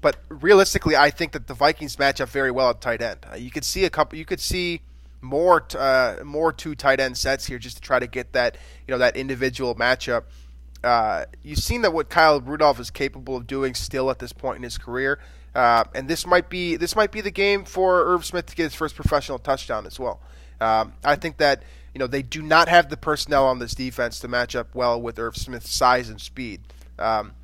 but 0.08 0.16
realistically, 0.30 0.96
I 0.96 1.10
think 1.10 1.32
that 1.32 1.48
the 1.48 1.52
Vikings 1.52 1.98
match 1.98 2.18
up 2.18 2.30
very 2.30 2.50
well 2.50 2.70
at 2.70 2.80
tight 2.80 3.02
end. 3.02 3.18
Uh, 3.30 3.36
you 3.36 3.50
could 3.50 3.62
see 3.62 3.84
a 3.84 3.90
couple. 3.90 4.18
You 4.18 4.24
could 4.24 4.40
see 4.40 4.80
more 5.20 5.66
uh, 5.76 6.16
more 6.24 6.50
two 6.50 6.74
tight 6.74 6.98
end 6.98 7.18
sets 7.18 7.44
here 7.44 7.58
just 7.58 7.76
to 7.76 7.82
try 7.82 7.98
to 7.98 8.06
get 8.06 8.32
that 8.32 8.56
you 8.86 8.92
know 8.92 8.96
that 8.96 9.18
individual 9.18 9.74
matchup. 9.74 10.22
Uh, 10.82 11.26
you've 11.42 11.58
seen 11.58 11.82
that 11.82 11.92
what 11.92 12.08
Kyle 12.08 12.40
Rudolph 12.40 12.80
is 12.80 12.90
capable 12.90 13.36
of 13.36 13.46
doing 13.46 13.74
still 13.74 14.10
at 14.10 14.18
this 14.18 14.32
point 14.32 14.56
in 14.56 14.62
his 14.62 14.78
career, 14.78 15.20
uh, 15.54 15.84
and 15.94 16.08
this 16.08 16.26
might 16.26 16.48
be 16.48 16.76
this 16.76 16.96
might 16.96 17.12
be 17.12 17.20
the 17.20 17.30
game 17.30 17.66
for 17.66 18.06
Irv 18.06 18.24
Smith 18.24 18.46
to 18.46 18.56
get 18.56 18.62
his 18.62 18.74
first 18.74 18.94
professional 18.94 19.38
touchdown 19.38 19.86
as 19.86 20.00
well. 20.00 20.20
Um, 20.58 20.94
I 21.04 21.16
think 21.16 21.36
that 21.36 21.64
you 21.92 21.98
know 21.98 22.06
they 22.06 22.22
do 22.22 22.40
not 22.40 22.70
have 22.70 22.88
the 22.88 22.96
personnel 22.96 23.44
on 23.44 23.58
this 23.58 23.74
defense 23.74 24.20
to 24.20 24.28
match 24.28 24.56
up 24.56 24.74
well 24.74 24.98
with 24.98 25.18
Irv 25.18 25.36
Smith's 25.36 25.70
size 25.70 26.08
and 26.08 26.18
speed. 26.18 26.62
Um, 26.98 27.34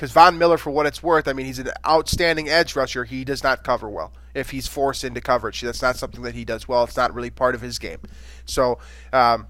because 0.00 0.12
Von 0.12 0.38
Miller, 0.38 0.56
for 0.56 0.70
what 0.70 0.86
it's 0.86 1.02
worth, 1.02 1.28
I 1.28 1.34
mean, 1.34 1.44
he's 1.44 1.58
an 1.58 1.68
outstanding 1.86 2.48
edge 2.48 2.74
rusher. 2.74 3.04
He 3.04 3.22
does 3.22 3.42
not 3.42 3.62
cover 3.62 3.86
well 3.86 4.14
if 4.32 4.48
he's 4.48 4.66
forced 4.66 5.04
into 5.04 5.20
coverage. 5.20 5.60
That's 5.60 5.82
not 5.82 5.96
something 5.96 6.22
that 6.22 6.34
he 6.34 6.46
does 6.46 6.66
well. 6.66 6.84
It's 6.84 6.96
not 6.96 7.12
really 7.12 7.28
part 7.28 7.54
of 7.54 7.60
his 7.60 7.78
game. 7.78 7.98
So, 8.46 8.78
um, 9.12 9.48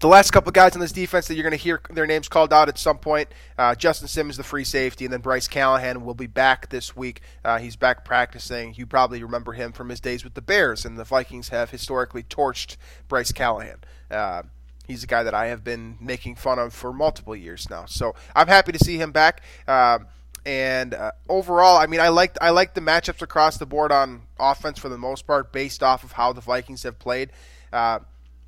the 0.00 0.08
last 0.08 0.32
couple 0.32 0.48
of 0.48 0.54
guys 0.54 0.74
on 0.74 0.80
this 0.80 0.90
defense 0.90 1.28
that 1.28 1.34
you're 1.34 1.44
going 1.44 1.52
to 1.52 1.56
hear 1.56 1.80
their 1.90 2.08
names 2.08 2.28
called 2.28 2.52
out 2.52 2.68
at 2.68 2.76
some 2.76 2.98
point 2.98 3.28
uh, 3.56 3.76
Justin 3.76 4.08
Simmons, 4.08 4.36
the 4.36 4.42
free 4.42 4.64
safety, 4.64 5.04
and 5.04 5.12
then 5.12 5.20
Bryce 5.20 5.46
Callahan 5.46 6.04
will 6.04 6.14
be 6.14 6.26
back 6.26 6.70
this 6.70 6.96
week. 6.96 7.20
Uh, 7.44 7.60
he's 7.60 7.76
back 7.76 8.04
practicing. 8.04 8.74
You 8.74 8.84
probably 8.84 9.22
remember 9.22 9.52
him 9.52 9.70
from 9.70 9.90
his 9.90 10.00
days 10.00 10.24
with 10.24 10.34
the 10.34 10.42
Bears, 10.42 10.84
and 10.84 10.98
the 10.98 11.04
Vikings 11.04 11.50
have 11.50 11.70
historically 11.70 12.24
torched 12.24 12.76
Bryce 13.06 13.30
Callahan. 13.30 13.78
Uh, 14.10 14.42
He's 14.88 15.04
a 15.04 15.06
guy 15.06 15.22
that 15.22 15.34
I 15.34 15.46
have 15.46 15.62
been 15.62 15.98
making 16.00 16.36
fun 16.36 16.58
of 16.58 16.72
for 16.72 16.92
multiple 16.92 17.36
years 17.36 17.68
now. 17.70 17.84
So 17.84 18.14
I'm 18.34 18.48
happy 18.48 18.72
to 18.72 18.78
see 18.78 18.96
him 18.96 19.12
back. 19.12 19.42
Uh, 19.66 19.98
and 20.46 20.94
uh, 20.94 21.12
overall, 21.28 21.76
I 21.76 21.86
mean, 21.86 22.00
I 22.00 22.08
liked 22.08 22.38
I 22.40 22.50
liked 22.50 22.74
the 22.74 22.80
matchups 22.80 23.20
across 23.20 23.58
the 23.58 23.66
board 23.66 23.92
on 23.92 24.22
offense 24.40 24.78
for 24.78 24.88
the 24.88 24.96
most 24.96 25.26
part, 25.26 25.52
based 25.52 25.82
off 25.82 26.04
of 26.04 26.12
how 26.12 26.32
the 26.32 26.40
Vikings 26.40 26.84
have 26.84 26.98
played. 26.98 27.30
Uh, 27.70 27.98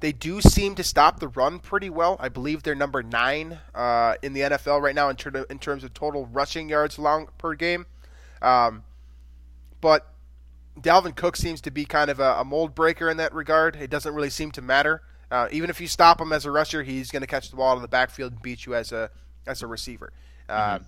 they 0.00 0.12
do 0.12 0.40
seem 0.40 0.74
to 0.76 0.82
stop 0.82 1.20
the 1.20 1.28
run 1.28 1.58
pretty 1.58 1.90
well. 1.90 2.16
I 2.18 2.30
believe 2.30 2.62
they're 2.62 2.74
number 2.74 3.02
nine 3.02 3.58
uh, 3.74 4.14
in 4.22 4.32
the 4.32 4.40
NFL 4.40 4.80
right 4.80 4.94
now 4.94 5.10
in, 5.10 5.16
ter- 5.16 5.44
in, 5.50 5.58
terms 5.58 5.84
of 5.84 5.92
total 5.92 6.24
rushing 6.24 6.70
yards 6.70 6.98
long 6.98 7.28
per 7.36 7.54
game. 7.54 7.84
Um, 8.40 8.84
but 9.82 10.10
Dalvin 10.80 11.14
Cook 11.14 11.36
seems 11.36 11.60
to 11.60 11.70
be 11.70 11.84
kind 11.84 12.10
of 12.10 12.18
a, 12.18 12.36
a 12.38 12.44
mold 12.44 12.74
breaker 12.74 13.10
in 13.10 13.18
that 13.18 13.34
regard. 13.34 13.76
It 13.76 13.90
doesn't 13.90 14.14
really 14.14 14.30
seem 14.30 14.50
to 14.52 14.62
matter. 14.62 15.02
Uh, 15.30 15.48
even 15.52 15.70
if 15.70 15.80
you 15.80 15.86
stop 15.86 16.20
him 16.20 16.32
as 16.32 16.44
a 16.44 16.50
rusher, 16.50 16.82
he's 16.82 17.10
going 17.10 17.20
to 17.20 17.26
catch 17.26 17.50
the 17.50 17.56
ball 17.56 17.76
in 17.76 17.82
the 17.82 17.88
backfield 17.88 18.32
and 18.32 18.42
beat 18.42 18.66
you 18.66 18.74
as 18.74 18.92
a 18.92 19.10
as 19.46 19.62
a 19.62 19.66
receiver. 19.66 20.12
Uh, 20.48 20.74
mm-hmm. 20.74 20.84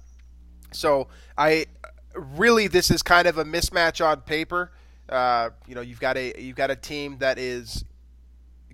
So 0.73 1.09
I 1.39 1.67
really 2.15 2.67
this 2.67 2.91
is 2.91 3.03
kind 3.03 3.29
of 3.29 3.39
a 3.39 3.45
mismatch 3.45 4.05
on 4.05 4.23
paper. 4.23 4.73
Uh, 5.09 5.51
you 5.67 5.75
know, 5.75 5.81
you've 5.81 6.01
got 6.01 6.17
a 6.17 6.33
you've 6.41 6.57
got 6.57 6.71
a 6.71 6.77
team 6.77 7.19
that 7.19 7.39
is 7.39 7.85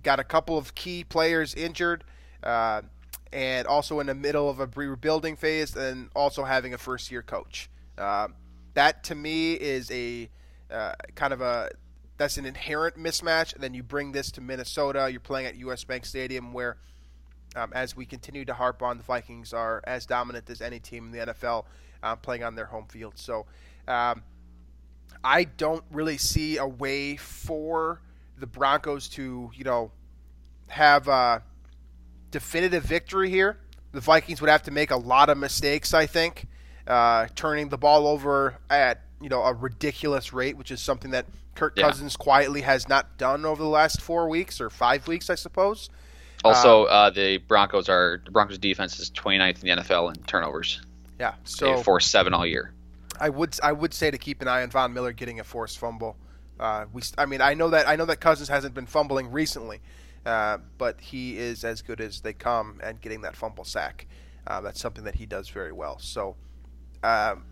got 0.01 0.19
a 0.19 0.23
couple 0.23 0.57
of 0.57 0.73
key 0.75 1.03
players 1.03 1.53
injured, 1.53 2.03
uh, 2.43 2.81
and 3.31 3.67
also 3.67 3.99
in 3.99 4.07
the 4.07 4.15
middle 4.15 4.49
of 4.49 4.59
a 4.59 4.67
rebuilding 4.75 5.35
phase, 5.35 5.75
and 5.75 6.09
also 6.15 6.43
having 6.43 6.73
a 6.73 6.77
first 6.77 7.11
year 7.11 7.21
coach. 7.21 7.69
Uh, 7.97 8.29
that 8.73 9.03
to 9.03 9.15
me 9.15 9.53
is 9.53 9.91
a 9.91 10.29
uh, 10.71 10.93
kind 11.15 11.33
of 11.33 11.41
a 11.41 11.69
that's 12.19 12.37
an 12.37 12.45
inherent 12.45 12.97
mismatch. 12.97 13.53
And 13.53 13.63
then 13.63 13.73
you 13.73 13.81
bring 13.81 14.11
this 14.11 14.29
to 14.31 14.41
Minnesota. 14.41 15.07
You're 15.09 15.21
playing 15.21 15.47
at 15.47 15.55
US 15.55 15.85
Bank 15.85 16.05
Stadium, 16.05 16.51
where, 16.53 16.77
um, 17.55 17.71
as 17.73 17.95
we 17.95 18.05
continue 18.05 18.43
to 18.45 18.53
harp 18.53 18.83
on, 18.83 18.97
the 18.97 19.03
Vikings 19.03 19.53
are 19.53 19.81
as 19.85 20.05
dominant 20.05 20.49
as 20.49 20.61
any 20.61 20.79
team 20.79 21.05
in 21.05 21.11
the 21.11 21.33
NFL 21.33 21.63
uh, 22.03 22.17
playing 22.17 22.43
on 22.43 22.55
their 22.55 22.65
home 22.65 22.87
field. 22.87 23.13
So 23.15 23.45
um, 23.87 24.21
I 25.23 25.45
don't 25.45 25.83
really 25.91 26.17
see 26.17 26.57
a 26.57 26.67
way 26.67 27.15
for 27.15 28.01
the 28.37 28.47
Broncos 28.47 29.07
to, 29.09 29.49
you 29.55 29.63
know, 29.63 29.91
have 30.67 31.07
a 31.07 31.41
definitive 32.31 32.83
victory 32.83 33.29
here. 33.29 33.57
The 33.93 34.01
Vikings 34.01 34.41
would 34.41 34.49
have 34.49 34.63
to 34.63 34.71
make 34.71 34.91
a 34.91 34.97
lot 34.97 35.29
of 35.29 35.37
mistakes, 35.37 35.93
I 35.93 36.05
think, 36.05 36.47
uh, 36.85 37.27
turning 37.35 37.69
the 37.69 37.77
ball 37.77 38.07
over 38.07 38.57
at 38.69 39.03
you 39.21 39.29
know 39.29 39.43
a 39.43 39.53
ridiculous 39.53 40.31
rate, 40.31 40.57
which 40.57 40.71
is 40.71 40.79
something 40.79 41.11
that 41.11 41.25
Kirk 41.59 41.73
yeah. 41.75 41.87
Cousins 41.87 42.15
quietly 42.15 42.61
has 42.61 42.87
not 42.87 43.17
done 43.17 43.45
over 43.45 43.61
the 43.61 43.69
last 43.69 43.99
four 44.01 44.29
weeks 44.29 44.61
or 44.61 44.69
five 44.69 45.07
weeks, 45.09 45.29
I 45.29 45.35
suppose. 45.35 45.89
Also, 46.45 46.83
um, 46.83 46.87
uh, 46.89 47.09
the 47.09 47.37
Broncos 47.37 47.89
are 47.89 48.21
the 48.23 48.31
Broncos 48.31 48.57
defense 48.57 48.97
is 48.97 49.11
29th 49.11 49.61
in 49.61 49.77
the 49.77 49.83
NFL 49.83 50.15
in 50.15 50.23
turnovers. 50.23 50.81
Yeah, 51.19 51.33
so 51.43 51.75
they 51.75 51.83
forced 51.83 52.11
seven 52.11 52.33
all 52.33 52.45
year. 52.45 52.73
I 53.19 53.27
would 53.27 53.59
I 53.61 53.73
would 53.73 53.93
say 53.93 54.09
to 54.09 54.17
keep 54.17 54.41
an 54.41 54.47
eye 54.47 54.63
on 54.63 54.69
Von 54.69 54.93
Miller 54.93 55.11
getting 55.11 55.41
a 55.41 55.43
forced 55.43 55.79
fumble. 55.79 56.15
Uh, 56.57 56.85
we 56.93 57.01
I 57.17 57.25
mean 57.25 57.41
I 57.41 57.55
know 57.55 57.69
that 57.71 57.89
I 57.89 57.97
know 57.97 58.05
that 58.05 58.21
Cousins 58.21 58.47
hasn't 58.47 58.73
been 58.73 58.85
fumbling 58.85 59.29
recently, 59.29 59.81
uh, 60.25 60.59
but 60.77 61.01
he 61.01 61.37
is 61.37 61.65
as 61.65 61.81
good 61.81 61.99
as 61.99 62.21
they 62.21 62.31
come 62.31 62.79
and 62.81 63.01
getting 63.01 63.21
that 63.21 63.35
fumble 63.35 63.65
sack. 63.65 64.07
Uh, 64.47 64.61
that's 64.61 64.79
something 64.79 65.03
that 65.03 65.15
he 65.15 65.25
does 65.25 65.49
very 65.49 65.73
well. 65.73 65.99
So, 65.99 66.37
um, 67.03 67.43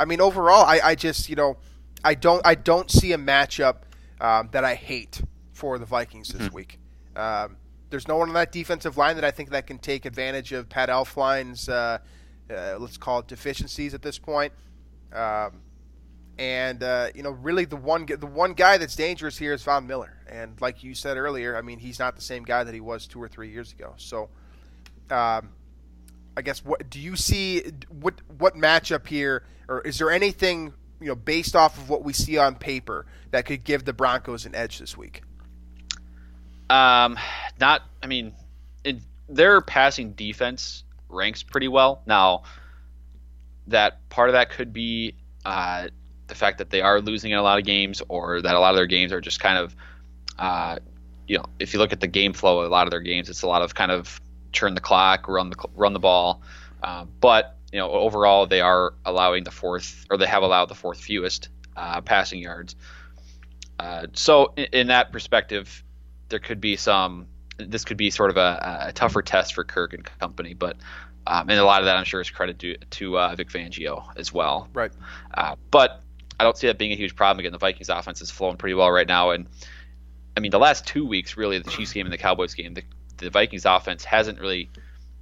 I 0.00 0.04
mean 0.04 0.20
overall, 0.20 0.64
I, 0.64 0.80
I 0.82 0.94
just 0.96 1.28
you 1.28 1.36
know 1.36 1.58
I 2.04 2.14
don't 2.14 2.44
I 2.44 2.54
don't 2.54 2.90
see 2.90 3.12
a 3.12 3.18
matchup 3.18 3.76
um, 4.20 4.48
that 4.52 4.64
I 4.64 4.74
hate 4.74 5.22
for 5.52 5.78
the 5.78 5.86
Vikings 5.86 6.28
this 6.28 6.42
mm-hmm. 6.42 6.54
week. 6.54 6.78
Um, 7.16 7.56
there's 7.90 8.08
no 8.08 8.16
one 8.16 8.28
on 8.28 8.34
that 8.34 8.52
defensive 8.52 8.96
line 8.96 9.16
that 9.16 9.24
I 9.24 9.30
think 9.30 9.50
that 9.50 9.66
can 9.66 9.78
take 9.78 10.06
advantage 10.06 10.52
of 10.52 10.68
Pat 10.68 10.88
Elflein's 10.88 11.68
uh, 11.68 11.98
uh, 12.50 12.76
let's 12.78 12.96
call 12.96 13.20
it 13.20 13.28
deficiencies 13.28 13.94
at 13.94 14.02
this 14.02 14.18
point. 14.18 14.52
Um, 15.12 15.62
and 16.38 16.82
uh, 16.82 17.08
you 17.14 17.22
know, 17.22 17.30
really, 17.30 17.64
the 17.64 17.76
one 17.76 18.06
the 18.06 18.26
one 18.26 18.54
guy 18.54 18.78
that's 18.78 18.96
dangerous 18.96 19.36
here 19.36 19.52
is 19.52 19.62
Von 19.62 19.86
Miller. 19.86 20.18
And 20.28 20.60
like 20.60 20.82
you 20.82 20.94
said 20.94 21.16
earlier, 21.16 21.56
I 21.56 21.62
mean, 21.62 21.78
he's 21.78 21.98
not 21.98 22.16
the 22.16 22.22
same 22.22 22.42
guy 22.42 22.64
that 22.64 22.72
he 22.72 22.80
was 22.80 23.06
two 23.06 23.22
or 23.22 23.28
three 23.28 23.50
years 23.50 23.72
ago. 23.72 23.92
So, 23.98 24.30
um, 25.10 25.50
I 26.36 26.42
guess 26.42 26.64
what 26.64 26.88
do 26.88 26.98
you 26.98 27.16
see? 27.16 27.62
What 27.90 28.22
what 28.38 28.56
matchup 28.56 29.06
here, 29.06 29.44
or 29.68 29.82
is 29.82 29.98
there 29.98 30.10
anything 30.10 30.72
you 31.02 31.08
know, 31.08 31.14
based 31.14 31.56
off 31.56 31.76
of 31.78 31.88
what 31.88 32.04
we 32.04 32.12
see 32.12 32.38
on 32.38 32.54
paper, 32.54 33.06
that 33.30 33.46
could 33.46 33.64
give 33.64 33.84
the 33.84 33.92
Broncos 33.92 34.46
an 34.46 34.54
edge 34.54 34.78
this 34.78 34.96
week? 34.96 35.22
Um, 36.70 37.18
not. 37.60 37.82
I 38.02 38.06
mean, 38.06 38.32
in, 38.84 39.02
their 39.28 39.60
passing 39.60 40.12
defense 40.12 40.84
ranks 41.08 41.42
pretty 41.42 41.68
well. 41.68 42.02
Now, 42.06 42.44
that 43.66 44.08
part 44.08 44.28
of 44.28 44.34
that 44.34 44.50
could 44.50 44.72
be 44.72 45.14
uh, 45.44 45.88
the 46.28 46.34
fact 46.34 46.58
that 46.58 46.70
they 46.70 46.80
are 46.80 47.00
losing 47.00 47.30
in 47.32 47.38
a 47.38 47.42
lot 47.42 47.58
of 47.58 47.64
games, 47.64 48.02
or 48.08 48.40
that 48.40 48.54
a 48.54 48.60
lot 48.60 48.70
of 48.70 48.76
their 48.76 48.86
games 48.86 49.12
are 49.12 49.20
just 49.20 49.40
kind 49.40 49.58
of, 49.58 49.76
uh, 50.38 50.78
you 51.26 51.38
know, 51.38 51.44
if 51.58 51.74
you 51.74 51.78
look 51.78 51.92
at 51.92 52.00
the 52.00 52.06
game 52.06 52.32
flow, 52.32 52.60
of 52.60 52.66
a 52.66 52.68
lot 52.68 52.86
of 52.86 52.90
their 52.90 53.00
games, 53.00 53.28
it's 53.28 53.42
a 53.42 53.46
lot 53.46 53.62
of 53.62 53.74
kind 53.74 53.90
of 53.90 54.20
turn 54.52 54.74
the 54.74 54.80
clock, 54.80 55.28
run 55.28 55.50
the 55.50 55.56
run 55.74 55.92
the 55.92 55.98
ball. 55.98 56.42
Uh, 56.82 57.04
but 57.20 57.56
you 57.72 57.78
know, 57.78 57.90
overall 57.90 58.46
they 58.46 58.60
are 58.60 58.94
allowing 59.04 59.44
the 59.44 59.50
fourth, 59.50 60.06
or 60.10 60.18
they 60.18 60.26
have 60.26 60.42
allowed 60.42 60.66
the 60.66 60.74
fourth 60.74 61.00
fewest 61.00 61.48
uh, 61.76 62.00
passing 62.02 62.40
yards. 62.40 62.76
Uh, 63.78 64.06
so 64.12 64.52
in, 64.56 64.66
in, 64.72 64.86
that 64.88 65.10
perspective, 65.10 65.82
there 66.28 66.38
could 66.38 66.60
be 66.60 66.76
some. 66.76 67.26
This 67.58 67.84
could 67.84 67.96
be 67.96 68.10
sort 68.10 68.30
of 68.30 68.36
a, 68.36 68.86
a 68.88 68.92
tougher 68.92 69.22
test 69.22 69.54
for 69.54 69.64
Kirk 69.64 69.94
and 69.94 70.04
company, 70.04 70.54
but 70.54 70.76
um, 71.26 71.48
and 71.48 71.58
a 71.58 71.64
lot 71.64 71.80
of 71.80 71.86
that 71.86 71.96
I'm 71.96 72.04
sure 72.04 72.20
is 72.20 72.30
credit 72.30 72.58
to 72.60 72.76
to 72.76 73.18
uh, 73.18 73.34
Vic 73.34 73.48
Fangio 73.48 74.04
as 74.16 74.32
well. 74.32 74.68
Right. 74.74 74.92
Uh, 75.32 75.56
but 75.70 76.02
I 76.38 76.44
don't 76.44 76.56
see 76.56 76.66
that 76.66 76.78
being 76.78 76.92
a 76.92 76.96
huge 76.96 77.16
problem. 77.16 77.40
Again, 77.40 77.52
the 77.52 77.58
Vikings 77.58 77.88
offense 77.88 78.20
is 78.20 78.30
flowing 78.30 78.56
pretty 78.56 78.74
well 78.74 78.90
right 78.90 79.08
now, 79.08 79.30
and 79.30 79.46
I 80.36 80.40
mean 80.40 80.50
the 80.50 80.58
last 80.58 80.86
two 80.86 81.06
weeks, 81.06 81.36
really, 81.36 81.58
the 81.58 81.70
Chiefs 81.70 81.92
game 81.92 82.06
and 82.06 82.12
the 82.12 82.18
Cowboys 82.18 82.54
game, 82.54 82.74
the, 82.74 82.82
the 83.16 83.30
Vikings 83.30 83.64
offense 83.64 84.04
hasn't 84.04 84.40
really, 84.40 84.68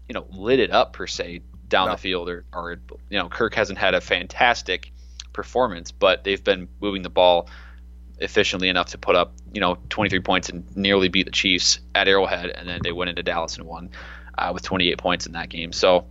you 0.08 0.14
know, 0.14 0.26
lit 0.30 0.58
it 0.58 0.72
up 0.72 0.92
per 0.92 1.06
se 1.06 1.42
down 1.70 1.87
no. 1.87 1.92
the 1.92 1.98
field, 1.98 2.28
or, 2.28 2.44
or 2.52 2.78
you 3.09 3.18
know, 3.18 3.28
Kirk 3.30 3.54
hasn't 3.54 3.78
had 3.78 3.94
a 3.94 4.00
fantastic 4.02 4.92
performance, 5.33 5.90
but 5.92 6.24
they've 6.24 6.42
been 6.42 6.68
moving 6.80 7.03
the 7.03 7.11
ball 7.11 7.49
efficiently 8.18 8.68
enough 8.68 8.90
to 8.90 8.99
put 8.99 9.16
up 9.16 9.32
you 9.51 9.62
know 9.62 9.78
23 9.88 10.20
points 10.20 10.51
and 10.51 10.76
nearly 10.76 11.09
beat 11.09 11.24
the 11.24 11.32
Chiefs 11.32 11.80
at 11.94 12.09
Arrowhead, 12.09 12.51
and 12.51 12.68
then 12.68 12.80
they 12.82 12.92
went 12.92 13.09
into 13.09 13.22
Dallas 13.22 13.57
and 13.57 13.66
won 13.66 13.90
uh, 14.36 14.51
with 14.53 14.62
28 14.62 14.99
points 14.99 15.26
in 15.26 15.32
that 15.32 15.49
game. 15.49 15.72
So 15.72 16.07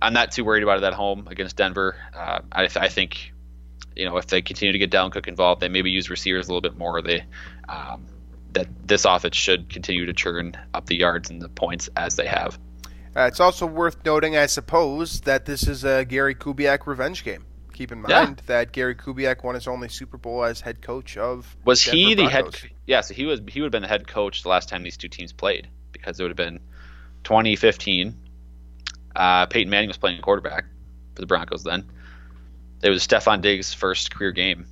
I'm 0.00 0.14
not 0.14 0.32
too 0.32 0.44
worried 0.44 0.62
about 0.62 0.78
it 0.78 0.84
at 0.84 0.94
home 0.94 1.28
against 1.30 1.56
Denver. 1.56 1.96
Uh, 2.14 2.40
I, 2.50 2.68
I, 2.74 2.88
think 2.88 3.32
you 3.94 4.06
know 4.06 4.16
if 4.16 4.26
they 4.28 4.40
continue 4.40 4.72
to 4.72 4.78
get 4.78 4.90
Dalvin 4.90 5.12
Cook 5.12 5.28
involved, 5.28 5.60
they 5.60 5.68
maybe 5.68 5.90
use 5.90 6.08
receivers 6.08 6.48
a 6.48 6.52
little 6.52 6.62
bit 6.62 6.78
more. 6.78 7.02
They 7.02 7.24
um, 7.68 8.06
that 8.52 8.68
this 8.86 9.04
offense 9.04 9.36
should 9.36 9.68
continue 9.68 10.06
to 10.06 10.12
churn 10.12 10.56
up 10.72 10.86
the 10.86 10.96
yards 10.96 11.30
and 11.30 11.40
the 11.40 11.48
points 11.48 11.88
as 11.96 12.16
they 12.16 12.26
have. 12.26 12.58
Uh, 13.16 13.22
it's 13.22 13.40
also 13.40 13.66
worth 13.66 14.04
noting, 14.04 14.36
I 14.36 14.46
suppose, 14.46 15.20
that 15.22 15.44
this 15.44 15.66
is 15.66 15.84
a 15.84 16.04
Gary 16.04 16.34
Kubiak 16.34 16.86
revenge 16.86 17.24
game. 17.24 17.44
Keep 17.72 17.92
in 17.92 18.02
mind 18.02 18.10
yeah. 18.10 18.34
that 18.46 18.72
Gary 18.72 18.94
Kubiak 18.94 19.42
won 19.42 19.54
his 19.54 19.66
only 19.66 19.88
Super 19.88 20.16
Bowl 20.18 20.44
as 20.44 20.60
head 20.60 20.82
coach 20.82 21.16
of. 21.16 21.56
Was 21.64 21.84
Denver 21.84 21.96
he 21.96 22.14
the 22.14 22.22
Broncos. 22.28 22.60
head? 22.60 22.70
Yeah, 22.86 23.00
so 23.00 23.14
he 23.14 23.24
was. 23.24 23.40
He 23.48 23.60
would 23.60 23.66
have 23.66 23.72
been 23.72 23.82
the 23.82 23.88
head 23.88 24.06
coach 24.06 24.42
the 24.42 24.48
last 24.48 24.68
time 24.68 24.82
these 24.82 24.96
two 24.96 25.08
teams 25.08 25.32
played 25.32 25.68
because 25.92 26.20
it 26.20 26.22
would 26.22 26.30
have 26.30 26.36
been 26.36 26.60
2015. 27.24 28.14
Uh, 29.16 29.46
Peyton 29.46 29.70
Manning 29.70 29.88
was 29.88 29.96
playing 29.96 30.20
quarterback 30.22 30.66
for 31.14 31.20
the 31.20 31.26
Broncos 31.26 31.64
then, 31.64 31.90
It 32.82 32.90
was 32.90 33.06
Stefon 33.06 33.40
Diggs' 33.40 33.74
first 33.74 34.14
career 34.14 34.30
game. 34.30 34.66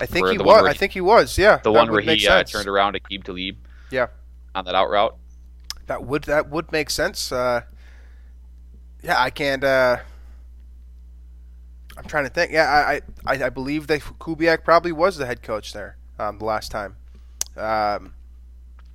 I 0.00 0.06
think 0.06 0.28
he 0.28 0.38
was. 0.38 0.64
I 0.64 0.72
he- 0.72 0.78
think 0.78 0.92
he 0.92 1.00
was. 1.00 1.36
Yeah, 1.36 1.56
The 1.56 1.72
one 1.72 1.90
where 1.90 2.00
he 2.00 2.26
uh, 2.28 2.44
turned 2.44 2.68
around 2.68 2.94
to 2.94 3.00
Aqib 3.00 3.24
Talib 3.24 3.56
Yeah, 3.90 4.06
on 4.54 4.64
that 4.66 4.74
out 4.74 4.88
route. 4.88 5.16
That 5.90 6.04
would 6.04 6.22
that 6.24 6.48
would 6.48 6.70
make 6.70 6.88
sense. 6.88 7.32
Uh, 7.32 7.62
yeah, 9.02 9.20
I 9.20 9.30
can't. 9.30 9.64
Uh, 9.64 9.96
I'm 11.98 12.04
trying 12.04 12.24
to 12.24 12.30
think. 12.30 12.52
Yeah, 12.52 12.68
I 12.70 13.00
I, 13.26 13.46
I 13.46 13.48
believe 13.48 13.88
that 13.88 14.00
Kubiak 14.00 14.62
probably 14.62 14.92
was 14.92 15.16
the 15.16 15.26
head 15.26 15.42
coach 15.42 15.72
there 15.72 15.96
um, 16.20 16.38
the 16.38 16.44
last 16.44 16.70
time. 16.70 16.94
Um, 17.56 18.14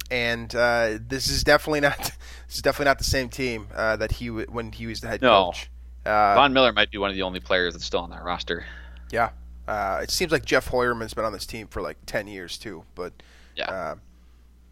and 0.10 0.56
uh, 0.56 0.98
this 1.06 1.28
is 1.28 1.44
definitely 1.44 1.82
not 1.82 1.98
this 2.48 2.56
is 2.56 2.62
definitely 2.62 2.86
not 2.86 2.98
the 2.98 3.04
same 3.04 3.28
team 3.28 3.68
uh, 3.76 3.98
that 3.98 4.14
he 4.14 4.28
w- 4.28 4.48
when 4.50 4.72
he 4.72 4.88
was 4.88 5.02
the 5.02 5.10
head 5.10 5.22
No. 5.22 5.48
coach. 5.48 5.70
Uh, 6.06 6.36
Von 6.36 6.54
Miller 6.54 6.72
might 6.72 6.92
be 6.92 6.98
one 6.98 7.10
of 7.10 7.16
the 7.18 7.24
only 7.24 7.42
players 7.42 7.74
that's 7.74 7.84
still 7.84 8.00
on 8.00 8.10
that 8.12 8.24
roster. 8.24 8.64
Yeah. 9.12 9.32
Uh, 9.68 10.00
it 10.02 10.12
seems 10.12 10.32
like 10.32 10.46
Jeff 10.46 10.70
Hoyerman's 10.70 11.14
been 11.14 11.26
on 11.26 11.34
this 11.34 11.46
team 11.46 11.68
for 11.68 11.82
like 11.82 11.98
ten 12.06 12.26
years 12.28 12.58
too. 12.58 12.86
But 12.96 13.12
Yeah. 13.58 13.96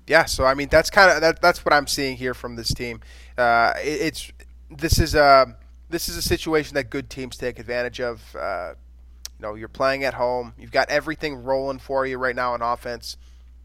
Uh, 0.03 0.07
yeah. 0.07 0.25
So 0.25 0.45
I 0.45 0.53
mean, 0.53 0.69
that's 0.69 0.89
kind 0.89 1.11
of 1.11 1.21
that, 1.21 1.41
that's 1.41 1.65
what 1.65 1.73
I'm 1.73 1.87
seeing 1.87 2.17
here 2.17 2.33
from 2.33 2.55
this 2.55 2.73
team. 2.73 3.01
Uh, 3.37 3.73
it, 3.77 4.01
it's 4.01 4.31
this 4.69 4.99
is 4.99 5.15
a 5.15 5.55
this 5.89 6.09
is 6.09 6.17
a 6.17 6.21
situation 6.21 6.75
that 6.75 6.89
good 6.89 7.09
teams 7.09 7.37
take 7.37 7.59
advantage 7.59 7.99
of. 7.99 8.35
Uh, 8.35 8.73
you 9.39 9.43
know, 9.49 9.55
you're 9.55 9.67
playing 9.67 10.03
at 10.03 10.13
home. 10.13 10.53
You've 10.57 10.71
got 10.71 10.89
everything 10.89 11.43
rolling 11.43 11.79
for 11.79 12.05
you 12.05 12.17
right 12.17 12.35
now 12.35 12.55
in 12.55 12.61
offense. 12.61 13.17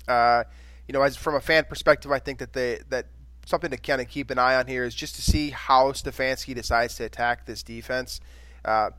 Uh, 0.08 0.44
you 0.88 0.92
know, 0.92 1.02
as 1.02 1.16
from 1.16 1.34
a 1.34 1.40
fan 1.40 1.64
perspective, 1.68 2.10
I 2.10 2.18
think 2.18 2.38
that 2.38 2.52
they 2.52 2.80
that 2.88 3.06
something 3.46 3.70
to 3.70 3.76
kind 3.76 4.00
of 4.00 4.08
keep 4.08 4.30
an 4.30 4.38
eye 4.38 4.56
on 4.56 4.66
here 4.66 4.84
is 4.84 4.94
just 4.94 5.14
to 5.16 5.22
see 5.22 5.50
how 5.50 5.92
Stefanski 5.92 6.54
decides 6.54 6.96
to 6.96 7.04
attack 7.04 7.46
this 7.46 7.62
defense. 7.62 8.20
Uh, 8.64 8.90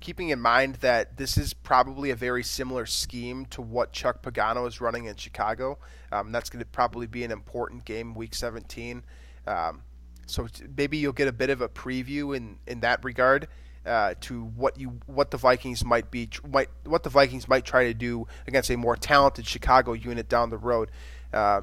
keeping 0.00 0.30
in 0.30 0.40
mind 0.40 0.76
that 0.76 1.16
this 1.16 1.36
is 1.36 1.52
probably 1.52 2.10
a 2.10 2.16
very 2.16 2.42
similar 2.42 2.86
scheme 2.86 3.46
to 3.46 3.62
what 3.62 3.92
Chuck 3.92 4.22
Pagano 4.22 4.66
is 4.66 4.80
running 4.80 5.06
in 5.06 5.16
Chicago. 5.16 5.78
Um, 6.12 6.32
that's 6.32 6.50
going 6.50 6.60
to 6.60 6.66
probably 6.66 7.06
be 7.06 7.24
an 7.24 7.30
important 7.30 7.84
game, 7.84 8.14
Week 8.14 8.34
17. 8.34 9.02
Um, 9.46 9.82
so 10.26 10.46
maybe 10.76 10.98
you'll 10.98 11.12
get 11.12 11.28
a 11.28 11.32
bit 11.32 11.50
of 11.50 11.60
a 11.60 11.68
preview 11.68 12.36
in, 12.36 12.58
in 12.66 12.80
that 12.80 13.04
regard 13.04 13.48
uh, 13.86 14.14
to 14.20 14.44
what 14.44 14.78
you 14.78 15.00
what 15.06 15.30
the 15.30 15.36
Vikings 15.38 15.84
might 15.84 16.10
be 16.10 16.28
might 16.46 16.68
what 16.84 17.02
the 17.02 17.08
Vikings 17.08 17.48
might 17.48 17.64
try 17.64 17.84
to 17.84 17.94
do 17.94 18.26
against 18.46 18.70
a 18.70 18.76
more 18.76 18.96
talented 18.96 19.46
Chicago 19.46 19.94
unit 19.94 20.28
down 20.28 20.50
the 20.50 20.58
road. 20.58 20.90
Uh, 21.32 21.62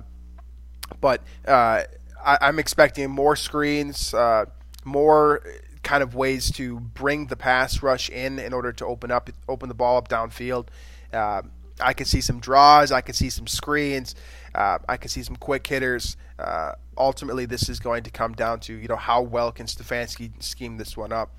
but 1.00 1.22
uh, 1.48 1.84
I, 2.24 2.38
I'm 2.42 2.60
expecting 2.60 3.10
more 3.12 3.36
screens, 3.36 4.14
uh, 4.14 4.46
more 4.84 5.44
kind 5.86 6.04
of 6.04 6.16
ways 6.16 6.52
to 6.52 6.80
bring 6.80 7.28
the 7.28 7.36
pass 7.38 7.82
rush 7.82 8.10
in 8.10 8.40
in 8.40 8.52
order 8.52 8.74
to 8.74 8.86
open 8.86 9.12
up 9.12 9.30
open 9.48 9.70
the 9.70 9.76
ball 9.76 9.96
up 9.98 10.10
downfield. 10.10 10.68
Uh, 11.14 11.44
I 11.80 11.94
can 11.94 12.06
see 12.06 12.22
some 12.22 12.40
draws. 12.40 12.92
I 12.92 13.02
can 13.02 13.14
see 13.14 13.30
some 13.30 13.48
screens. 13.48 14.16
Uh, 14.54 14.80
I 14.90 14.98
can 14.98 15.10
see 15.10 15.24
some 15.24 15.36
quick 15.36 15.68
hitters. 15.68 16.18
Uh, 16.40 16.72
ultimately, 16.98 17.46
this 17.46 17.70
is 17.70 17.80
going 17.80 18.04
to 18.04 18.10
come 18.10 18.34
down 18.34 18.60
to 18.62 18.74
you 18.74 18.88
know 18.88 18.96
how 18.96 19.22
well 19.22 19.52
can 19.52 19.68
Stefanski 19.68 20.32
scheme 20.44 20.78
this 20.78 20.98
one 20.98 21.14
up, 21.14 21.30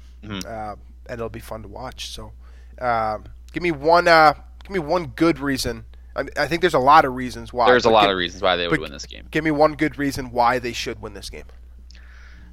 uh, 0.47 0.76
and 1.07 1.18
it'll 1.18 1.28
be 1.28 1.40
fun 1.40 1.62
to 1.62 1.68
watch. 1.68 2.11
So, 2.11 2.32
um, 2.80 3.24
give 3.53 3.62
me 3.62 3.72
one. 3.72 4.07
Uh, 4.09 4.34
give 4.62 4.70
me 4.70 4.78
one 4.78 5.09
good 5.16 5.38
reason. 5.38 5.84
I, 6.14 6.22
mean, 6.22 6.30
I 6.38 6.47
think 6.47 6.61
there's 6.62 6.74
a 6.74 6.78
lot 6.78 7.05
of 7.05 7.14
reasons 7.14 7.53
why. 7.53 7.66
There's 7.66 7.84
a 7.84 7.90
lot 7.90 8.03
give- 8.03 8.12
of 8.12 8.16
reasons 8.16 8.42
why 8.42 8.57
they 8.57 8.68
would 8.68 8.80
win 8.80 8.92
this 8.92 9.07
game. 9.07 9.26
Give 9.30 9.42
me 9.42 9.51
one 9.51 9.74
good 9.74 9.99
reason 9.99 10.30
why 10.30 10.59
they 10.61 10.72
should 10.72 11.03
win 11.03 11.14
this 11.14 11.30
game. 11.30 11.47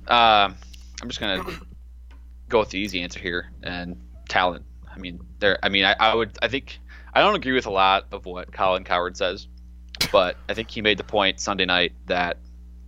Um, 0.08 0.56
I'm 1.02 1.08
just 1.10 1.20
gonna 1.20 1.44
go 2.54 2.60
with 2.60 2.70
the 2.70 2.80
easy 2.80 3.02
answer 3.02 3.20
here 3.20 3.52
and 3.64 4.00
talent. 4.30 4.64
I 4.90 5.00
mean, 5.00 5.20
there. 5.40 5.58
I 5.62 5.70
mean, 5.70 5.86
I, 5.86 5.96
I 6.00 6.14
would. 6.14 6.38
I 6.42 6.48
think 6.48 6.80
I 7.14 7.22
don't 7.22 7.36
agree 7.36 7.54
with 7.54 7.66
a 7.66 7.72
lot 7.72 8.06
of 8.12 8.26
what 8.26 8.54
Colin 8.54 8.84
Cowherd 8.84 9.18
says, 9.18 9.48
but 10.12 10.38
I 10.48 10.54
think 10.54 10.70
he 10.70 10.82
made 10.82 10.98
the 10.98 11.04
point 11.04 11.40
Sunday 11.40 11.66
night 11.66 11.94
that 12.06 12.38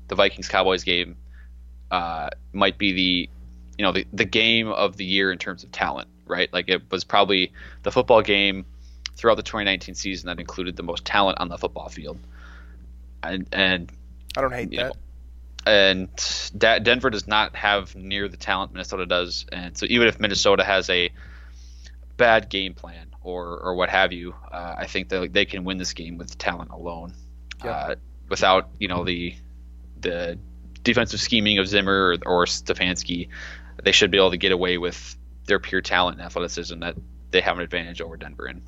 the 0.07 0.15
Vikings 0.15 0.47
Cowboys 0.47 0.83
game 0.83 1.17
uh, 1.89 2.29
might 2.53 2.77
be 2.77 2.93
the 2.93 3.29
you 3.77 3.83
know 3.83 3.91
the 3.91 4.05
the 4.13 4.25
game 4.25 4.69
of 4.69 4.97
the 4.97 5.05
year 5.05 5.31
in 5.31 5.39
terms 5.39 5.63
of 5.63 5.71
talent. 5.71 6.07
Right? 6.27 6.51
Like 6.53 6.69
it 6.69 6.83
was 6.91 7.03
probably 7.03 7.51
the 7.83 7.91
football 7.91 8.21
game 8.21 8.65
throughout 9.15 9.35
the 9.35 9.43
2019 9.43 9.95
season 9.95 10.27
that 10.27 10.39
included 10.39 10.75
the 10.75 10.83
most 10.83 11.05
talent 11.05 11.39
on 11.39 11.49
the 11.49 11.57
football 11.57 11.89
field. 11.89 12.19
And 13.23 13.47
and 13.51 13.91
I 14.37 14.41
don't 14.41 14.53
hate 14.53 14.69
that. 14.71 14.77
know, 14.77 14.93
and 15.65 16.09
Da- 16.57 16.79
Denver 16.79 17.09
does 17.09 17.27
not 17.27 17.55
have 17.55 17.95
near 17.95 18.27
the 18.27 18.37
talent 18.37 18.73
Minnesota 18.73 19.05
does, 19.05 19.45
and 19.51 19.77
so 19.77 19.85
even 19.89 20.07
if 20.07 20.19
Minnesota 20.19 20.63
has 20.63 20.89
a 20.89 21.09
bad 22.17 22.49
game 22.49 22.73
plan 22.73 23.07
or 23.21 23.57
or 23.59 23.75
what 23.75 23.89
have 23.89 24.13
you, 24.13 24.33
uh, 24.51 24.75
I 24.77 24.87
think 24.87 25.09
that 25.09 25.33
they 25.33 25.45
can 25.45 25.63
win 25.63 25.77
this 25.77 25.93
game 25.93 26.17
with 26.17 26.37
talent 26.37 26.71
alone, 26.71 27.13
Yeah. 27.63 27.71
uh, 27.71 27.95
without 28.29 28.69
you 28.79 28.87
know 28.87 29.03
the 29.03 29.35
the 30.01 30.37
defensive 30.83 31.19
scheming 31.19 31.57
of 31.57 31.67
Zimmer 31.67 32.17
or, 32.25 32.41
or 32.41 32.45
Stefanski. 32.45 33.29
They 33.83 33.91
should 33.91 34.11
be 34.11 34.17
able 34.17 34.31
to 34.31 34.37
get 34.37 34.51
away 34.51 34.77
with 34.77 35.17
their 35.47 35.59
pure 35.59 35.81
talent 35.81 36.17
and 36.17 36.25
athleticism 36.25 36.79
that 36.79 36.95
they 37.31 37.41
have 37.41 37.57
an 37.57 37.63
advantage 37.63 38.01
over 38.01 38.17
Denver 38.17 38.47
in. 38.47 38.61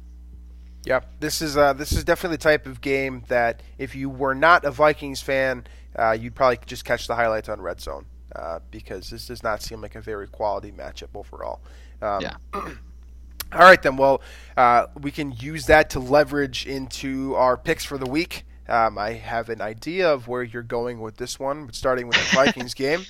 Yeah, 0.85 1.01
this 1.19 1.41
is 1.41 1.57
uh, 1.57 1.73
this 1.73 1.91
is 1.91 2.03
definitely 2.03 2.37
the 2.37 2.43
type 2.43 2.65
of 2.65 2.81
game 2.81 3.23
that 3.27 3.61
if 3.77 3.95
you 3.95 4.09
were 4.09 4.35
not 4.35 4.63
a 4.65 4.71
Vikings 4.71 5.21
fan, 5.21 5.65
uh, 5.95 6.11
you'd 6.19 6.35
probably 6.35 6.59
just 6.65 6.85
catch 6.85 7.07
the 7.07 7.15
highlights 7.15 7.49
on 7.49 7.61
Red 7.61 7.79
Zone 7.81 8.05
uh, 8.35 8.59
because 8.71 9.09
this 9.09 9.27
does 9.27 9.43
not 9.43 9.61
seem 9.61 9.81
like 9.81 9.95
a 9.95 10.01
very 10.01 10.27
quality 10.27 10.71
matchup 10.71 11.09
overall. 11.15 11.61
Um, 12.01 12.21
Yeah. 12.21 12.35
All 12.53 13.59
right, 13.61 13.81
then. 13.81 13.95
Well, 13.95 14.21
uh, 14.57 14.87
we 14.99 15.09
can 15.09 15.31
use 15.31 15.67
that 15.67 15.89
to 15.91 15.99
leverage 15.99 16.65
into 16.67 17.33
our 17.35 17.55
picks 17.55 17.85
for 17.85 17.97
the 17.97 18.05
week. 18.09 18.43
Um, 18.67 18.97
I 18.97 19.13
have 19.13 19.47
an 19.47 19.61
idea 19.61 20.11
of 20.11 20.27
where 20.27 20.43
you're 20.43 20.61
going 20.63 20.99
with 20.99 21.15
this 21.15 21.39
one, 21.39 21.65
but 21.65 21.73
starting 21.73 22.07
with 22.07 22.17
the 22.17 22.35
Vikings 22.35 22.73
game. 22.73 23.05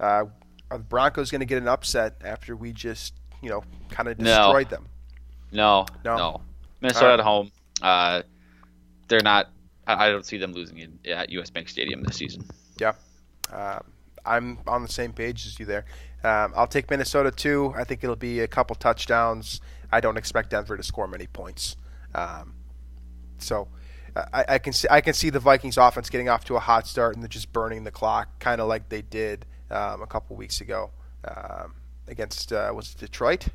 Uh, 0.00 0.24
are 0.70 0.78
the 0.78 0.84
Broncos 0.84 1.30
going 1.30 1.40
to 1.40 1.46
get 1.46 1.58
an 1.58 1.68
upset 1.68 2.14
after 2.24 2.56
we 2.56 2.72
just, 2.72 3.12
you 3.42 3.50
know, 3.50 3.62
kind 3.90 4.08
of 4.08 4.18
No. 4.18 4.24
destroyed 4.46 4.70
them? 4.70 4.86
No, 5.52 5.84
No. 6.04 6.16
no. 6.16 6.40
Minnesota 6.80 7.04
Alright. 7.06 7.20
at 7.20 7.24
home. 7.24 7.50
Uh, 7.82 8.22
they're 9.08 9.20
not. 9.20 9.50
I 9.86 10.10
don't 10.10 10.26
see 10.26 10.38
them 10.38 10.52
losing 10.52 10.78
in, 10.78 10.98
at 11.06 11.30
U.S. 11.30 11.50
Bank 11.50 11.68
Stadium 11.68 12.02
this 12.02 12.16
season. 12.16 12.44
Yeah. 12.80 12.94
Um, 13.52 13.84
I'm 14.24 14.58
on 14.66 14.82
the 14.82 14.88
same 14.88 15.12
page 15.12 15.46
as 15.46 15.58
you 15.58 15.66
there. 15.66 15.84
Um, 16.24 16.52
I'll 16.56 16.66
take 16.66 16.90
Minnesota 16.90 17.30
too. 17.30 17.72
I 17.76 17.84
think 17.84 18.02
it'll 18.02 18.16
be 18.16 18.40
a 18.40 18.48
couple 18.48 18.74
touchdowns. 18.74 19.60
I 19.92 20.00
don't 20.00 20.16
expect 20.16 20.50
Denver 20.50 20.76
to 20.76 20.82
score 20.82 21.06
many 21.06 21.28
points. 21.28 21.76
Um, 22.14 22.54
so 23.38 23.68
I, 24.16 24.44
I 24.48 24.58
can 24.58 24.72
see 24.72 24.88
I 24.90 25.00
can 25.00 25.14
see 25.14 25.30
the 25.30 25.38
Vikings 25.38 25.76
offense 25.76 26.10
getting 26.10 26.28
off 26.28 26.44
to 26.46 26.56
a 26.56 26.60
hot 26.60 26.86
start 26.86 27.16
and 27.16 27.28
just 27.28 27.52
burning 27.52 27.84
the 27.84 27.90
clock, 27.90 28.38
kind 28.38 28.60
of 28.60 28.68
like 28.68 28.88
they 28.88 29.02
did 29.02 29.46
um, 29.70 30.02
a 30.02 30.06
couple 30.06 30.36
weeks 30.36 30.60
ago 30.60 30.90
um, 31.24 31.74
against 32.08 32.52
uh, 32.52 32.72
was 32.74 32.92
it 32.92 32.98
Detroit 32.98 33.48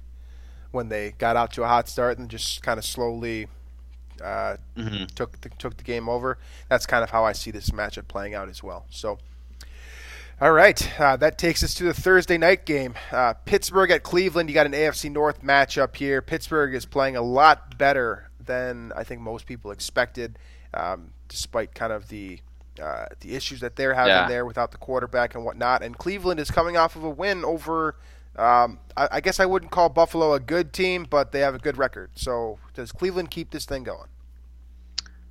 when 0.71 0.89
they 0.89 1.11
got 1.17 1.35
out 1.35 1.51
to 1.53 1.63
a 1.63 1.67
hot 1.67 1.89
start 1.89 2.17
and 2.17 2.29
just 2.29 2.61
kind 2.61 2.77
of 2.77 2.85
slowly 2.85 3.47
uh, 4.23 4.57
Mm-hmm. 4.77 5.05
took 5.15 5.39
the, 5.41 5.49
took 5.57 5.77
the 5.77 5.83
game 5.83 6.07
over. 6.09 6.37
That's 6.69 6.85
kind 6.85 7.03
of 7.03 7.09
how 7.09 7.23
I 7.25 7.31
see 7.33 7.51
this 7.51 7.69
matchup 7.71 8.07
playing 8.07 8.33
out 8.35 8.49
as 8.49 8.63
well. 8.63 8.85
So, 8.89 9.17
all 10.39 10.51
right, 10.53 10.99
uh, 10.99 11.17
that 11.17 11.37
takes 11.37 11.63
us 11.63 11.73
to 11.75 11.83
the 11.83 11.93
Thursday 11.93 12.37
night 12.37 12.65
game. 12.65 12.95
Uh, 13.11 13.33
Pittsburgh 13.45 13.91
at 13.91 14.01
Cleveland. 14.01 14.49
You 14.49 14.55
got 14.55 14.65
an 14.65 14.71
AFC 14.71 15.11
North 15.11 15.43
matchup 15.43 15.95
here. 15.95 16.21
Pittsburgh 16.21 16.73
is 16.73 16.85
playing 16.85 17.15
a 17.15 17.21
lot 17.21 17.77
better 17.77 18.29
than 18.43 18.91
I 18.95 19.03
think 19.03 19.21
most 19.21 19.45
people 19.45 19.69
expected, 19.69 20.39
um, 20.73 21.11
despite 21.27 21.75
kind 21.75 21.93
of 21.93 22.07
the 22.07 22.39
uh, 22.81 23.05
the 23.19 23.35
issues 23.35 23.59
that 23.59 23.75
they're 23.75 23.93
having 23.93 24.13
Yeah. 24.13 24.27
there 24.27 24.45
without 24.45 24.71
the 24.71 24.77
quarterback 24.77 25.35
and 25.35 25.43
whatnot. 25.45 25.83
And 25.83 25.95
Cleveland 25.97 26.39
is 26.39 26.49
coming 26.49 26.75
off 26.77 26.95
of 26.95 27.03
a 27.03 27.09
win 27.09 27.45
over. 27.45 27.95
Um, 28.35 28.79
I, 28.95 29.07
I 29.13 29.21
guess 29.21 29.39
I 29.39 29.45
wouldn't 29.45 29.71
call 29.71 29.89
Buffalo 29.89 30.33
a 30.33 30.39
good 30.39 30.73
team, 30.73 31.05
but 31.09 31.31
they 31.31 31.39
have 31.41 31.55
a 31.55 31.59
good 31.59 31.77
record. 31.77 32.11
So 32.15 32.59
does 32.73 32.91
Cleveland 32.91 33.31
keep 33.31 33.51
this 33.51 33.65
thing 33.65 33.83
going? 33.83 34.07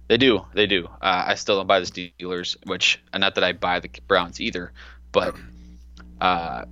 They 0.08 0.16
do. 0.16 0.44
They 0.54 0.66
do. 0.66 0.86
Uh, 1.00 1.24
I 1.28 1.34
still 1.36 1.56
don't 1.56 1.66
buy 1.66 1.80
the 1.80 1.86
Steelers, 1.86 2.56
which 2.66 3.00
not 3.14 3.36
that 3.36 3.44
I 3.44 3.52
buy 3.52 3.80
the 3.80 3.90
Browns 4.08 4.40
either, 4.40 4.72
but 5.12 5.36
uh, 6.20 6.64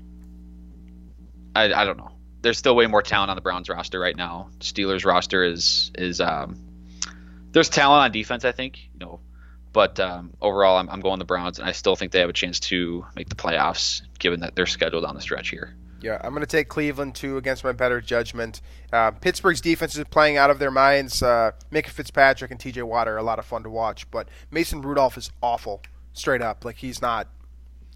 I, 1.55 1.73
I 1.73 1.85
don't 1.85 1.97
know. 1.97 2.11
There's 2.43 2.59
still 2.59 2.77
way 2.77 2.87
more 2.87 3.03
talent 3.03 3.31
on 3.31 3.37
the 3.37 3.41
Browns 3.41 3.69
roster 3.69 3.99
right 3.99 4.17
now. 4.17 4.51
Steelers 4.59 5.05
roster 5.05 5.45
is 5.45 5.93
is 5.95 6.21
um, 6.21 6.57
there's 7.53 7.69
talent 7.69 8.03
on 8.03 8.13
defense, 8.13 8.45
I 8.45 8.53
think, 8.53 8.79
you 8.93 9.01
know, 9.01 9.21
but 9.73 10.01
um, 10.01 10.33
overall, 10.41 10.77
I'm, 10.77 10.89
I'm 10.91 11.01
going 11.01 11.19
the 11.19 11.25
Browns, 11.25 11.59
and 11.59 11.69
I 11.69 11.73
still 11.73 11.97
think 11.97 12.13
they 12.13 12.21
have 12.21 12.29
a 12.29 12.35
chance 12.35 12.61
to 12.61 13.07
make 13.15 13.29
the 13.29 13.35
playoffs, 13.35 14.03
given 14.19 14.41
that 14.41 14.55
they're 14.55 14.67
scheduled 14.67 15.05
on 15.05 15.15
the 15.15 15.21
stretch 15.21 15.51
here. 15.51 15.75
Yeah, 16.01 16.21
I'm 16.23 16.31
going 16.31 16.43
to 16.43 16.47
take 16.47 16.69
Cleveland 16.69 17.17
too 17.17 17.37
against 17.39 17.65
my 17.65 17.73
better 17.73 18.01
judgment. 18.01 18.61
Uh, 18.93 19.11
Pittsburgh's 19.11 19.61
defense 19.61 19.97
is 19.97 20.05
playing 20.05 20.37
out 20.37 20.49
of 20.51 20.59
their 20.61 20.71
minds. 20.71 21.23
Uh, 21.23 21.53
Minkah 21.73 21.89
Fitzpatrick 21.89 22.51
and 22.51 22.61
T.J. 22.61 22.83
Watt 22.83 23.09
are 23.09 23.17
a 23.17 23.23
lot 23.23 23.39
of 23.39 23.45
fun 23.45 23.65
to 23.65 23.71
watch, 23.71 24.09
but 24.11 24.29
Mason 24.51 24.81
Rudolph 24.81 25.17
is 25.17 25.31
awful, 25.43 25.83
straight 26.13 26.43
up. 26.43 26.65
Like 26.65 26.77
he's 26.77 27.03
not, 27.03 27.27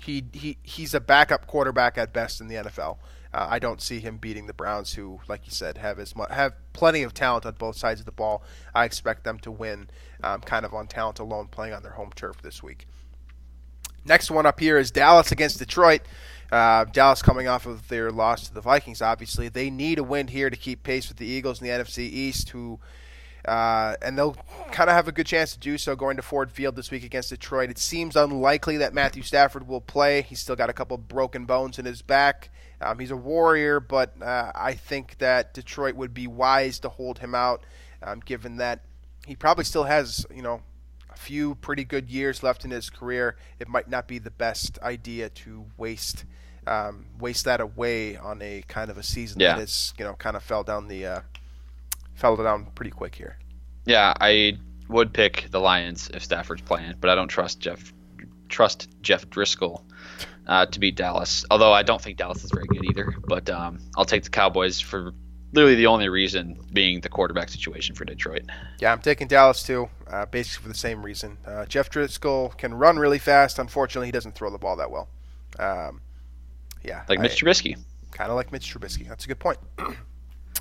He 0.00 0.24
he 0.32 0.58
he's 0.64 0.94
a 0.94 1.00
backup 1.00 1.46
quarterback 1.46 1.96
at 1.96 2.12
best 2.12 2.40
in 2.40 2.48
the 2.48 2.56
NFL. 2.56 2.98
Uh, 3.32 3.46
I 3.48 3.58
don't 3.60 3.80
see 3.80 4.00
him 4.00 4.18
beating 4.18 4.46
the 4.46 4.52
Browns, 4.52 4.92
who, 4.94 5.20
like 5.26 5.46
you 5.46 5.52
said, 5.52 5.78
have 5.78 5.98
as 5.98 6.14
much, 6.14 6.30
have 6.30 6.52
plenty 6.74 7.02
of 7.02 7.14
talent 7.14 7.46
on 7.46 7.54
both 7.54 7.76
sides 7.76 8.00
of 8.00 8.04
the 8.04 8.12
ball. 8.12 8.42
I 8.74 8.84
expect 8.84 9.24
them 9.24 9.38
to 9.38 9.50
win, 9.50 9.88
um, 10.22 10.42
kind 10.42 10.66
of 10.66 10.74
on 10.74 10.86
talent 10.86 11.18
alone, 11.18 11.46
playing 11.46 11.72
on 11.72 11.82
their 11.82 11.92
home 11.92 12.10
turf 12.14 12.42
this 12.42 12.62
week. 12.62 12.86
Next 14.04 14.30
one 14.30 14.44
up 14.44 14.60
here 14.60 14.76
is 14.76 14.90
Dallas 14.90 15.32
against 15.32 15.58
Detroit. 15.58 16.02
Uh, 16.52 16.84
Dallas 16.84 17.22
coming 17.22 17.48
off 17.48 17.64
of 17.64 17.88
their 17.88 18.12
loss 18.12 18.46
to 18.46 18.52
the 18.52 18.60
Vikings, 18.60 19.00
obviously. 19.00 19.48
They 19.48 19.70
need 19.70 19.98
a 19.98 20.04
win 20.04 20.28
here 20.28 20.50
to 20.50 20.56
keep 20.56 20.82
pace 20.82 21.08
with 21.08 21.16
the 21.16 21.26
Eagles 21.26 21.62
in 21.62 21.66
the 21.66 21.72
NFC 21.72 22.00
East, 22.00 22.50
who 22.50 22.78
uh, 23.46 23.96
and 24.02 24.16
they'll 24.16 24.36
kind 24.70 24.88
of 24.88 24.94
have 24.94 25.08
a 25.08 25.12
good 25.12 25.26
chance 25.26 25.54
to 25.54 25.58
do 25.58 25.76
so 25.76 25.96
going 25.96 26.16
to 26.16 26.22
Ford 26.22 26.52
Field 26.52 26.76
this 26.76 26.90
week 26.90 27.04
against 27.04 27.30
Detroit. 27.30 27.70
It 27.70 27.78
seems 27.78 28.16
unlikely 28.16 28.76
that 28.76 28.92
Matthew 28.92 29.22
Stafford 29.22 29.66
will 29.66 29.80
play. 29.80 30.22
He's 30.22 30.40
still 30.40 30.54
got 30.54 30.70
a 30.70 30.74
couple 30.74 30.96
broken 30.98 31.46
bones 31.46 31.78
in 31.78 31.86
his 31.86 32.02
back. 32.02 32.50
Um, 32.82 32.98
he's 32.98 33.10
a 33.10 33.16
warrior, 33.16 33.80
but 33.80 34.20
uh, 34.22 34.52
I 34.54 34.74
think 34.74 35.18
that 35.18 35.54
Detroit 35.54 35.96
would 35.96 36.12
be 36.12 36.26
wise 36.26 36.78
to 36.80 36.88
hold 36.90 37.18
him 37.18 37.34
out, 37.34 37.64
um, 38.02 38.20
given 38.20 38.58
that 38.58 38.84
he 39.26 39.34
probably 39.34 39.64
still 39.64 39.84
has, 39.84 40.26
you 40.32 40.42
know, 40.42 40.62
a 41.10 41.16
few 41.16 41.54
pretty 41.56 41.84
good 41.84 42.10
years 42.10 42.42
left 42.42 42.64
in 42.64 42.70
his 42.70 42.90
career. 42.90 43.36
It 43.58 43.68
might 43.68 43.88
not 43.88 44.06
be 44.06 44.18
the 44.18 44.30
best 44.30 44.78
idea 44.82 45.30
to 45.30 45.64
waste 45.76 46.24
um, 46.66 47.06
waste 47.18 47.44
that 47.46 47.60
away 47.60 48.16
on 48.16 48.40
a 48.42 48.62
kind 48.68 48.90
of 48.90 48.98
a 48.98 49.02
season 49.02 49.40
Yeah. 49.40 49.56
that 49.56 49.62
is, 49.62 49.94
you 49.98 50.04
know, 50.04 50.14
kind 50.14 50.36
of 50.36 50.42
fell 50.42 50.62
down 50.62 50.88
the 50.88 51.06
uh, 51.06 51.20
fell 52.14 52.36
down 52.36 52.66
pretty 52.74 52.90
quick 52.90 53.14
here. 53.14 53.36
Yeah, 53.84 54.14
I 54.20 54.58
would 54.88 55.12
pick 55.12 55.48
the 55.50 55.60
Lions 55.60 56.10
if 56.14 56.22
Stafford's 56.22 56.62
playing, 56.62 56.94
but 57.00 57.10
I 57.10 57.14
don't 57.14 57.28
trust 57.28 57.60
Jeff 57.60 57.92
trust 58.48 58.88
Jeff 59.00 59.28
Driskel 59.30 59.82
uh, 60.46 60.66
to 60.66 60.78
beat 60.78 60.94
Dallas. 60.96 61.44
Although 61.50 61.72
I 61.72 61.82
don't 61.82 62.00
think 62.00 62.18
Dallas 62.18 62.44
is 62.44 62.50
very 62.50 62.66
good 62.66 62.84
either. 62.84 63.14
But 63.26 63.48
um, 63.50 63.78
I'll 63.96 64.04
take 64.04 64.24
the 64.24 64.30
Cowboys 64.30 64.78
for 64.78 65.12
literally 65.52 65.74
the 65.76 65.86
only 65.86 66.08
reason 66.08 66.58
being 66.72 67.00
the 67.00 67.08
quarterback 67.08 67.48
situation 67.48 67.94
for 67.94 68.04
Detroit. 68.04 68.42
Yeah, 68.78 68.92
I'm 68.92 69.00
taking 69.00 69.26
Dallas 69.26 69.62
too, 69.62 69.88
uh, 70.08 70.26
basically 70.26 70.62
for 70.64 70.68
the 70.68 70.78
same 70.78 71.02
reason. 71.04 71.38
Uh, 71.46 71.64
Jeff 71.66 71.90
Driskel 71.90 72.56
can 72.56 72.74
run 72.74 72.98
really 72.98 73.18
fast. 73.18 73.58
Unfortunately, 73.58 74.08
he 74.08 74.12
doesn't 74.12 74.34
throw 74.34 74.50
the 74.50 74.58
ball 74.58 74.76
that 74.76 74.90
well. 74.90 75.08
Um, 75.58 76.00
yeah, 76.84 77.02
Like 77.08 77.20
Mitch 77.20 77.42
Trubisky. 77.42 77.76
kind 78.10 78.30
of 78.30 78.36
like 78.36 78.52
Mitch 78.52 78.72
Trubisky. 78.72 79.08
That's 79.08 79.24
a 79.24 79.28
good 79.28 79.38
point. 79.38 79.58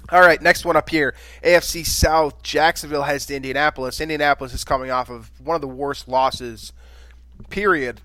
All 0.09 0.19
right, 0.21 0.41
next 0.41 0.65
one 0.65 0.75
up 0.75 0.89
here. 0.89 1.13
AFC 1.43 1.85
South. 1.85 2.41
Jacksonville 2.43 3.03
heads 3.03 3.25
to 3.27 3.35
Indianapolis. 3.35 4.01
Indianapolis 4.01 4.53
is 4.53 4.63
coming 4.63 4.91
off 4.91 5.09
of 5.09 5.31
one 5.43 5.55
of 5.55 5.61
the 5.61 5.67
worst 5.67 6.07
losses, 6.07 6.73
period, 7.49 8.01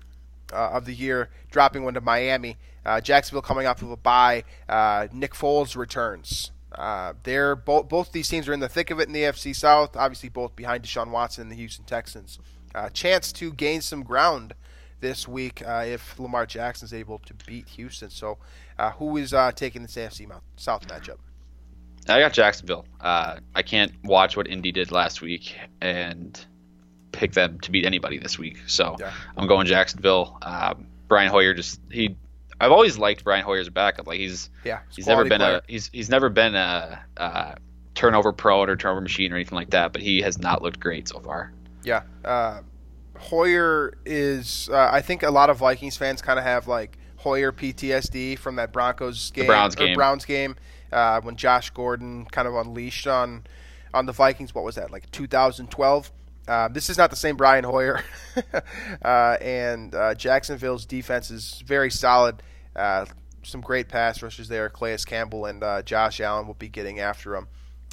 uh, 0.53 0.69
of 0.69 0.85
the 0.85 0.93
year, 0.93 1.29
dropping 1.51 1.83
one 1.83 1.93
to 1.95 2.01
Miami. 2.01 2.57
Uh, 2.85 3.01
Jacksonville 3.01 3.41
coming 3.41 3.67
off 3.67 3.81
of 3.81 3.91
a 3.91 3.97
bye. 3.97 4.43
Uh, 4.69 5.07
Nick 5.11 5.33
Foles 5.33 5.75
returns. 5.75 6.51
Uh, 6.71 7.13
they're 7.23 7.55
both 7.55 7.89
both 7.89 8.11
these 8.11 8.29
teams 8.29 8.47
are 8.47 8.53
in 8.53 8.59
the 8.59 8.69
thick 8.69 8.91
of 8.91 8.99
it 8.99 9.07
in 9.07 9.13
the 9.13 9.23
AFC 9.23 9.55
South. 9.55 9.95
Obviously, 9.97 10.29
both 10.29 10.55
behind 10.55 10.83
Deshaun 10.83 11.09
Watson 11.09 11.43
and 11.43 11.51
the 11.51 11.55
Houston 11.55 11.85
Texans. 11.85 12.39
Uh, 12.75 12.89
chance 12.89 13.31
to 13.33 13.51
gain 13.53 13.81
some 13.81 14.03
ground 14.03 14.53
this 14.99 15.27
week 15.27 15.61
uh, 15.65 15.83
if 15.87 16.19
Lamar 16.19 16.45
Jackson's 16.45 16.93
able 16.93 17.19
to 17.19 17.33
beat 17.45 17.67
Houston. 17.69 18.09
So, 18.09 18.37
uh, 18.77 18.91
who 18.91 19.17
is 19.17 19.33
uh, 19.33 19.51
taking 19.51 19.81
this 19.83 19.95
AFC 19.95 20.29
South 20.55 20.87
matchup? 20.87 21.17
I 22.09 22.19
got 22.19 22.33
Jacksonville. 22.33 22.85
Uh, 23.01 23.37
I 23.53 23.61
can't 23.63 23.91
watch 24.03 24.37
what 24.37 24.47
Indy 24.47 24.71
did 24.71 24.91
last 24.91 25.21
week 25.21 25.55
and 25.81 26.39
pick 27.11 27.33
them 27.33 27.59
to 27.61 27.71
beat 27.71 27.85
anybody 27.85 28.17
this 28.17 28.39
week. 28.39 28.57
So 28.67 28.95
Yeah. 28.99 29.11
I'm 29.35 29.47
going 29.47 29.67
Jacksonville. 29.67 30.37
Um, 30.41 30.87
Brian 31.07 31.29
Hoyer 31.29 31.53
just 31.53 31.79
he. 31.91 32.15
I've 32.59 32.71
always 32.71 32.97
liked 32.97 33.23
Brian 33.23 33.43
Hoyer 33.43 33.59
as 33.59 33.67
a 33.67 33.71
backup. 33.71 34.07
Like 34.07 34.19
he's 34.19 34.49
Yeah, 34.63 34.79
he's 34.95 35.05
never 35.07 35.25
been 35.25 35.39
player. 35.39 35.57
a 35.57 35.61
he's 35.71 35.89
he's 35.93 36.09
never 36.09 36.29
been 36.29 36.55
a, 36.55 36.99
uh 37.17 37.55
turnover 37.93 38.31
prone 38.31 38.69
or 38.69 38.75
turnover 38.75 39.01
machine 39.01 39.31
or 39.31 39.35
anything 39.35 39.55
like 39.55 39.71
that. 39.71 39.91
But 39.93 40.01
he 40.01 40.21
has 40.21 40.37
not 40.37 40.61
looked 40.61 40.79
great 40.79 41.07
so 41.07 41.19
far. 41.19 41.51
Yeah. 41.83 42.03
Uh, 42.23 42.61
Hoyer 43.19 43.93
is. 44.05 44.69
Uh, 44.71 44.89
I 44.91 45.01
think 45.01 45.23
a 45.23 45.31
lot 45.31 45.49
of 45.49 45.57
Vikings 45.57 45.97
fans 45.97 46.21
kind 46.21 46.39
of 46.39 46.45
have 46.45 46.67
like 46.67 46.97
Hoyer 47.17 47.51
PTSD 47.51 48.37
from 48.37 48.55
that 48.55 48.71
Broncos 48.71 49.31
game, 49.31 49.47
Browns 49.47 49.75
game. 49.75 49.95
Browns 49.95 50.25
game, 50.25 50.55
uh, 50.91 51.21
when 51.21 51.35
Josh 51.35 51.69
Gordon 51.71 52.25
kind 52.25 52.47
of 52.47 52.55
unleashed 52.55 53.07
on 53.07 53.45
on 53.93 54.05
the 54.05 54.13
Vikings. 54.13 54.53
What 54.53 54.63
was 54.63 54.75
that 54.75 54.91
like 54.91 55.09
2012? 55.11 56.11
Uh, 56.47 56.69
this 56.69 56.89
is 56.89 56.97
not 56.97 57.09
the 57.09 57.15
same 57.17 57.35
Brian 57.35 57.65
Hoyer, 57.65 58.01
uh, 59.03 59.37
and 59.41 59.93
uh, 59.93 60.15
Jacksonville's 60.15 60.85
defense 60.85 61.29
is 61.29 61.61
very 61.65 61.91
solid. 61.91 62.41
Uh, 62.73 63.05
some 63.43 63.61
great 63.61 63.89
pass 63.89 64.21
rushers 64.21 64.47
there. 64.47 64.69
Calais 64.69 64.97
Campbell 65.05 65.45
and 65.45 65.63
uh, 65.63 65.81
Josh 65.81 66.21
Allen 66.21 66.47
will 66.47 66.53
be 66.53 66.69
getting 66.69 66.99
after 66.99 67.35
him. 67.35 67.47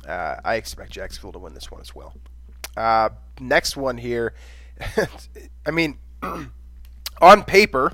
Uh, 0.06 0.36
I 0.44 0.56
expect 0.56 0.90
Jacksonville 0.92 1.32
to 1.32 1.38
win 1.38 1.54
this 1.54 1.70
one 1.70 1.80
as 1.80 1.94
well. 1.94 2.14
Uh, 2.76 3.10
next 3.40 3.76
one 3.76 3.96
here. 3.96 4.34
I 5.66 5.70
mean, 5.70 5.98
on 7.20 7.42
paper, 7.44 7.92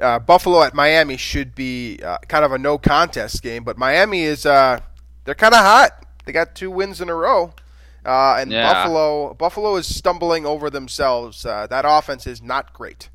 uh, 0.00 0.18
Buffalo 0.18 0.62
at 0.62 0.74
Miami 0.74 1.16
should 1.16 1.54
be 1.54 2.00
uh, 2.02 2.18
kind 2.28 2.44
of 2.44 2.52
a 2.52 2.58
no 2.58 2.78
contest 2.78 3.42
game, 3.42 3.64
but 3.64 3.78
Miami 3.78 4.22
is 4.22 4.46
uh, 4.46 4.80
they're 5.24 5.34
kind 5.34 5.54
of 5.54 5.60
hot. 5.60 6.06
They 6.24 6.32
got 6.32 6.54
two 6.54 6.70
wins 6.70 7.00
in 7.00 7.08
a 7.08 7.14
row, 7.14 7.52
uh, 8.04 8.36
and 8.38 8.50
Yeah. 8.50 8.72
Buffalo 8.72 9.34
Buffalo 9.34 9.76
is 9.76 9.92
stumbling 9.94 10.46
over 10.46 10.70
themselves. 10.70 11.44
Uh, 11.44 11.66
that 11.68 11.84
offense 11.86 12.26
is 12.26 12.42
not 12.42 12.72
great. 12.72 13.08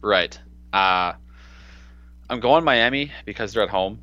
Right. 0.00 0.38
Uh, 0.72 1.12
I'm 2.28 2.40
going 2.40 2.64
Miami 2.64 3.12
because 3.24 3.52
they're 3.52 3.62
at 3.62 3.68
home, 3.68 4.00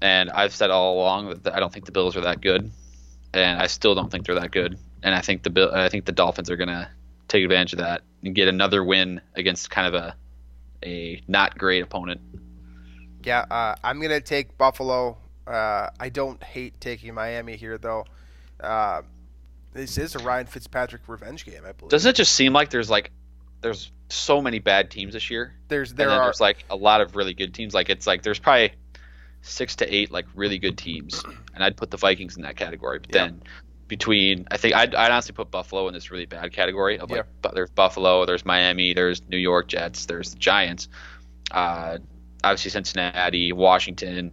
and 0.00 0.30
I've 0.30 0.54
said 0.54 0.70
all 0.70 0.94
along 0.94 1.40
that 1.42 1.54
I 1.54 1.60
don't 1.60 1.72
think 1.72 1.84
the 1.84 1.92
Bills 1.92 2.16
are 2.16 2.22
that 2.22 2.40
good, 2.40 2.70
and 3.34 3.60
I 3.60 3.66
still 3.66 3.94
don't 3.94 4.10
think 4.10 4.26
they're 4.26 4.40
that 4.40 4.50
good. 4.50 4.78
And 5.02 5.14
I 5.14 5.20
think 5.20 5.42
the 5.42 5.50
Bill, 5.50 5.70
I 5.72 5.88
think 5.88 6.04
the 6.04 6.12
Dolphins 6.12 6.50
are 6.50 6.56
gonna 6.56 6.90
take 7.28 7.44
advantage 7.44 7.72
of 7.74 7.78
that 7.80 8.02
and 8.24 8.34
get 8.34 8.48
another 8.48 8.82
win 8.84 9.20
against 9.34 9.70
kind 9.70 9.86
of 9.86 9.94
a 9.94 10.14
a 10.84 11.22
not 11.26 11.56
great 11.58 11.82
opponent. 11.82 12.20
Yeah, 13.24 13.40
uh, 13.50 13.74
I'm 13.82 14.00
gonna 14.00 14.20
take 14.20 14.56
Buffalo. 14.58 15.16
Uh, 15.46 15.90
I 15.98 16.08
don't 16.08 16.42
hate 16.42 16.80
taking 16.80 17.14
Miami 17.14 17.56
here 17.56 17.78
though. 17.78 18.04
Uh, 18.60 19.02
this 19.72 19.98
is 19.98 20.14
a 20.14 20.18
Ryan 20.20 20.46
Fitzpatrick 20.46 21.02
revenge 21.06 21.44
game, 21.44 21.62
I 21.66 21.72
believe. 21.72 21.90
Doesn't 21.90 22.10
it 22.10 22.16
just 22.16 22.32
seem 22.32 22.52
like 22.52 22.70
there's 22.70 22.90
like 22.90 23.10
there's 23.62 23.90
so 24.08 24.40
many 24.40 24.58
bad 24.58 24.90
teams 24.90 25.14
this 25.14 25.30
year, 25.30 25.54
There's 25.68 25.90
and 25.90 25.98
there 25.98 26.08
then 26.08 26.18
are 26.18 26.24
there's 26.24 26.40
like 26.40 26.64
a 26.70 26.76
lot 26.76 27.00
of 27.00 27.16
really 27.16 27.34
good 27.34 27.52
teams. 27.54 27.74
Like 27.74 27.90
it's 27.90 28.06
like 28.06 28.22
there's 28.22 28.38
probably 28.38 28.72
six 29.42 29.76
to 29.76 29.94
eight 29.94 30.10
like 30.10 30.26
really 30.34 30.58
good 30.58 30.78
teams, 30.78 31.22
and 31.54 31.64
I'd 31.64 31.76
put 31.76 31.90
the 31.90 31.96
Vikings 31.96 32.36
in 32.36 32.42
that 32.42 32.56
category. 32.56 32.98
But 33.00 33.14
Yeah. 33.14 33.26
then 33.26 33.42
between 33.88 34.46
I 34.50 34.56
think 34.56 34.74
I'd, 34.74 34.94
I'd 34.94 35.10
honestly 35.10 35.34
put 35.34 35.50
Buffalo 35.50 35.88
in 35.88 35.94
this 35.94 36.10
really 36.10 36.26
bad 36.26 36.52
category 36.52 36.98
of 36.98 37.10
like 37.10 37.18
Yeah. 37.18 37.22
but 37.42 37.54
there's 37.54 37.70
Buffalo, 37.70 38.26
there's 38.26 38.44
Miami, 38.44 38.94
there's 38.94 39.22
New 39.28 39.36
York 39.36 39.68
Jets, 39.68 40.06
there's 40.06 40.32
the 40.32 40.38
Giants, 40.38 40.88
uh, 41.50 41.98
obviously 42.42 42.70
Cincinnati, 42.70 43.52
Washington. 43.52 44.32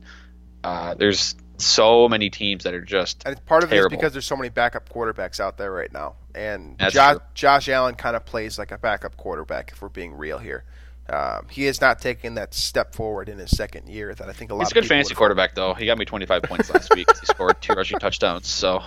Uh, 0.63 0.95
there's 0.95 1.35
so 1.57 2.09
many 2.09 2.29
teams 2.29 2.63
that 2.63 2.73
are 2.73 2.81
just 2.81 3.23
And 3.25 3.43
part 3.45 3.63
of 3.63 3.71
it 3.71 3.77
is 3.77 3.87
because 3.87 4.13
there's 4.13 4.25
so 4.25 4.35
many 4.35 4.49
backup 4.49 4.89
quarterbacks 4.89 5.39
out 5.39 5.57
there 5.57 5.71
right 5.71 5.91
now, 5.91 6.15
and 6.33 6.79
Josh. 6.89 7.17
Josh 7.33 7.69
Allen 7.69 7.95
kind 7.95 8.15
of 8.15 8.25
plays 8.25 8.57
like 8.57 8.71
a 8.71 8.77
backup 8.77 9.17
quarterback. 9.17 9.71
If 9.71 9.81
we're 9.81 9.89
being 9.89 10.13
real 10.13 10.39
here, 10.39 10.63
um, 11.09 11.47
he 11.49 11.67
is 11.67 11.79
not 11.81 11.99
taking 11.99 12.35
that 12.35 12.53
step 12.53 12.95
forward 12.95 13.29
in 13.29 13.37
his 13.37 13.51
second 13.51 13.87
year 13.87 14.15
that 14.15 14.27
I 14.27 14.33
think 14.33 14.51
a 14.51 14.55
lot. 14.55 14.61
Of 14.61 14.67
He's 14.67 14.71
a 14.71 14.75
good 14.75 14.87
fantasy 14.87 15.15
quarterback 15.15 15.53
though. 15.53 15.73
He 15.73 15.85
got 15.85 15.97
me 15.97 16.05
25 16.05 16.43
points 16.43 16.73
last 16.73 16.93
week. 16.95 17.07
He 17.19 17.25
scored 17.25 17.61
two 17.61 17.73
rushing 17.77 17.99
touchdowns. 17.99 18.47
So 18.47 18.81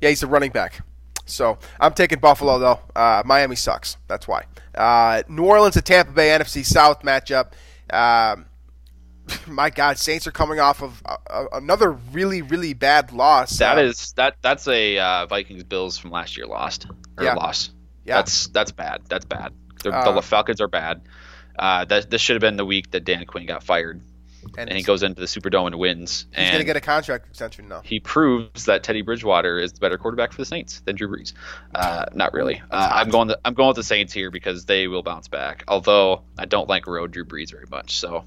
Yeah, 0.00 0.08
he's 0.10 0.22
a 0.22 0.26
running 0.26 0.50
back. 0.50 0.80
So 1.26 1.58
I'm 1.80 1.92
taking 1.94 2.18
Buffalo 2.18 2.58
though. 2.58 2.80
Uh, 2.94 3.22
Miami 3.24 3.56
sucks. 3.56 3.96
That's 4.08 4.28
why. 4.28 4.44
Uh, 4.74 5.22
New 5.28 5.44
Orleans 5.44 5.76
at 5.76 5.84
Tampa 5.84 6.12
Bay 6.12 6.28
NFC 6.28 6.64
South 6.64 7.02
matchup. 7.02 7.52
Um, 7.90 8.46
my 9.46 9.70
God, 9.70 9.96
Saints 9.98 10.26
are 10.26 10.32
coming 10.32 10.60
off 10.60 10.82
of 10.82 11.02
uh, 11.06 11.16
uh, 11.30 11.44
another 11.52 11.92
really 11.92 12.42
really 12.42 12.74
bad 12.74 13.12
loss. 13.12 13.58
That 13.58 13.78
Uh, 13.78 13.82
is 13.82 14.12
that 14.12 14.36
that's 14.42 14.68
a 14.68 14.98
uh, 14.98 15.26
Vikings 15.26 15.64
Bills 15.64 15.96
from 15.96 16.10
last 16.10 16.36
year 16.36 16.46
lost 16.46 16.86
or 17.16 17.24
Yeah. 17.24 17.34
loss. 17.34 17.70
Yeah. 18.04 18.16
That's 18.16 18.48
that's 18.48 18.72
bad. 18.72 19.02
That's 19.08 19.24
bad. 19.24 19.52
The, 19.82 20.22
Falcons 20.22 20.60
are 20.62 20.68
bad. 20.68 21.02
Uh, 21.58 21.84
that 21.84 22.10
this 22.10 22.20
should 22.20 22.34
have 22.34 22.40
been 22.40 22.56
the 22.56 22.64
week 22.64 22.90
that 22.92 23.04
Dan 23.04 23.24
Quinn 23.26 23.46
got 23.46 23.62
fired, 23.62 24.00
and 24.58 24.68
and 24.70 24.76
he 24.76 24.82
goes 24.84 25.02
into 25.02 25.20
the 25.20 25.26
Superdome 25.26 25.66
and 25.66 25.78
wins. 25.78 26.26
he's 26.34 26.48
going 26.50 26.58
to 26.60 26.64
get 26.64 26.76
a 26.76 26.80
contract 26.80 27.26
extension 27.28 27.68
now. 27.68 27.80
he 27.84 28.00
proves 28.00 28.66
that 28.66 28.82
Teddy 28.82 29.02
Bridgewater 29.02 29.58
is 29.58 29.72
the 29.72 29.80
better 29.80 29.98
quarterback 29.98 30.32
for 30.32 30.38
the 30.42 30.46
Saints 30.46 30.80
than 30.84 30.96
Drew 30.96 31.08
Brees. 31.08 31.32
Uh, 31.74 32.06
not 32.14 32.32
really. 32.32 32.62
Uh, 32.70 32.88
I'm 32.92 33.10
going. 33.10 33.28
To, 33.28 33.38
I'm 33.44 33.54
going 33.54 33.68
with 33.68 33.76
the 33.76 33.82
Saints 33.82 34.12
here 34.12 34.30
because 34.30 34.64
they 34.64 34.88
will 34.88 35.02
bounce 35.02 35.28
back. 35.28 35.64
Although 35.68 36.22
I 36.38 36.44
don't 36.44 36.68
like 36.68 36.86
road 36.86 37.10
Drew 37.12 37.24
Brees 37.24 37.50
very 37.50 37.66
much. 37.70 37.98
So 37.98 38.24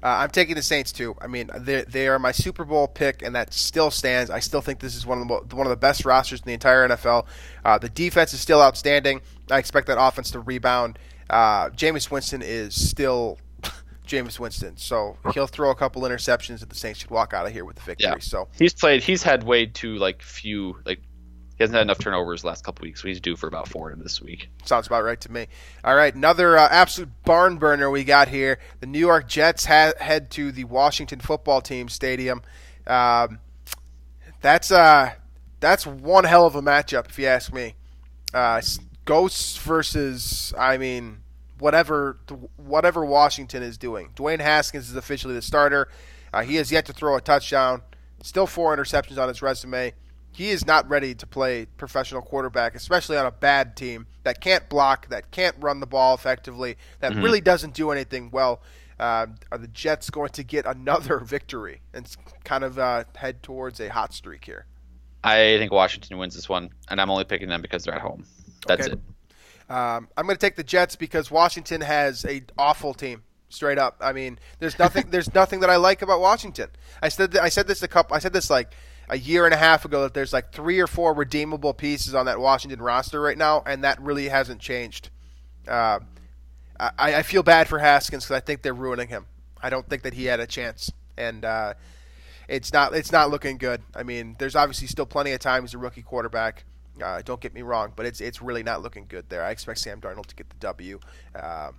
Uh, 0.00 0.06
I'm 0.22 0.30
taking 0.30 0.54
the 0.54 0.62
Saints 0.62 0.92
too. 0.92 1.16
I 1.20 1.26
mean, 1.26 1.50
they 1.56 1.82
they 1.82 2.06
are 2.06 2.20
my 2.20 2.30
Super 2.30 2.64
Bowl 2.64 2.86
pick, 2.86 3.20
and 3.20 3.34
that 3.34 3.52
still 3.52 3.90
stands. 3.90 4.30
I 4.30 4.38
still 4.38 4.60
think 4.60 4.78
this 4.78 4.94
is 4.94 5.04
one 5.04 5.20
of 5.22 5.48
the 5.48 5.56
one 5.56 5.66
of 5.66 5.70
the 5.70 5.76
best 5.76 6.04
rosters 6.04 6.38
in 6.40 6.46
the 6.46 6.52
entire 6.52 6.88
NFL. 6.88 7.26
Uh, 7.64 7.78
the 7.78 7.88
defense 7.88 8.32
is 8.32 8.40
still 8.40 8.62
outstanding. 8.62 9.20
I 9.50 9.58
expect 9.58 9.88
that 9.88 9.98
offense 10.00 10.30
to 10.32 10.40
rebound. 10.40 11.00
uh, 11.30 11.70
Jameis 11.70 12.10
Winston 12.12 12.42
is 12.42 12.74
still 12.88 13.38
Jameis 14.08 14.38
Winston, 14.38 14.76
so 14.76 15.16
he'll 15.32 15.46
throw 15.46 15.70
a 15.70 15.74
couple 15.74 16.02
interceptions, 16.02 16.62
and 16.62 16.70
the 16.70 16.74
Saints 16.74 17.00
should 17.00 17.10
walk 17.10 17.32
out 17.32 17.46
of 17.46 17.52
here 17.52 17.64
with 17.64 17.76
the 17.76 17.82
victory. 17.82 18.08
Yeah. 18.10 18.18
So 18.18 18.48
He's 18.58 18.74
played. 18.74 19.02
He's 19.02 19.22
had 19.22 19.44
way 19.44 19.66
too 19.66 19.96
like 19.96 20.22
few 20.22 20.76
like. 20.84 21.00
He 21.56 21.64
hasn't 21.64 21.74
had 21.74 21.82
enough 21.82 21.98
turnovers 21.98 22.42
the 22.42 22.46
last 22.46 22.62
couple 22.62 22.84
weeks, 22.84 23.02
so 23.02 23.08
he's 23.08 23.20
due 23.20 23.34
for 23.34 23.48
about 23.48 23.68
four 23.68 23.92
this 23.96 24.22
week. 24.22 24.48
Sounds 24.64 24.86
about 24.86 25.02
right 25.02 25.20
to 25.22 25.32
me. 25.32 25.48
All 25.82 25.96
right, 25.96 26.14
another 26.14 26.56
uh, 26.56 26.68
absolute 26.70 27.10
barn 27.24 27.56
burner 27.58 27.90
we 27.90 28.04
got 28.04 28.28
here. 28.28 28.60
The 28.78 28.86
New 28.86 29.00
York 29.00 29.26
Jets 29.26 29.64
ha- 29.64 29.94
head 29.98 30.30
to 30.32 30.52
the 30.52 30.62
Washington 30.64 31.18
Football 31.18 31.60
Team 31.60 31.88
Stadium. 31.88 32.42
Um, 32.86 33.40
that's 34.40 34.70
uh, 34.70 35.14
that's 35.58 35.84
one 35.84 36.24
hell 36.24 36.46
of 36.46 36.54
a 36.54 36.62
matchup, 36.62 37.08
if 37.08 37.18
you 37.18 37.26
ask 37.26 37.52
me. 37.52 37.74
Uh, 38.32 38.60
ghosts 39.04 39.56
versus, 39.56 40.54
I 40.56 40.78
mean, 40.78 41.22
whatever 41.58 42.18
whatever 42.56 43.04
Washington 43.04 43.62
is 43.62 43.78
doing. 43.78 44.10
Dwayne 44.16 44.40
Haskins 44.40 44.88
is 44.90 44.96
officially 44.96 45.34
the 45.34 45.42
starter. 45.42 45.88
Uh, 46.32 46.42
he 46.42 46.56
has 46.56 46.70
yet 46.72 46.86
to 46.86 46.92
throw 46.92 47.16
a 47.16 47.20
touchdown. 47.20 47.82
Still 48.22 48.46
four 48.46 48.76
interceptions 48.76 49.18
on 49.18 49.28
his 49.28 49.42
resume 49.42 49.92
he 50.30 50.50
is 50.50 50.64
not 50.66 50.88
ready 50.88 51.14
to 51.16 51.26
play 51.26 51.66
professional 51.78 52.20
quarterback, 52.22 52.74
especially 52.76 53.16
on 53.16 53.26
a 53.26 53.30
bad 53.30 53.74
team 53.74 54.06
that 54.22 54.40
can't 54.40 54.68
block, 54.68 55.08
that 55.08 55.30
can't 55.32 55.56
run 55.58 55.80
the 55.80 55.86
ball 55.86 56.14
effectively, 56.14 56.76
that 57.00 57.12
Mhm. 57.12 57.24
really 57.24 57.40
doesn't 57.40 57.74
do 57.74 57.90
anything 57.90 58.30
well. 58.30 58.60
Uh, 59.00 59.26
are 59.50 59.58
the 59.58 59.66
Jets 59.68 60.10
going 60.10 60.28
to 60.30 60.44
get 60.44 60.64
another 60.66 61.18
victory 61.24 61.80
and 61.94 62.14
kind 62.44 62.62
of 62.62 62.78
uh, 62.78 63.04
head 63.16 63.42
towards 63.42 63.80
a 63.80 63.88
hot 63.88 64.12
streak 64.12 64.44
here? 64.44 64.66
I 65.24 65.56
think 65.58 65.72
Washington 65.72 66.18
wins 66.18 66.34
this 66.36 66.48
one, 66.48 66.70
and 66.88 67.00
I'm 67.00 67.10
only 67.10 67.24
picking 67.24 67.48
them 67.48 67.62
because 67.62 67.82
they're 67.84 67.94
at 67.94 68.02
home. 68.02 68.24
That's 68.66 68.82
Okay. 68.86 68.92
it. 68.92 69.00
Um, 69.68 70.08
I'm 70.16 70.24
going 70.24 70.36
to 70.36 70.40
take 70.40 70.56
the 70.56 70.64
Jets 70.64 70.96
because 70.96 71.30
Washington 71.30 71.80
has 71.82 72.24
a 72.24 72.42
awful 72.56 72.94
team. 72.94 73.22
Straight 73.50 73.78
up, 73.78 73.96
I 74.00 74.12
mean, 74.12 74.38
there's 74.58 74.78
nothing. 74.78 75.06
there's 75.10 75.34
nothing 75.34 75.60
that 75.60 75.70
I 75.70 75.76
like 75.76 76.02
about 76.02 76.20
Washington. 76.20 76.68
I 77.00 77.08
said. 77.08 77.34
I 77.36 77.48
said 77.48 77.66
this 77.66 77.82
a 77.82 77.88
couple. 77.88 78.14
I 78.14 78.18
said 78.18 78.34
this 78.34 78.50
like 78.50 78.72
a 79.08 79.16
year 79.16 79.46
and 79.46 79.54
a 79.54 79.56
half 79.56 79.84
ago 79.86 80.02
that 80.02 80.12
there's 80.12 80.34
like 80.34 80.52
three 80.52 80.80
or 80.80 80.86
four 80.86 81.14
redeemable 81.14 81.72
pieces 81.72 82.14
on 82.14 82.26
that 82.26 82.38
Washington 82.38 82.82
roster 82.82 83.20
right 83.20 83.38
now, 83.38 83.62
and 83.64 83.84
that 83.84 84.00
really 84.02 84.28
hasn't 84.28 84.60
changed. 84.60 85.08
Uh, 85.66 86.00
I, 86.78 87.16
I 87.16 87.22
feel 87.22 87.42
bad 87.42 87.68
for 87.68 87.78
Haskins 87.78 88.24
because 88.24 88.36
I 88.36 88.40
think 88.40 88.62
they're 88.62 88.74
ruining 88.74 89.08
him. 89.08 89.26
I 89.62 89.70
don't 89.70 89.88
think 89.88 90.02
that 90.02 90.14
he 90.14 90.26
had 90.26 90.40
a 90.40 90.46
chance, 90.46 90.92
and 91.16 91.44
uh, 91.44 91.74
it's 92.48 92.72
not 92.72 92.94
it's 92.94 93.12
not 93.12 93.30
looking 93.30 93.58
good. 93.58 93.82
I 93.94 94.02
mean, 94.02 94.36
there's 94.38 94.54
obviously 94.54 94.86
still 94.88 95.06
plenty 95.06 95.32
of 95.32 95.40
time. 95.40 95.62
He's 95.62 95.74
a 95.74 95.78
rookie 95.78 96.02
quarterback. 96.02 96.64
Uh, 97.02 97.22
don't 97.24 97.40
get 97.40 97.54
me 97.54 97.62
wrong, 97.62 97.92
but 97.94 98.06
it's 98.06 98.20
it's 98.20 98.42
really 98.42 98.62
not 98.62 98.82
looking 98.82 99.06
good 99.08 99.28
there. 99.28 99.42
I 99.42 99.50
expect 99.50 99.78
Sam 99.80 100.00
Darnold 100.00 100.26
to 100.26 100.34
get 100.36 100.48
the 100.48 100.56
W, 100.56 101.00
um, 101.34 101.76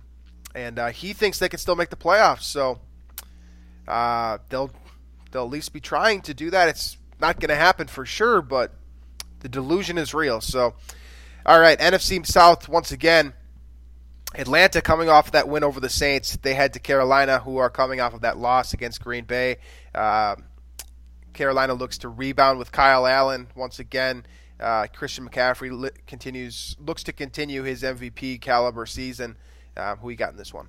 and 0.54 0.78
uh, 0.78 0.88
he 0.88 1.12
thinks 1.12 1.38
they 1.38 1.48
can 1.48 1.58
still 1.58 1.76
make 1.76 1.90
the 1.90 1.96
playoffs. 1.96 2.42
So 2.42 2.80
uh, 3.88 4.38
they'll 4.48 4.70
they'll 5.30 5.44
at 5.44 5.50
least 5.50 5.72
be 5.72 5.80
trying 5.80 6.22
to 6.22 6.34
do 6.34 6.50
that. 6.50 6.68
It's 6.68 6.96
not 7.20 7.40
going 7.40 7.50
to 7.50 7.56
happen 7.56 7.86
for 7.86 8.06
sure, 8.06 8.42
but 8.42 8.72
the 9.40 9.48
delusion 9.48 9.98
is 9.98 10.14
real. 10.14 10.40
So, 10.40 10.74
all 11.44 11.60
right, 11.60 11.78
NFC 11.78 12.24
South 12.26 12.68
once 12.68 12.92
again. 12.92 13.34
Atlanta 14.36 14.80
coming 14.80 15.08
off 15.08 15.32
that 15.32 15.48
win 15.48 15.64
over 15.64 15.80
the 15.80 15.88
Saints. 15.88 16.36
They 16.36 16.54
head 16.54 16.74
to 16.74 16.78
Carolina, 16.78 17.40
who 17.40 17.56
are 17.56 17.68
coming 17.68 18.00
off 18.00 18.14
of 18.14 18.20
that 18.20 18.38
loss 18.38 18.72
against 18.72 19.02
Green 19.02 19.24
Bay. 19.24 19.56
Um 19.94 20.44
Carolina 21.32 21.74
looks 21.74 21.98
to 21.98 22.08
rebound 22.08 22.58
with 22.58 22.72
Kyle 22.72 23.06
Allen 23.06 23.48
once 23.54 23.78
again. 23.78 24.24
Uh, 24.60 24.86
Christian 24.92 25.28
McCaffrey 25.28 25.70
li- 25.72 25.90
continues 26.06 26.76
looks 26.78 27.02
to 27.04 27.12
continue 27.12 27.62
his 27.62 27.82
MVP 27.82 28.40
caliber 28.40 28.86
season. 28.86 29.36
Um, 29.76 29.98
who 29.98 30.08
he 30.08 30.16
got 30.16 30.32
in 30.32 30.36
this 30.36 30.52
one? 30.52 30.68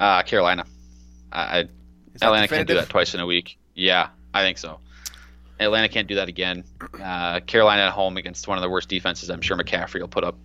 Uh, 0.00 0.22
Carolina. 0.22 0.64
I, 1.32 1.58
I 1.58 1.68
Atlanta 2.22 2.48
can't 2.48 2.66
do 2.66 2.74
that 2.74 2.88
twice 2.88 3.14
in 3.14 3.20
a 3.20 3.26
week. 3.26 3.58
Yeah, 3.74 4.08
I 4.32 4.42
think 4.42 4.58
so. 4.58 4.80
Atlanta 5.60 5.88
can't 5.88 6.08
do 6.08 6.16
that 6.16 6.28
again. 6.28 6.64
Uh, 7.02 7.40
Carolina 7.40 7.82
at 7.82 7.92
home 7.92 8.16
against 8.16 8.46
one 8.48 8.58
of 8.58 8.62
the 8.62 8.68
worst 8.68 8.88
defenses. 8.88 9.30
I'm 9.30 9.40
sure 9.40 9.56
McCaffrey 9.56 10.00
will 10.00 10.08
put 10.08 10.24
up 10.24 10.36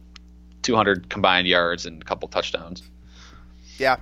200 0.63 1.09
combined 1.09 1.47
yards 1.47 1.85
and 1.85 2.01
a 2.01 2.05
couple 2.05 2.27
touchdowns. 2.27 2.83
Yeah, 3.77 3.97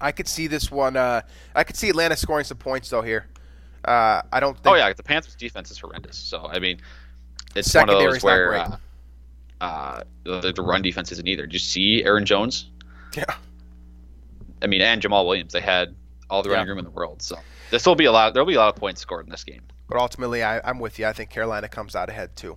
I 0.00 0.12
could 0.12 0.28
see 0.28 0.46
this 0.46 0.70
one. 0.70 0.96
Uh, 0.96 1.22
I 1.54 1.64
could 1.64 1.76
see 1.76 1.88
Atlanta 1.88 2.16
scoring 2.16 2.44
some 2.44 2.58
points 2.58 2.88
though 2.90 3.02
here. 3.02 3.26
Uh, 3.84 4.22
I 4.32 4.40
don't 4.40 4.54
think. 4.54 4.66
Oh 4.66 4.74
yeah, 4.74 4.92
the 4.92 5.02
Panthers' 5.02 5.34
defense 5.34 5.70
is 5.70 5.78
horrendous. 5.78 6.16
So 6.16 6.46
I 6.46 6.58
mean, 6.58 6.80
it's 7.54 7.74
one 7.74 7.88
of 7.90 7.98
those 7.98 8.22
where 8.22 8.54
uh, 8.54 8.76
uh, 9.60 10.02
the, 10.24 10.52
the 10.52 10.62
run 10.62 10.82
defense 10.82 11.12
isn't 11.12 11.26
either. 11.26 11.42
Did 11.46 11.52
you 11.54 11.58
see 11.58 12.02
Aaron 12.04 12.24
Jones? 12.24 12.70
Yeah. 13.16 13.24
I 14.62 14.66
mean, 14.66 14.82
and 14.82 15.00
Jamaal 15.02 15.26
Williams. 15.26 15.52
They 15.52 15.60
had 15.60 15.94
all 16.28 16.42
the 16.42 16.50
Yeah. 16.50 16.56
running 16.56 16.68
room 16.70 16.78
in 16.78 16.84
the 16.84 16.90
world. 16.90 17.22
So 17.22 17.36
this 17.70 17.84
will 17.86 17.94
be 17.96 18.04
a 18.06 18.12
lot. 18.12 18.34
There 18.34 18.42
will 18.42 18.48
be 18.48 18.54
a 18.54 18.58
lot 18.60 18.68
of 18.74 18.76
points 18.76 19.00
scored 19.00 19.26
in 19.26 19.30
this 19.30 19.44
game. 19.44 19.62
But 19.88 19.98
ultimately, 19.98 20.42
I, 20.42 20.60
I'm 20.68 20.78
with 20.78 20.98
you. 20.98 21.06
I 21.06 21.12
think 21.12 21.30
Carolina 21.30 21.68
comes 21.68 21.96
out 21.96 22.08
ahead 22.08 22.36
too. 22.36 22.56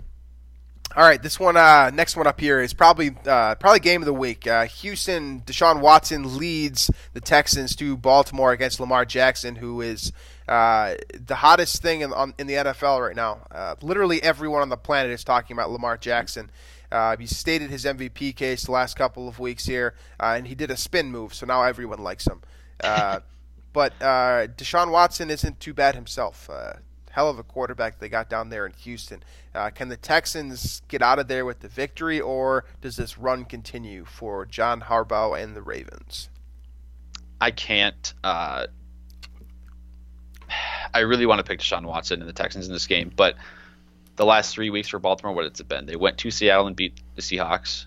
All 0.96 1.04
right, 1.04 1.20
this 1.24 1.40
one, 1.40 1.58
uh, 1.58 1.90
next 1.92 2.16
one 2.16 2.28
up 2.28 2.40
here 2.40 2.60
is 2.62 2.72
probably 2.72 3.16
uh, 3.26 3.56
probably 3.56 3.80
game 3.80 4.04
of 4.04 4.06
the 4.06 4.14
week. 4.14 4.46
Uh, 4.46 4.66
Houston, 4.66 5.42
Deshaun 5.42 5.82
Watson 5.82 6.38
leads 6.38 6.92
the 7.14 7.22
Texans 7.22 7.76
to 7.78 7.98
Baltimore 7.98 8.52
against 8.52 8.80
Lamar 8.80 9.04
Jackson, 9.04 9.56
who 9.56 9.82
is 9.82 10.12
uh, 10.48 10.96
the 11.14 11.36
hottest 11.36 11.82
thing 11.82 12.02
in, 12.02 12.14
on, 12.14 12.34
in 12.38 12.48
the 12.48 12.54
NFL 12.54 13.06
right 13.06 13.16
now. 13.16 13.46
Uh, 13.52 13.76
literally 13.82 14.22
everyone 14.22 14.62
on 14.62 14.70
the 14.70 14.78
planet 14.78 15.12
is 15.12 15.24
talking 15.24 15.56
about 15.56 15.72
Lamar 15.72 15.98
Jackson. 15.98 16.52
Uh, 16.92 17.18
he 17.18 17.26
stated 17.26 17.72
his 17.72 17.86
MVP 17.86 18.36
case 18.36 18.66
the 18.66 18.72
last 18.72 18.96
couple 18.96 19.28
of 19.28 19.40
weeks 19.40 19.66
here, 19.66 19.96
uh, 20.20 20.36
and 20.38 20.48
he 20.48 20.54
did 20.54 20.70
a 20.70 20.78
spin 20.78 21.10
move, 21.10 21.34
so 21.34 21.46
now 21.46 21.64
everyone 21.64 22.00
likes 22.04 22.28
him. 22.28 22.42
Uh, 22.84 23.20
but 23.74 23.94
uh, 24.00 24.48
Deshaun 24.56 24.92
Watson 24.92 25.32
isn't 25.32 25.60
too 25.60 25.74
bad 25.74 25.96
himself. 25.96 26.50
Uh, 26.52 26.74
hell 27.10 27.30
of 27.30 27.40
a 27.40 27.44
quarterback 27.44 27.98
they 27.98 28.10
got 28.10 28.30
down 28.30 28.50
there 28.50 28.66
in 28.66 28.74
Houston. 28.74 29.24
Uh, 29.56 29.72
can 29.72 29.90
the 29.90 29.98
Texans 29.98 30.84
get 30.88 31.02
out 31.02 31.18
of 31.18 31.28
there 31.28 31.46
with 31.46 31.62
the 31.62 31.68
victory, 31.68 32.22
or 32.22 32.66
does 32.82 32.96
this 32.96 33.18
run 33.18 33.46
continue 33.46 34.06
for 34.06 34.46
John 34.46 34.82
Harbaugh 34.82 35.42
and 35.42 35.56
the 35.56 35.62
Ravens? 35.64 36.30
I 37.42 37.50
can't. 37.50 38.14
I 40.94 41.00
really 41.00 41.26
want 41.26 41.40
to 41.40 41.44
pick 41.44 41.60
Deshaun 41.60 41.86
Watson 41.86 42.22
and 42.22 42.30
the 42.30 42.34
Texans 42.34 42.68
in 42.68 42.74
this 42.74 42.88
game, 42.88 43.12
but 43.16 43.36
the 44.16 44.26
last 44.26 44.54
three 44.54 44.70
weeks 44.70 44.90
for 44.90 45.00
Baltimore, 45.00 45.34
what 45.34 45.46
it's 45.46 45.60
it 45.60 45.68
been? 45.68 45.86
They 45.86 45.96
went 45.96 46.18
to 46.20 46.32
Seattle 46.32 46.68
and 46.68 46.76
beat 46.76 47.00
the 47.16 47.22
Seahawks. 47.22 47.86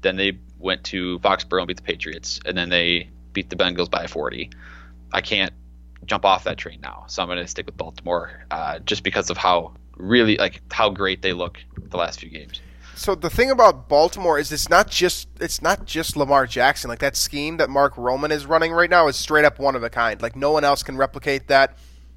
Then 0.00 0.16
they 0.16 0.38
went 0.58 0.84
to 0.84 1.18
Foxborough 1.18 1.60
and 1.60 1.68
beat 1.68 1.76
the 1.76 1.82
Patriots, 1.82 2.40
and 2.46 2.56
then 2.56 2.70
they 2.70 3.10
beat 3.32 3.50
the 3.50 3.56
Bengals 3.56 3.90
by 3.90 4.06
40. 4.06 4.50
I 5.12 5.20
can't 5.20 5.52
jump 6.06 6.24
off 6.24 6.44
that 6.44 6.56
train 6.56 6.80
now, 6.80 7.04
so 7.08 7.22
I'm 7.22 7.28
going 7.28 7.38
to 7.38 7.46
stick 7.46 7.66
with 7.66 7.76
Baltimore 7.76 8.44
uh, 8.50 8.78
just 8.80 9.02
because 9.02 9.30
of 9.30 9.36
how 9.36 9.74
really 9.96 10.36
like 10.36 10.60
how 10.70 10.90
great 10.90 11.22
they 11.22 11.32
look 11.32 11.58
the 11.76 11.96
last 11.96 12.20
few 12.20 12.30
games. 12.30 12.60
So 12.94 13.14
the 13.14 13.28
thing 13.28 13.50
about 13.50 13.88
Baltimore 13.88 14.38
is 14.38 14.50
it's 14.52 14.70
not 14.70 14.90
just 14.90 15.28
it's 15.38 15.60
not 15.60 15.84
just 15.84 16.16
Lamar 16.16 16.46
Jackson. 16.46 16.88
Like 16.88 17.00
that 17.00 17.16
scheme 17.16 17.58
that 17.58 17.68
Mark 17.68 17.96
Roman 17.98 18.32
is 18.32 18.46
running 18.46 18.72
right 18.72 18.88
now 18.88 19.06
is 19.08 19.16
straight 19.16 19.44
up 19.44 19.58
one 19.58 19.76
of 19.76 19.82
a 19.82 19.90
kind. 19.90 20.20
Like 20.22 20.34
no 20.34 20.50
one 20.50 20.64
else 20.64 20.82
can 20.82 20.96
replicate 20.96 21.48
that. 21.48 21.76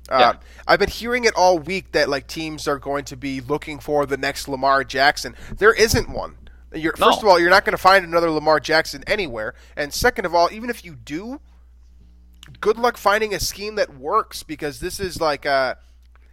Uh, 0.10 0.34
I've 0.68 0.80
been 0.80 0.90
hearing 0.90 1.24
it 1.26 1.34
all 1.36 1.60
week 1.60 1.92
that 1.94 2.10
like 2.10 2.28
teams 2.28 2.68
are 2.68 2.80
going 2.80 3.06
to 3.06 3.18
be 3.18 3.42
looking 3.42 3.80
for 3.80 4.06
the 4.06 4.18
next 4.18 4.48
Lamar 4.48 4.84
Jackson. 4.84 5.36
There 5.56 5.74
isn't 5.74 6.10
one. 6.10 6.36
You're, 6.74 6.94
No. 7.00 7.08
First 7.08 7.24
of 7.24 7.28
all, 7.28 7.40
you're 7.40 7.50
not 7.50 7.66
going 7.66 7.74
to 7.74 7.82
find 7.82 8.06
another 8.06 8.30
Lamar 8.30 8.60
Jackson 8.60 9.04
anywhere, 9.08 9.56
and 9.76 9.94
second 9.94 10.26
of 10.26 10.36
all, 10.36 10.50
even 10.52 10.70
if 10.70 10.84
you 10.86 10.96
do, 10.96 11.42
good 12.60 12.78
luck 12.78 12.98
finding 12.98 13.34
a 13.34 13.40
scheme 13.40 13.76
that 13.76 13.98
works 13.98 14.44
because 14.44 14.80
this 14.80 15.00
is 15.00 15.20
like 15.20 15.46
uh, 15.46 15.76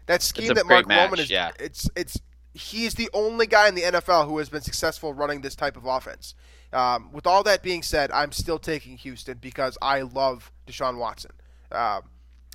that 0.07 0.23
scheme 0.23 0.51
a 0.51 0.55
that 0.55 0.67
Mark 0.67 0.89
Roman 0.89 1.19
is. 1.19 1.31
yeah. 1.31 1.53
It's 1.59 1.89
it's 1.97 2.19
he's 2.55 2.95
the 2.95 3.11
only 3.13 3.47
guy 3.47 3.69
in 3.69 3.75
the 3.75 3.83
NFL 3.83 4.27
who 4.29 4.39
has 4.39 4.49
been 4.49 4.63
successful 4.63 5.13
running 5.13 5.43
this 5.43 5.55
type 5.55 5.77
of 5.77 5.85
offense. 5.85 6.35
Um, 6.73 7.13
with 7.13 7.27
all 7.27 7.43
that 7.45 7.63
being 7.63 7.83
said, 7.83 8.11
I'm 8.11 8.33
still 8.33 8.59
taking 8.59 8.97
Houston 8.99 9.39
because 9.39 9.79
I 9.81 10.03
love 10.03 10.51
Deshaun 10.67 10.99
Watson. 10.99 11.33
Um, 11.71 12.03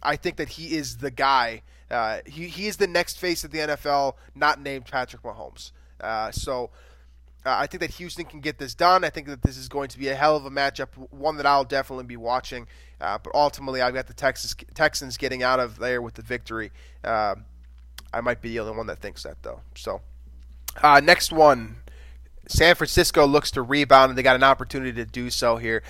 I 0.03 0.15
think 0.15 0.37
that 0.37 0.49
he 0.49 0.75
is 0.75 0.97
the 0.97 1.11
guy. 1.11 1.61
Uh, 1.89 2.19
he 2.25 2.47
he 2.47 2.67
is 2.67 2.77
the 2.77 2.87
next 2.87 3.19
face 3.19 3.43
of 3.43 3.51
the 3.51 3.59
NFL, 3.59 4.15
not 4.33 4.61
named 4.61 4.85
Patrick 4.85 5.23
Mahomes. 5.23 5.71
Uh, 5.99 6.31
so. 6.31 6.69
Uh, 7.43 7.57
I 7.57 7.65
think 7.65 7.81
that 7.81 7.89
Houston 7.95 8.25
can 8.25 8.39
get 8.39 8.59
this 8.59 8.75
done. 8.75 9.03
I 9.03 9.09
think 9.09 9.25
that 9.25 9.41
this 9.41 9.57
is 9.57 9.67
going 9.67 9.89
to 9.89 9.97
be 9.97 10.09
a 10.09 10.15
hell 10.15 10.35
of 10.35 10.45
a 10.45 10.51
matchup, 10.51 10.89
one 11.09 11.37
that 11.37 11.47
I'll 11.47 11.63
definitely 11.63 12.03
be 12.03 12.15
watching. 12.15 12.67
Uh, 12.99 13.17
but 13.17 13.33
ultimately, 13.33 13.81
I've 13.81 13.95
got 13.95 14.05
the 14.05 14.13
Texas 14.13 14.53
Texans 14.75 15.17
getting 15.17 15.41
out 15.41 15.59
of 15.59 15.79
there 15.79 16.03
with 16.03 16.13
the 16.13 16.21
victory. 16.21 16.71
Uh, 17.03 17.33
I 18.13 18.21
might 18.21 18.41
be 18.41 18.49
the 18.49 18.59
only 18.59 18.77
one 18.77 18.85
that 18.85 18.99
thinks 18.99 19.23
that, 19.23 19.41
though. 19.41 19.61
So, 19.73 20.01
uh, 20.83 20.99
next 20.99 21.31
one. 21.31 21.77
San 22.47 22.75
Francisco 22.75 23.25
looks 23.25 23.49
to 23.51 23.63
rebound, 23.63 24.09
and 24.09 24.17
they 24.19 24.21
got 24.21 24.35
an 24.35 24.43
opportunity 24.43 24.93
to 24.93 25.05
do 25.05 25.31
so 25.31 25.55
here. 25.55 25.81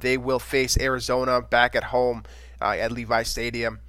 They 0.00 0.16
will 0.16 0.38
face 0.38 0.78
Arizona 0.80 1.42
back 1.42 1.76
at 1.76 1.84
home 1.84 2.24
uh, 2.64 2.76
at 2.78 2.90
Levi 2.92 3.22
Stadium. 3.22 3.80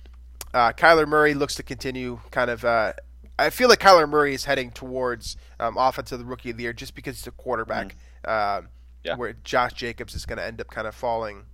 Uh, 0.53 0.71
Kyler 0.73 1.07
Murray 1.07 1.33
looks 1.33 1.55
to 1.55 1.63
continue 1.63 2.19
kind 2.31 2.49
of. 2.51 2.63
Uh, 2.65 2.93
I 3.37 3.49
feel 3.49 3.67
like 3.69 3.79
Kyler 3.79 4.07
Murray 4.07 4.33
is 4.33 4.45
heading 4.45 4.71
towards 4.71 5.35
um, 5.59 5.75
offensive 5.77 6.25
rookie 6.27 6.51
of 6.51 6.57
the 6.57 6.63
year 6.63 6.73
just 6.73 6.95
because 6.95 7.17
he's 7.17 7.27
a 7.27 7.31
quarterback. 7.31 7.95
Um 8.25 8.69
Yeah. 9.03 9.15
where 9.17 9.33
Josh 9.43 9.73
Jacobs 9.73 10.15
is 10.15 10.25
going 10.25 10.37
to 10.39 10.43
end 10.45 10.59
up 10.59 10.67
kind 10.71 10.87
of 10.87 10.95
falling 10.95 11.45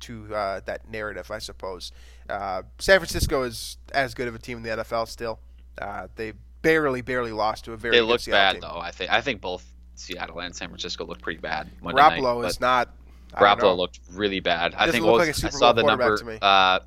to 0.00 0.34
uh, 0.34 0.60
that 0.64 0.88
narrative, 0.90 1.30
I 1.30 1.38
suppose. 1.38 1.92
Uh, 2.30 2.62
San 2.78 2.98
Francisco 2.98 3.42
is 3.42 3.76
as 3.92 4.14
good 4.14 4.26
of 4.28 4.34
a 4.34 4.38
team 4.38 4.58
in 4.58 4.62
the 4.62 4.70
NFL 4.70 5.08
still. 5.08 5.38
Uh, 5.76 6.08
they 6.16 6.32
barely, 6.62 7.02
barely 7.02 7.32
lost 7.32 7.66
to 7.66 7.72
a 7.72 7.76
very 7.76 7.96
They 7.96 8.00
look 8.02 8.24
bad 8.24 8.52
team. 8.52 8.60
though. 8.62 8.78
I 8.78 8.90
think 8.90 9.10
I 9.12 9.20
think 9.20 9.40
both 9.40 9.64
Seattle 9.96 10.40
and 10.40 10.54
San 10.54 10.68
Francisco 10.68 11.04
look 11.04 11.20
pretty 11.20 11.40
bad. 11.40 11.68
Monday 11.82 12.00
night, 12.00 12.20
Garoppolo 12.20 12.46
is 12.46 12.60
not. 12.60 12.94
Garoppolo 13.36 13.76
looked 13.76 14.00
really 14.12 14.40
bad. 14.40 14.74
I 14.76 14.90
think 14.90 15.04
what 15.04 15.18
like 15.18 15.28
a 15.30 15.34
Super 15.34 15.48
I 15.48 15.50
saw 15.58 15.72
the 15.72 15.82
number 15.82 16.18
uh, 16.42 16.80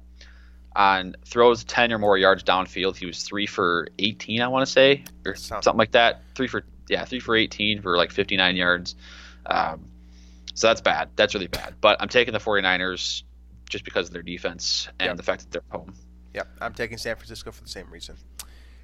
on 0.76 1.16
throws 1.26 1.64
ten 1.64 1.92
or 1.92 1.98
more 2.00 2.18
yards 2.18 2.44
downfield. 2.44 2.96
He 2.98 3.06
was 3.06 3.24
three 3.24 3.46
for 3.46 3.88
eighteen, 4.00 4.42
I 4.42 4.48
want 4.48 4.66
to 4.66 4.72
say, 4.72 5.04
or 5.26 5.36
Sounds- 5.36 5.64
something 5.66 5.78
like 5.80 5.92
that. 5.92 6.22
Three 6.36 6.48
for 6.48 6.64
yeah, 6.90 7.06
three 7.06 7.20
for 7.20 7.36
eighteen 7.36 7.82
for 7.82 7.98
like 7.98 8.12
fifty 8.12 8.38
nine 8.38 8.56
yards. 8.56 8.96
Um, 9.46 9.86
so 10.54 10.68
that's 10.68 10.82
bad. 10.82 11.10
That's 11.16 11.34
really 11.34 11.48
bad. 11.48 11.76
But 11.82 12.02
I'm 12.02 12.10
taking 12.10 12.34
the 12.34 12.40
49ers 12.40 13.22
just 13.70 13.86
because 13.86 14.08
of 14.08 14.14
their 14.14 14.24
defense 14.24 14.90
and 15.00 15.10
Yep. 15.10 15.18
the 15.18 15.24
fact 15.24 15.42
that 15.44 15.52
they're 15.52 15.62
home. 15.80 15.94
Yep, 16.34 16.48
I'm 16.60 16.74
taking 16.74 16.98
San 16.98 17.16
Francisco 17.16 17.52
for 17.52 17.62
the 17.64 17.70
same 17.70 17.90
reason. 17.92 18.16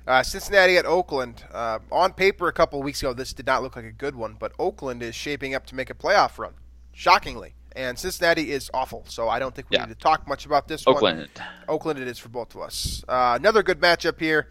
Uh, 0.06 0.22
Cincinnati 0.22 0.78
at 0.78 0.86
Oakland. 0.86 1.44
Uh, 1.52 1.80
on 1.92 2.14
paper, 2.14 2.48
a 2.48 2.54
couple 2.54 2.78
of 2.80 2.86
weeks 2.86 3.02
ago, 3.02 3.14
this 3.14 3.34
did 3.34 3.46
not 3.48 3.64
look 3.64 3.76
like 3.76 3.86
a 3.86 3.92
good 3.92 4.16
one, 4.16 4.36
but 4.40 4.52
Oakland 4.60 5.02
is 5.02 5.16
shaping 5.16 5.56
up 5.56 5.66
to 5.68 5.76
make 5.76 5.90
a 5.90 5.94
playoff 5.94 6.38
run, 6.38 6.54
shockingly. 6.94 7.56
And 7.76 7.98
Cincinnati 7.98 8.52
is 8.52 8.70
awful, 8.74 9.04
so 9.08 9.28
I 9.28 9.40
don't 9.40 9.54
think 9.56 9.70
we 9.72 9.78
Yeah. 9.78 9.86
need 9.86 9.94
to 9.94 10.00
talk 10.00 10.28
much 10.28 10.46
about 10.46 10.68
this 10.68 10.86
one. 10.86 10.96
Oakland. 10.96 11.30
Oakland 11.68 12.00
it 12.00 12.08
is 12.08 12.20
for 12.20 12.30
both 12.30 12.54
of 12.56 12.62
us. 12.62 13.04
Uh, 13.08 13.36
another 13.40 13.64
good 13.64 13.82
matchup 13.82 14.20
here. 14.20 14.48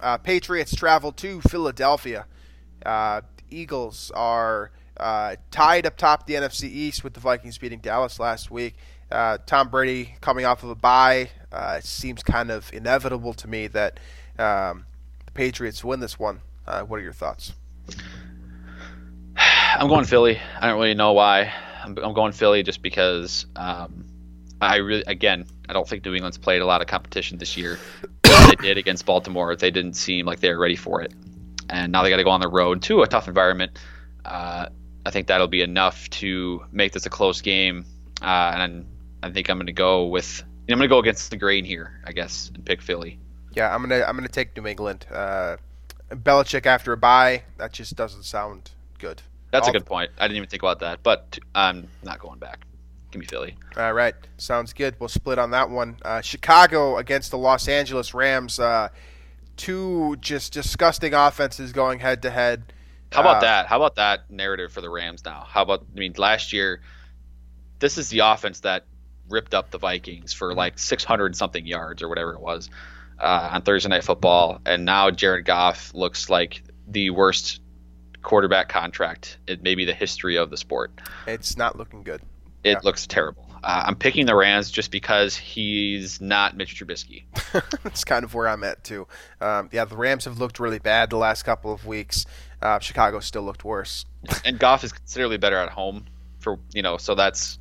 Uh, 0.00 0.18
Patriots 0.18 0.74
travel 0.74 1.12
to 1.12 1.40
Philadelphia. 1.42 2.26
Uh, 2.84 3.20
Eagles 3.48 4.10
are 4.14 4.72
uh, 4.98 5.36
tied 5.52 5.86
up 5.86 5.96
top 5.96 6.26
the 6.26 6.34
NFC 6.34 6.64
East 6.64 7.04
with 7.04 7.14
the 7.14 7.20
Vikings 7.20 7.58
beating 7.58 7.78
Dallas 7.78 8.18
last 8.18 8.50
week. 8.50 8.74
Uh, 9.10 9.38
Tom 9.46 9.68
Brady 9.68 10.16
coming 10.20 10.44
off 10.44 10.64
of 10.64 10.70
a 10.70 10.74
bye. 10.74 11.30
Uh, 11.52 11.76
it 11.78 11.84
seems 11.84 12.24
kind 12.24 12.50
of 12.50 12.72
inevitable 12.72 13.34
to 13.34 13.46
me 13.46 13.68
that 13.68 14.00
um, 14.38 14.86
the 15.26 15.32
Patriots 15.32 15.84
win 15.84 16.00
this 16.00 16.18
one. 16.18 16.40
Uh, 16.66 16.82
what 16.82 16.98
are 16.98 17.02
your 17.04 17.12
thoughts? 17.12 17.52
I'm 19.36 19.88
going 19.88 20.04
Philly. 20.04 20.40
I 20.60 20.66
don't 20.68 20.80
really 20.80 20.94
know 20.94 21.12
why. 21.12 21.52
I'm, 21.84 22.14
going 22.14 22.32
Philly 22.32 22.62
just 22.62 22.82
because 22.82 23.46
um, 23.56 24.06
I 24.60 24.76
really, 24.76 25.04
again, 25.06 25.46
I 25.68 25.72
don't 25.72 25.86
think 25.86 26.04
New 26.04 26.14
England's 26.14 26.38
played 26.38 26.62
a 26.62 26.66
lot 26.66 26.80
of 26.80 26.86
competition 26.86 27.38
this 27.38 27.56
year. 27.56 27.78
they 28.22 28.54
did 28.56 28.78
against 28.78 29.04
Baltimore. 29.04 29.54
They 29.56 29.70
didn't 29.70 29.94
seem 29.94 30.26
like 30.26 30.40
they 30.40 30.50
were 30.50 30.58
ready 30.58 30.76
for 30.76 31.02
it, 31.02 31.12
and 31.68 31.92
now 31.92 32.02
they 32.02 32.10
got 32.10 32.16
to 32.16 32.24
go 32.24 32.30
on 32.30 32.40
the 32.40 32.48
road 32.48 32.82
to 32.82 33.02
a 33.02 33.06
tough 33.06 33.28
environment. 33.28 33.78
Uh, 34.24 34.66
I 35.04 35.10
think 35.10 35.26
that'll 35.26 35.48
be 35.48 35.60
enough 35.60 36.08
to 36.10 36.64
make 36.72 36.92
this 36.92 37.04
a 37.06 37.10
close 37.10 37.42
game, 37.42 37.84
uh, 38.22 38.52
and 38.54 38.86
I 39.22 39.30
think 39.30 39.50
I'm 39.50 39.58
going 39.58 39.66
to 39.66 39.72
go 39.72 40.06
with. 40.06 40.42
I'm 40.68 40.78
going 40.78 40.88
to 40.88 40.88
go 40.88 40.98
against 40.98 41.30
the 41.30 41.36
grain 41.36 41.66
here, 41.66 42.00
I 42.06 42.12
guess, 42.12 42.50
and 42.54 42.64
pick 42.64 42.80
Philly. 42.80 43.18
Yeah, 43.54 43.72
I'm 43.72 43.82
gonna 43.82 44.02
I'm 44.02 44.16
gonna 44.16 44.28
take 44.28 44.56
New 44.56 44.66
England. 44.66 45.06
Uh, 45.12 45.58
Belichick 46.10 46.66
after 46.66 46.92
a 46.92 46.96
bye. 46.96 47.44
That 47.58 47.72
just 47.72 47.94
doesn't 47.96 48.24
sound 48.24 48.70
good. 48.98 49.22
That's 49.54 49.68
a 49.68 49.72
good 49.72 49.86
point. 49.86 50.10
I 50.18 50.24
didn't 50.26 50.36
even 50.38 50.48
think 50.48 50.62
about 50.62 50.80
that, 50.80 51.02
but 51.02 51.38
I'm 51.54 51.88
not 52.02 52.18
going 52.18 52.38
back. 52.38 52.66
Give 53.10 53.20
me 53.20 53.26
Philly. 53.26 53.56
All 53.76 53.92
right, 53.92 54.14
sounds 54.38 54.72
good. 54.72 54.96
We'll 54.98 55.08
split 55.08 55.38
on 55.38 55.52
that 55.52 55.70
one. 55.70 55.96
Uh, 56.04 56.20
Chicago 56.20 56.96
against 56.96 57.30
the 57.30 57.38
Los 57.38 57.68
Angeles 57.68 58.12
Rams. 58.12 58.58
Uh, 58.58 58.88
two 59.56 60.16
just 60.20 60.52
disgusting 60.52 61.14
offenses 61.14 61.72
going 61.72 62.00
head 62.00 62.22
to 62.22 62.30
head. 62.30 62.72
How 63.12 63.20
about 63.20 63.36
Uh, 63.36 63.40
that? 63.42 63.66
How 63.66 63.76
about 63.76 63.94
that 63.96 64.28
narrative 64.30 64.72
for 64.72 64.80
the 64.80 64.90
Rams 64.90 65.24
now? 65.24 65.46
How 65.48 65.62
about 65.62 65.86
I 65.94 65.98
mean 65.98 66.14
last 66.16 66.52
year 66.52 66.80
this 67.78 67.98
is 67.98 68.08
the 68.08 68.20
offense 68.20 68.60
that 68.60 68.84
ripped 69.28 69.54
up 69.54 69.70
the 69.70 69.78
Vikings 69.78 70.32
for 70.32 70.54
like 70.54 70.78
600 70.78 71.36
something 71.36 71.64
yards 71.66 72.02
or 72.02 72.08
whatever 72.08 72.32
it 72.34 72.40
was 72.40 72.70
uh, 73.20 73.50
on 73.52 73.62
Thursday 73.62 73.88
night 73.88 74.04
football 74.04 74.60
and 74.66 74.84
now 74.84 75.10
Jared 75.10 75.44
Goff 75.44 75.92
looks 75.94 76.28
like 76.28 76.62
the 76.88 77.10
worst 77.10 77.60
quarterback 78.24 78.68
contract 78.68 79.38
in 79.46 79.60
maybe 79.62 79.84
the 79.84 79.94
history 79.94 80.36
of 80.36 80.50
the 80.50 80.56
sport. 80.56 80.90
It's 81.26 81.56
not 81.56 81.76
looking 81.78 82.02
good. 82.02 82.22
It 82.64 82.70
Yeah. 82.70 82.80
looks 82.82 83.06
terrible. 83.06 83.48
Uh, 83.62 83.84
I'm 83.86 83.94
picking 83.96 84.26
the 84.26 84.34
Rams 84.34 84.70
just 84.70 84.90
because 84.90 85.36
he's 85.36 86.20
not 86.20 86.56
Mitch 86.56 86.74
Trubisky. 86.78 87.24
That's 87.82 88.04
kind 88.04 88.24
of 88.24 88.34
where 88.34 88.48
I'm 88.48 88.62
at 88.64 88.82
too. 88.84 89.06
Um, 89.40 89.68
yeah, 89.72 89.84
the 89.86 89.96
Rams 89.96 90.24
have 90.26 90.38
looked 90.38 90.58
really 90.58 90.78
bad 90.80 91.10
the 91.10 91.16
last 91.16 91.44
couple 91.44 91.72
of 91.72 91.86
weeks. 91.86 92.26
Uh, 92.60 92.78
Chicago 92.78 93.20
still 93.20 93.42
looked 93.42 93.64
worse. 93.64 94.04
and 94.44 94.58
Goff 94.58 94.84
is 94.84 94.92
considerably 94.92 95.38
better 95.38 95.56
at 95.56 95.68
home 95.70 96.06
for 96.40 96.58
you 96.74 96.82
know 96.82 96.98
so 96.98 97.14
that's 97.14 97.58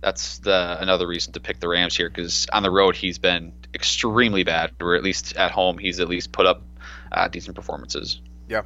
that's 0.00 0.38
the 0.38 0.76
another 0.80 1.06
reason 1.06 1.32
to 1.34 1.40
pick 1.40 1.60
the 1.60 1.68
Rams 1.68 1.96
here 1.96 2.08
because 2.10 2.46
on 2.52 2.62
the 2.62 2.70
road 2.70 2.96
he's 2.96 3.18
been 3.18 3.52
extremely 3.74 4.42
bad 4.44 4.72
or 4.80 4.94
at 4.96 5.02
least 5.02 5.36
at 5.36 5.50
home 5.50 5.78
he's 5.78 6.00
at 6.00 6.08
least 6.08 6.32
put 6.32 6.44
up 6.46 6.62
uh, 7.10 7.28
decent 7.28 7.56
performances 7.56 8.20
Yeah. 8.48 8.62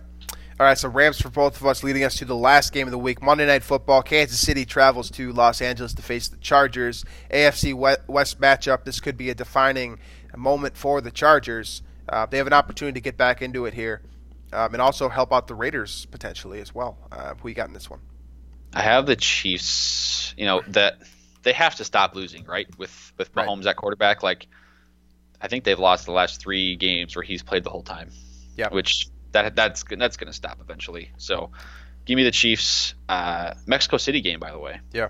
All 0.59 0.64
right, 0.64 0.78
so 0.78 0.88
Rams 0.88 1.20
for 1.20 1.28
both 1.28 1.61
of 1.61 1.66
us, 1.66 1.84
leading 1.84 2.02
us 2.02 2.16
to 2.16 2.24
the 2.24 2.34
last 2.34 2.72
game 2.72 2.86
of 2.86 2.90
the 2.90 2.98
week, 2.98 3.22
Monday 3.22 3.44
Night 3.44 3.62
Football. 3.62 4.02
Kansas 4.02 4.40
City 4.40 4.64
travels 4.64 5.11
to 5.11 5.30
Los 5.32 5.61
Angeles 5.61 5.92
to 5.94 6.02
face 6.02 6.28
the 6.28 6.38
Chargers. 6.38 7.04
AFC 7.30 7.74
West 7.74 8.40
matchup. 8.40 8.84
This 8.84 8.98
could 8.98 9.18
be 9.18 9.28
a 9.28 9.34
defining 9.34 9.98
moment 10.34 10.74
for 10.76 11.02
the 11.02 11.11
Chargers. 11.11 11.82
Uh, 12.09 12.24
they 12.24 12.38
have 12.38 12.46
an 12.46 12.54
opportunity 12.54 12.94
to 12.94 13.04
get 13.04 13.18
back 13.18 13.42
into 13.42 13.66
it 13.66 13.74
here, 13.74 14.00
um, 14.54 14.72
and 14.72 14.80
also 14.80 15.11
help 15.11 15.30
out 15.30 15.46
the 15.46 15.54
Raiders 15.54 16.07
potentially 16.07 16.61
as 16.62 16.74
well. 16.74 16.96
Uh, 17.12 17.34
who 17.34 17.48
you 17.50 17.54
got 17.54 17.68
in 17.68 17.74
this 17.74 17.90
one? 17.90 18.00
I 18.72 18.80
have 18.80 19.04
the 19.04 19.16
Chiefs 19.16 20.32
you 20.38 20.46
know 20.46 20.62
that 20.68 20.98
they 21.42 21.52
have 21.52 21.74
to 21.76 21.84
stop 21.84 22.14
losing 22.14 22.44
right 22.44 22.66
with 22.78 23.12
with 23.18 23.30
Right. 23.34 23.46
Mahomes 23.46 23.66
at 23.66 23.76
quarterback 23.76 24.22
like 24.22 24.46
I 25.40 25.48
think 25.48 25.64
they've 25.64 25.78
lost 25.78 26.04
the 26.07 26.12
last 26.12 26.40
three 26.40 26.76
games 26.76 27.14
where 27.16 27.22
he's 27.22 27.42
played 27.42 27.64
the 27.64 27.70
whole 27.70 27.82
time 27.82 28.11
Yeah. 28.57 28.68
which 28.70 29.09
that 29.43 29.57
that's 29.57 29.84
that's 29.99 30.16
going 30.16 30.28
to 30.28 30.32
stop 30.32 30.59
eventually 30.61 31.11
so 31.16 31.51
give 32.05 32.16
me 32.16 32.24
the 32.24 32.30
Chiefs 32.30 32.95
uh, 33.09 33.55
Mexico 33.66 33.97
City 33.97 34.20
game 34.20 34.41
by 34.41 34.51
the 34.51 34.59
way 34.59 34.80
Yeah. 34.93 35.09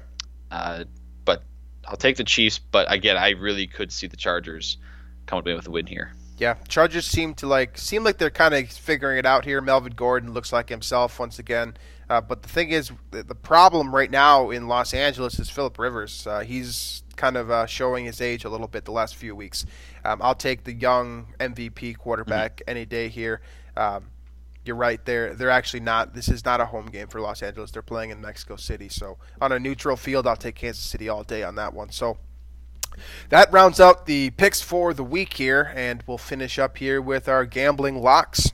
Uh, 0.51 0.85
but 1.25 1.43
I'll 1.87 1.97
take 1.97 2.17
the 2.17 2.25
Chiefs. 2.25 2.59
But 2.59 2.91
again, 2.91 3.17
I 3.17 3.31
really 3.31 3.67
could 3.67 3.93
see 3.93 4.07
the 4.07 4.17
Chargers 4.17 4.79
come 5.27 5.41
away 5.41 5.55
with 5.55 5.67
a 5.67 5.71
win 5.71 5.87
here. 5.87 6.13
Yeah, 6.39 6.55
Chargers 6.69 7.07
seem 7.07 7.35
to 7.37 7.47
like 7.47 7.79
seem 7.79 8.05
like 8.05 8.19
they're 8.19 8.31
kind 8.31 8.55
of 8.55 8.69
figuring 8.71 9.19
it 9.19 9.25
out 9.27 9.45
here. 9.45 9.61
Melvin 9.63 9.95
Gordon 9.95 10.35
looks 10.35 10.53
like 10.53 10.69
himself 10.69 11.19
once 11.19 11.39
again. 11.39 11.77
Uh, 12.09 12.21
but 12.21 12.43
the 12.43 12.49
thing 12.49 12.71
is, 12.71 12.93
the 13.11 13.23
the 13.23 13.35
problem 13.35 13.95
right 13.95 14.11
now 14.11 14.51
in 14.51 14.69
Los 14.69 14.93
Angeles 14.93 15.39
is 15.39 15.49
Philip 15.49 15.79
Rivers. 15.79 16.27
Uh, 16.27 16.41
he's 16.41 17.03
kind 17.17 17.37
of 17.39 17.51
uh, 17.51 17.65
showing 17.65 18.05
his 18.05 18.21
age 18.21 18.45
a 18.45 18.51
little 18.51 18.69
bit 18.69 18.85
the 18.85 18.93
last 18.93 19.17
few 19.17 19.35
weeks. 19.35 19.65
Um, 20.05 20.21
I'll 20.23 20.35
take 20.35 20.65
the 20.65 20.75
young 20.75 21.35
MVP 21.41 21.97
quarterback 21.97 22.61
any 22.67 22.85
day 22.85 23.09
here. 23.09 23.41
Um, 23.77 24.11
you're 24.67 24.77
right. 24.77 25.05
They're 25.05 25.35
they're 25.35 25.51
actually 25.51 25.81
not. 25.81 26.15
This 26.15 26.29
is 26.29 26.45
not 26.45 26.61
a 26.61 26.67
home 26.67 26.87
game 26.87 27.09
for 27.09 27.21
Los 27.21 27.43
Angeles. 27.43 27.71
They're 27.71 27.83
playing 27.83 28.11
in 28.11 28.21
Mexico 28.21 28.57
City. 28.57 28.89
So 28.89 29.19
on 29.41 29.53
a 29.53 29.59
neutral 29.59 29.97
field, 29.97 30.27
I'll 30.27 30.37
take 30.37 30.57
Kansas 30.57 30.85
City 30.85 31.09
all 31.09 31.23
day 31.25 31.43
on 31.43 31.55
that 31.57 31.75
one. 31.75 31.91
So 31.91 32.19
that 33.29 33.53
rounds 33.53 33.81
out 33.81 34.07
the 34.07 34.31
picks 34.31 34.63
for 34.63 34.95
the 34.95 35.05
week 35.05 35.35
here, 35.35 35.73
and 35.75 36.03
we'll 36.07 36.19
finish 36.19 36.59
up 36.59 36.79
here 36.79 37.01
with 37.01 37.29
our 37.29 37.45
gambling 37.45 38.01
locks. 38.01 38.53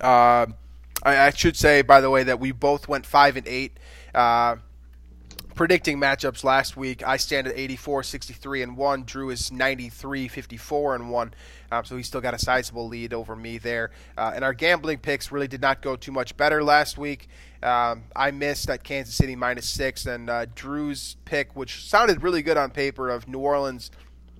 Uh, 0.00 0.46
I, 1.02 1.16
I 1.26 1.30
should 1.30 1.56
say, 1.56 1.82
by 1.82 2.00
the 2.00 2.10
way, 2.10 2.22
that 2.24 2.40
we 2.40 2.52
both 2.52 2.88
went 2.88 3.06
five 3.06 3.36
and 3.36 3.46
eight. 3.46 3.78
Uh, 4.14 4.56
predicting 5.60 5.98
matchups 5.98 6.42
last 6.42 6.74
week, 6.74 7.06
I 7.06 7.18
stand 7.18 7.46
at 7.46 7.54
84, 7.54 8.02
63 8.02 8.62
and 8.62 8.78
one. 8.78 9.02
Drew 9.04 9.28
is 9.28 9.52
93, 9.52 10.26
54 10.26 10.94
and 10.94 11.10
one. 11.10 11.34
Um, 11.70 11.84
so 11.84 11.98
he's 11.98 12.06
still 12.06 12.22
got 12.22 12.32
a 12.32 12.38
sizable 12.38 12.88
lead 12.88 13.12
over 13.12 13.36
me 13.36 13.58
there. 13.58 13.90
Uh, 14.16 14.32
and 14.34 14.42
our 14.42 14.54
gambling 14.54 14.96
picks 15.00 15.30
really 15.30 15.48
did 15.48 15.60
not 15.60 15.82
go 15.82 15.96
too 15.96 16.12
much 16.12 16.34
better 16.38 16.64
last 16.64 16.96
week. 16.96 17.28
Um, 17.62 18.04
I 18.16 18.30
missed 18.30 18.70
at 18.70 18.84
Kansas 18.84 19.14
City 19.14 19.36
minus 19.36 19.68
six, 19.68 20.06
and 20.06 20.30
uh, 20.30 20.46
Drew's 20.54 21.18
pick, 21.26 21.54
which 21.54 21.86
sounded 21.86 22.22
really 22.22 22.40
good 22.40 22.56
on 22.56 22.70
paper, 22.70 23.10
of 23.10 23.28
New 23.28 23.40
Orleans, 23.40 23.90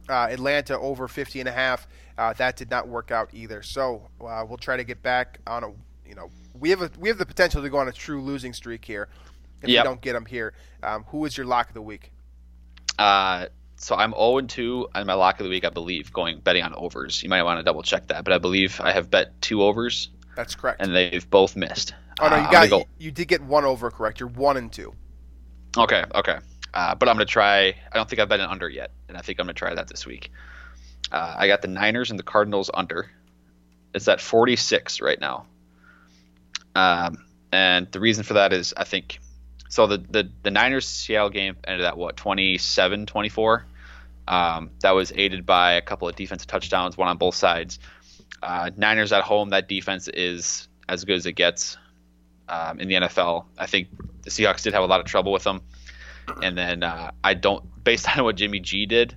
uh, 0.08 0.28
Atlanta 0.30 0.78
over 0.78 1.06
50 1.06 1.40
and 1.40 1.50
a 1.50 1.52
half. 1.52 1.86
Uh, 2.16 2.32
that 2.32 2.56
did 2.56 2.70
not 2.70 2.88
work 2.88 3.10
out 3.10 3.28
either. 3.34 3.62
So 3.62 4.08
uh, 4.26 4.46
we'll 4.48 4.56
try 4.56 4.78
to 4.78 4.84
get 4.84 5.02
back 5.02 5.40
on 5.46 5.64
a, 5.64 5.68
you 6.08 6.14
know, 6.14 6.30
we 6.58 6.70
have 6.70 6.80
a 6.80 6.90
we 6.98 7.10
have 7.10 7.18
the 7.18 7.26
potential 7.26 7.60
to 7.60 7.68
go 7.68 7.76
on 7.76 7.88
a 7.88 7.92
true 7.92 8.22
losing 8.22 8.54
streak 8.54 8.86
here 8.86 9.08
if 9.62 9.68
Yep. 9.68 9.84
we 9.84 9.88
don't 9.88 10.00
get 10.00 10.12
them 10.14 10.26
here. 10.26 10.54
Um, 10.82 11.04
who 11.08 11.24
is 11.24 11.36
your 11.36 11.46
lock 11.46 11.68
of 11.68 11.74
the 11.74 11.82
week? 11.82 12.12
Uh, 12.98 13.46
so 13.76 13.94
I'm 13.96 14.12
0 14.12 14.38
and 14.38 14.48
2 14.50 14.88
on 14.94 15.06
my 15.06 15.14
lock 15.14 15.40
of 15.40 15.44
the 15.44 15.50
week, 15.50 15.64
I 15.64 15.70
believe, 15.70 16.12
going 16.12 16.38
betting 16.40 16.62
on 16.62 16.74
overs. 16.74 17.22
You 17.22 17.28
might 17.28 17.42
want 17.42 17.58
to 17.58 17.62
double 17.62 17.82
check 17.82 18.08
that, 18.08 18.24
but 18.24 18.32
I 18.32 18.38
believe 18.38 18.80
I 18.82 18.92
have 18.92 19.10
bet 19.10 19.40
two 19.40 19.62
overs 19.62 20.10
That's 20.36 20.54
correct. 20.54 20.80
and 20.82 20.94
they've 20.94 21.28
both 21.30 21.56
missed. 21.56 21.94
oh 22.20 22.28
no, 22.28 22.36
Uh, 22.36 22.38
you 22.40 22.44
I'm 22.46 22.50
got 22.52 22.70
you, 22.70 22.84
you 22.98 23.10
did 23.10 23.28
get 23.28 23.40
one 23.42 23.64
over 23.64 23.90
correct. 23.90 24.20
You're 24.20 24.28
one 24.28 24.56
and 24.56 24.70
two. 24.72 24.92
Okay, 25.76 26.04
okay. 26.14 26.38
Uh, 26.74 26.94
but 26.94 27.08
I'm 27.08 27.14
gonna 27.16 27.24
try. 27.24 27.68
I 27.68 27.96
don't 27.96 28.08
think 28.08 28.20
I've 28.20 28.28
bet 28.28 28.40
an 28.40 28.48
under 28.50 28.68
yet, 28.68 28.90
and 29.08 29.16
I 29.16 29.22
think 29.22 29.38
I'm 29.40 29.46
gonna 29.46 29.54
try 29.54 29.74
that 29.74 29.88
this 29.88 30.06
week. 30.06 30.30
Uh, 31.10 31.34
I 31.38 31.46
got 31.48 31.62
the 31.62 31.68
Niners 31.68 32.10
and 32.10 32.18
the 32.18 32.22
Cardinals 32.24 32.70
under. 32.72 33.10
It's 33.94 34.06
at 34.06 34.20
46 34.20 35.00
right 35.00 35.20
now. 35.20 35.46
Um, 36.76 37.24
and 37.50 37.90
the 37.90 37.98
reason 37.98 38.22
for 38.22 38.34
that 38.34 38.52
is 38.52 38.72
I 38.76 38.84
think 38.84 39.18
so 39.70 39.86
the, 39.86 39.98
the, 39.98 40.28
the 40.42 40.50
Niners 40.50 40.86
Seattle 40.86 41.30
game 41.30 41.56
ended 41.64 41.86
at 41.86 41.96
what 41.96 42.16
27 42.16 43.06
24. 43.06 43.64
Um, 44.26 44.70
that 44.80 44.90
was 44.90 45.12
aided 45.14 45.46
by 45.46 45.72
a 45.72 45.80
couple 45.80 46.08
of 46.08 46.16
defensive 46.16 46.48
touchdowns, 46.48 46.98
one 46.98 47.08
on 47.08 47.16
both 47.16 47.36
sides. 47.36 47.78
Uh, 48.42 48.70
Niners 48.76 49.12
at 49.12 49.22
home, 49.22 49.50
that 49.50 49.68
defense 49.68 50.08
is 50.08 50.68
as 50.88 51.04
good 51.04 51.16
as 51.16 51.26
it 51.26 51.32
gets 51.32 51.76
um, 52.48 52.80
in 52.80 52.88
the 52.88 52.94
NFL. 52.94 53.44
I 53.56 53.66
think 53.66 53.88
the 54.22 54.30
Seahawks 54.30 54.62
did 54.62 54.74
have 54.74 54.82
a 54.82 54.86
lot 54.86 55.00
of 55.00 55.06
trouble 55.06 55.32
with 55.32 55.44
them. 55.44 55.62
And 56.42 56.58
then 56.58 56.82
uh, 56.82 57.12
I 57.22 57.34
don't, 57.34 57.64
based 57.82 58.08
on 58.16 58.24
what 58.24 58.36
Jimmy 58.36 58.60
G 58.60 58.86
did, 58.86 59.16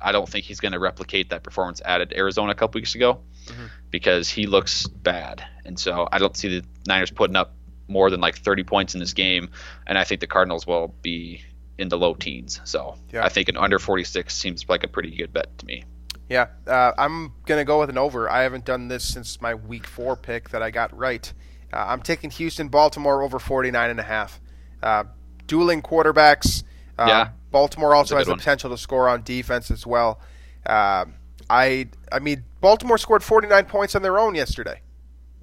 I 0.00 0.12
don't 0.12 0.28
think 0.28 0.44
he's 0.44 0.60
going 0.60 0.72
to 0.72 0.78
replicate 0.78 1.30
that 1.30 1.42
performance 1.44 1.80
at 1.84 2.12
Arizona 2.12 2.52
a 2.52 2.54
couple 2.54 2.80
weeks 2.80 2.94
ago 2.94 3.20
mm-hmm. 3.46 3.66
because 3.90 4.28
he 4.28 4.46
looks 4.46 4.86
bad. 4.86 5.44
And 5.64 5.78
so 5.78 6.08
I 6.10 6.18
don't 6.18 6.36
see 6.36 6.60
the 6.60 6.66
Niners 6.86 7.10
putting 7.10 7.36
up 7.36 7.54
more 7.88 8.10
than 8.10 8.20
like 8.20 8.36
30 8.36 8.64
points 8.64 8.94
in 8.94 9.00
this 9.00 9.12
game. 9.12 9.50
And 9.86 9.98
I 9.98 10.04
think 10.04 10.20
the 10.20 10.26
Cardinals 10.26 10.66
will 10.66 10.94
be 11.02 11.42
in 11.78 11.88
the 11.88 11.98
low 11.98 12.14
teens. 12.14 12.60
So 12.64 12.96
yeah. 13.12 13.24
I 13.24 13.28
think 13.28 13.48
an 13.48 13.56
under 13.56 13.78
46 13.78 14.34
seems 14.34 14.68
like 14.68 14.84
a 14.84 14.88
pretty 14.88 15.14
good 15.14 15.32
bet 15.32 15.56
to 15.58 15.66
me. 15.66 15.84
Yeah, 16.28 16.46
uh, 16.66 16.92
I'm 16.96 17.34
going 17.44 17.60
to 17.60 17.64
go 17.64 17.80
with 17.80 17.90
an 17.90 17.98
over. 17.98 18.30
I 18.30 18.42
haven't 18.42 18.64
done 18.64 18.88
this 18.88 19.04
since 19.04 19.42
my 19.42 19.54
week 19.54 19.86
four 19.86 20.16
pick 20.16 20.50
that 20.50 20.62
I 20.62 20.70
got 20.70 20.96
right. 20.96 21.30
Uh, 21.70 21.84
I'm 21.88 22.00
taking 22.00 22.30
Houston, 22.30 22.68
Baltimore 22.68 23.22
over 23.22 23.38
49 23.38 23.90
and 23.90 24.00
a 24.00 24.04
half. 24.04 24.40
Uh, 24.82 25.04
dueling 25.46 25.82
quarterbacks. 25.82 26.62
Uh, 26.98 27.06
yeah. 27.08 27.28
Baltimore 27.50 27.94
also 27.94 28.16
has 28.16 28.26
the 28.26 28.36
potential 28.36 28.70
to 28.70 28.78
score 28.78 29.08
on 29.08 29.22
defense 29.22 29.70
as 29.70 29.86
well. 29.86 30.20
Uh, 30.66 31.04
I 31.48 31.88
I 32.10 32.18
mean 32.18 32.44
Baltimore 32.60 32.98
scored 32.98 33.22
49 33.22 33.66
points 33.66 33.94
on 33.94 34.02
their 34.02 34.18
own 34.18 34.34
yesterday. 34.34 34.80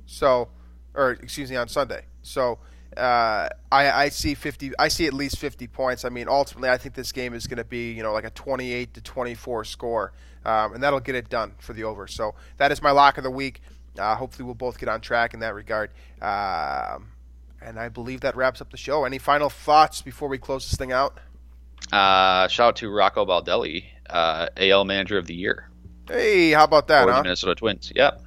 So 0.06 0.50
or 0.94 1.12
excuse 1.12 1.50
me 1.50 1.56
on 1.56 1.68
Sunday. 1.68 2.06
So 2.22 2.60
uh, 2.98 3.48
I, 3.72 3.92
I 3.92 4.10
see 4.10 4.34
50. 4.34 4.74
I 4.78 4.88
see 4.88 5.08
at 5.08 5.14
least 5.14 5.38
50 5.38 5.68
points. 5.68 6.06
I 6.06 6.10
mean, 6.10 6.28
ultimately, 6.28 6.70
I 6.70 6.78
think 6.78 6.96
this 6.96 7.12
game 7.12 7.34
is 7.34 7.48
going 7.48 7.58
to 7.58 7.64
be 7.64 7.92
you 7.92 8.04
know 8.04 8.14
like 8.14 8.26
a 8.26 8.30
28 8.32 8.94
to 8.96 9.02
24 9.02 9.66
score, 9.66 10.14
um, 10.46 10.74
and 10.74 10.84
that'll 10.84 11.00
get 11.00 11.16
it 11.16 11.30
done 11.30 11.54
for 11.60 11.74
the 11.74 11.84
over. 11.84 12.08
So 12.08 12.36
that 12.58 12.72
is 12.72 12.82
my 12.82 12.92
lock 12.92 13.18
of 13.18 13.24
the 13.24 13.32
week. 13.32 13.62
Uh, 13.98 14.16
hopefully, 14.16 14.46
we'll 14.46 14.56
both 14.56 14.78
get 14.78 14.90
on 14.90 15.02
track 15.02 15.34
in 15.34 15.40
that 15.40 15.54
regard. 15.54 15.92
Um, 16.22 17.12
and 17.62 17.80
I 17.80 17.90
believe 17.90 18.22
that 18.22 18.36
wraps 18.36 18.62
up 18.62 18.72
the 18.72 18.78
show. 18.78 19.06
Any 19.06 19.20
final 19.20 19.50
thoughts 19.50 20.02
before 20.02 20.28
we 20.28 20.38
close 20.38 20.70
this 20.70 20.78
thing 20.78 20.92
out? 20.92 21.18
Uh, 21.92 22.48
shout 22.48 22.70
out 22.70 22.76
to 22.78 22.90
Rocco 22.90 23.26
Baldelli, 23.26 23.86
uh, 24.10 24.48
AL 24.58 24.86
Manager 24.86 25.18
of 25.18 25.28
the 25.28 25.36
Year. 25.36 25.70
Hey, 26.08 26.52
how 26.52 26.64
about 26.64 26.88
that? 26.88 27.08
Huh? 27.08 27.22
Minnesota 27.24 27.56
Twins. 27.56 27.92
Yep. 27.96 28.22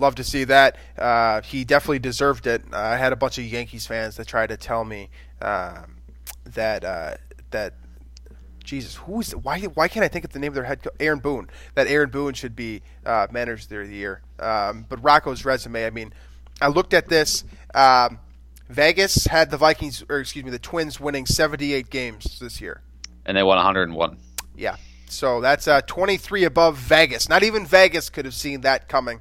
Love 0.00 0.14
to 0.14 0.24
see 0.24 0.44
that. 0.44 0.76
Uh, 0.98 1.42
he 1.42 1.64
definitely 1.64 1.98
deserved 1.98 2.46
it. 2.46 2.62
Uh, 2.72 2.78
I 2.78 2.96
had 2.96 3.12
a 3.12 3.16
bunch 3.16 3.36
of 3.36 3.44
Yankees 3.44 3.86
fans 3.86 4.16
that 4.16 4.26
tried 4.26 4.48
to 4.48 4.56
tell 4.56 4.82
me 4.84 5.10
um, 5.42 5.98
that 6.46 6.84
uh, 6.84 7.16
that 7.50 7.74
Jesus, 8.64 8.94
who's 8.94 9.32
why? 9.32 9.60
Why 9.60 9.88
can't 9.88 10.04
I 10.04 10.08
think 10.08 10.24
of 10.24 10.32
the 10.32 10.38
name 10.38 10.48
of 10.48 10.54
their 10.54 10.64
head 10.64 10.82
coach? 10.82 10.94
Aaron 11.00 11.18
Boone. 11.18 11.50
That 11.74 11.86
Aaron 11.86 12.08
Boone 12.08 12.32
should 12.32 12.56
be 12.56 12.82
uh, 13.04 13.26
manager 13.30 13.82
of 13.82 13.88
the 13.88 13.94
year. 13.94 14.22
Um, 14.38 14.86
but 14.88 15.02
Rocco's 15.02 15.44
resume. 15.44 15.84
I 15.84 15.90
mean, 15.90 16.14
I 16.62 16.68
looked 16.68 16.94
at 16.94 17.08
this. 17.08 17.44
Um, 17.74 18.20
Vegas 18.70 19.26
had 19.26 19.50
the 19.50 19.56
Vikings, 19.56 20.04
or 20.08 20.20
excuse 20.20 20.44
me, 20.44 20.50
the 20.50 20.58
Twins 20.58 21.00
winning 21.00 21.26
78 21.26 21.90
games 21.90 22.38
this 22.38 22.60
year, 22.60 22.80
and 23.26 23.36
they 23.36 23.42
won 23.42 23.56
101. 23.56 24.16
Yeah, 24.56 24.76
so 25.08 25.40
that's 25.40 25.66
uh, 25.66 25.80
23 25.82 26.44
above 26.44 26.76
Vegas. 26.78 27.28
Not 27.28 27.42
even 27.42 27.66
Vegas 27.66 28.08
could 28.08 28.24
have 28.24 28.34
seen 28.34 28.60
that 28.60 28.88
coming. 28.88 29.20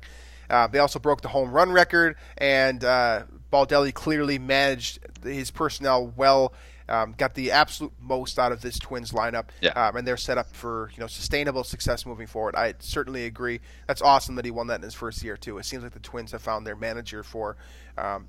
Uh, 0.49 0.67
they 0.67 0.79
also 0.79 0.99
broke 0.99 1.21
the 1.21 1.27
home 1.27 1.51
run 1.51 1.71
record, 1.71 2.15
and 2.37 2.83
uh, 2.83 3.23
Baldelli 3.51 3.93
clearly 3.93 4.39
managed 4.39 4.99
his 5.23 5.51
personnel 5.51 6.11
well. 6.15 6.53
Um, 6.87 7.13
got 7.15 7.35
the 7.35 7.51
absolute 7.51 7.93
most 8.01 8.39
out 8.39 8.51
of 8.51 8.61
this 8.61 8.79
Twins 8.79 9.11
lineup, 9.11 9.49
yeah. 9.61 9.69
um, 9.73 9.95
and 9.95 10.07
they're 10.07 10.17
set 10.17 10.39
up 10.39 10.51
for 10.51 10.89
you 10.95 10.99
know 10.99 11.05
sustainable 11.05 11.63
success 11.63 12.03
moving 12.03 12.25
forward. 12.25 12.55
I 12.55 12.73
certainly 12.79 13.25
agree. 13.25 13.59
That's 13.87 14.01
awesome 14.01 14.33
that 14.35 14.45
he 14.45 14.49
won 14.49 14.67
that 14.67 14.77
in 14.77 14.81
his 14.81 14.95
first 14.95 15.21
year 15.23 15.37
too. 15.37 15.59
It 15.59 15.65
seems 15.65 15.83
like 15.83 15.93
the 15.93 15.99
Twins 15.99 16.31
have 16.31 16.41
found 16.41 16.65
their 16.65 16.75
manager 16.75 17.21
for, 17.21 17.57
um, 17.95 18.25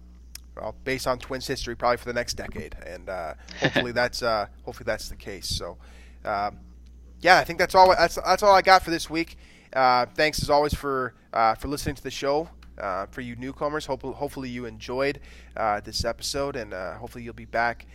well, 0.55 0.75
based 0.85 1.07
on 1.07 1.19
Twins 1.19 1.47
history, 1.47 1.75
probably 1.75 1.97
for 1.97 2.05
the 2.05 2.13
next 2.13 2.35
decade, 2.35 2.77
and 2.85 3.09
uh, 3.09 3.33
hopefully 3.61 3.93
that's 3.93 4.23
uh, 4.23 4.47
hopefully 4.65 4.85
that's 4.85 5.09
the 5.09 5.17
case. 5.17 5.49
So, 5.49 5.79
um, 6.27 6.59
yeah, 7.23 7.39
I 7.39 7.45
think 7.45 7.59
that's 7.59 7.75
all. 7.75 7.89
That's 7.97 8.17
that's 8.17 8.43
all 8.43 8.55
I 8.55 8.61
got 8.61 8.83
for 8.83 8.91
this 8.91 9.09
week. 9.09 9.39
Uh, 9.73 10.07
thanks 10.15 10.43
as 10.43 10.51
always 10.51 10.75
for 10.75 11.15
uh, 11.33 11.55
for 11.55 11.69
listening 11.69 11.95
to 11.95 12.03
the 12.03 12.11
show. 12.11 12.49
Uh, 12.79 13.05
for 13.07 13.21
you 13.21 13.37
newcomers, 13.37 13.85
hopefully, 13.85 14.15
hopefully 14.15 14.49
you 14.49 14.65
enjoyed 14.65 15.21
uh, 15.57 15.81
this 15.81 16.05
episode, 16.05 16.57
and 16.57 16.73
uh, 16.73 16.95
hopefully 16.95 17.23
you'll 17.23 17.35
be 17.35 17.45
back 17.45 17.87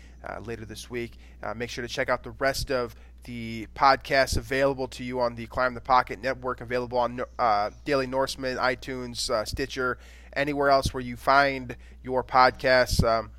later 0.41 0.65
this 0.65 0.89
week. 0.89 1.17
make 1.55 1.69
sure 1.69 1.83
to 1.83 1.87
check 1.87 2.09
out 2.09 2.23
the 2.23 2.31
rest 2.31 2.71
of 2.71 2.95
the 3.25 3.67
podcasts 3.75 4.37
available 4.37 4.87
to 4.87 5.03
you 5.03 5.19
on 5.19 5.35
the 5.35 5.45
Climb 5.45 5.75
the 5.75 5.81
Pocket 5.81 6.19
network, 6.21 6.61
available 6.61 6.97
on 6.97 7.21
Daily 7.83 8.07
Norseman, 8.07 8.57
iTunes, 8.57 9.47
Stitcher, 9.47 9.99
anywhere 10.33 10.69
else 10.69 10.93
where 10.93 11.01
you 11.01 11.15
find 11.15 11.75
your 12.03 12.23
podcasts. 12.23 13.03
Um, 13.03 13.31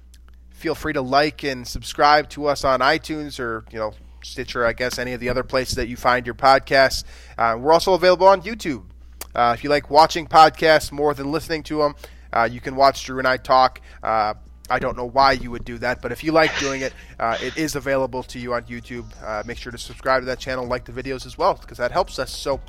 feel 0.51 0.74
free 0.74 0.93
to 0.93 1.03
like 1.03 1.43
and 1.45 1.66
subscribe 1.66 2.28
to 2.30 2.47
us 2.47 2.64
on 2.64 2.80
iTunes 2.80 3.39
or 3.39 3.64
you 3.70 3.78
know 3.78 3.93
Stitcher, 4.26 4.66
I 4.66 4.72
guess, 4.72 4.98
any 4.98 5.12
of 5.12 5.20
the 5.20 5.28
other 5.28 5.42
places 5.42 5.76
that 5.76 5.88
you 5.88 5.96
find 5.96 6.26
your 6.26 6.34
podcasts. 6.34 7.04
Uh, 7.38 7.56
we're 7.58 7.72
also 7.72 7.94
available 7.94 8.26
on 8.26 8.42
YouTube. 8.42 8.84
Uh, 9.34 9.54
if 9.56 9.62
you 9.62 9.70
like 9.70 9.90
watching 9.90 10.26
podcasts 10.26 10.90
more 10.90 11.14
than 11.14 11.30
listening 11.30 11.62
to 11.64 11.78
them, 11.78 11.94
uh, 12.32 12.48
you 12.50 12.60
can 12.60 12.74
watch 12.74 13.04
Drew 13.04 13.18
and 13.18 13.28
I 13.28 13.36
talk. 13.36 13.80
Uh, 14.02 14.34
I 14.68 14.78
don't 14.78 14.96
know 14.96 15.06
why 15.06 15.32
you 15.32 15.50
would 15.52 15.64
do 15.64 15.78
that, 15.78 16.02
but 16.02 16.10
if 16.10 16.24
you 16.24 16.32
like 16.32 16.58
doing 16.58 16.80
it, 16.80 16.92
uh, 17.20 17.38
it 17.40 17.56
is 17.56 17.76
available 17.76 18.22
to 18.24 18.38
you 18.38 18.54
on 18.54 18.64
YouTube. 18.64 19.06
Uh, 19.22 19.42
make 19.46 19.58
sure 19.58 19.70
to 19.70 19.78
subscribe 19.78 20.22
to 20.22 20.26
that 20.26 20.40
channel, 20.40 20.66
like 20.66 20.84
the 20.84 20.92
videos 20.92 21.24
as 21.24 21.38
well, 21.38 21.54
because 21.54 21.78
that 21.78 21.92
helps 21.92 22.18
us. 22.18 22.34
So, 22.34 22.60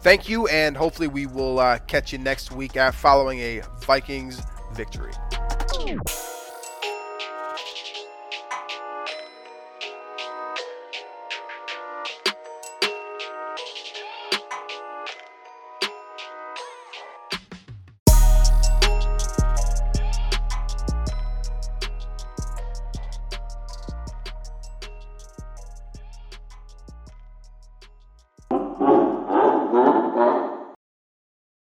thank 0.00 0.28
you, 0.28 0.48
and 0.48 0.76
hopefully, 0.76 1.08
we 1.08 1.26
will 1.26 1.78
catch 1.86 2.12
you 2.12 2.18
next 2.18 2.52
week 2.52 2.72
following 2.92 3.38
a 3.38 3.62
Vikings 3.80 4.42
victory. 4.74 5.12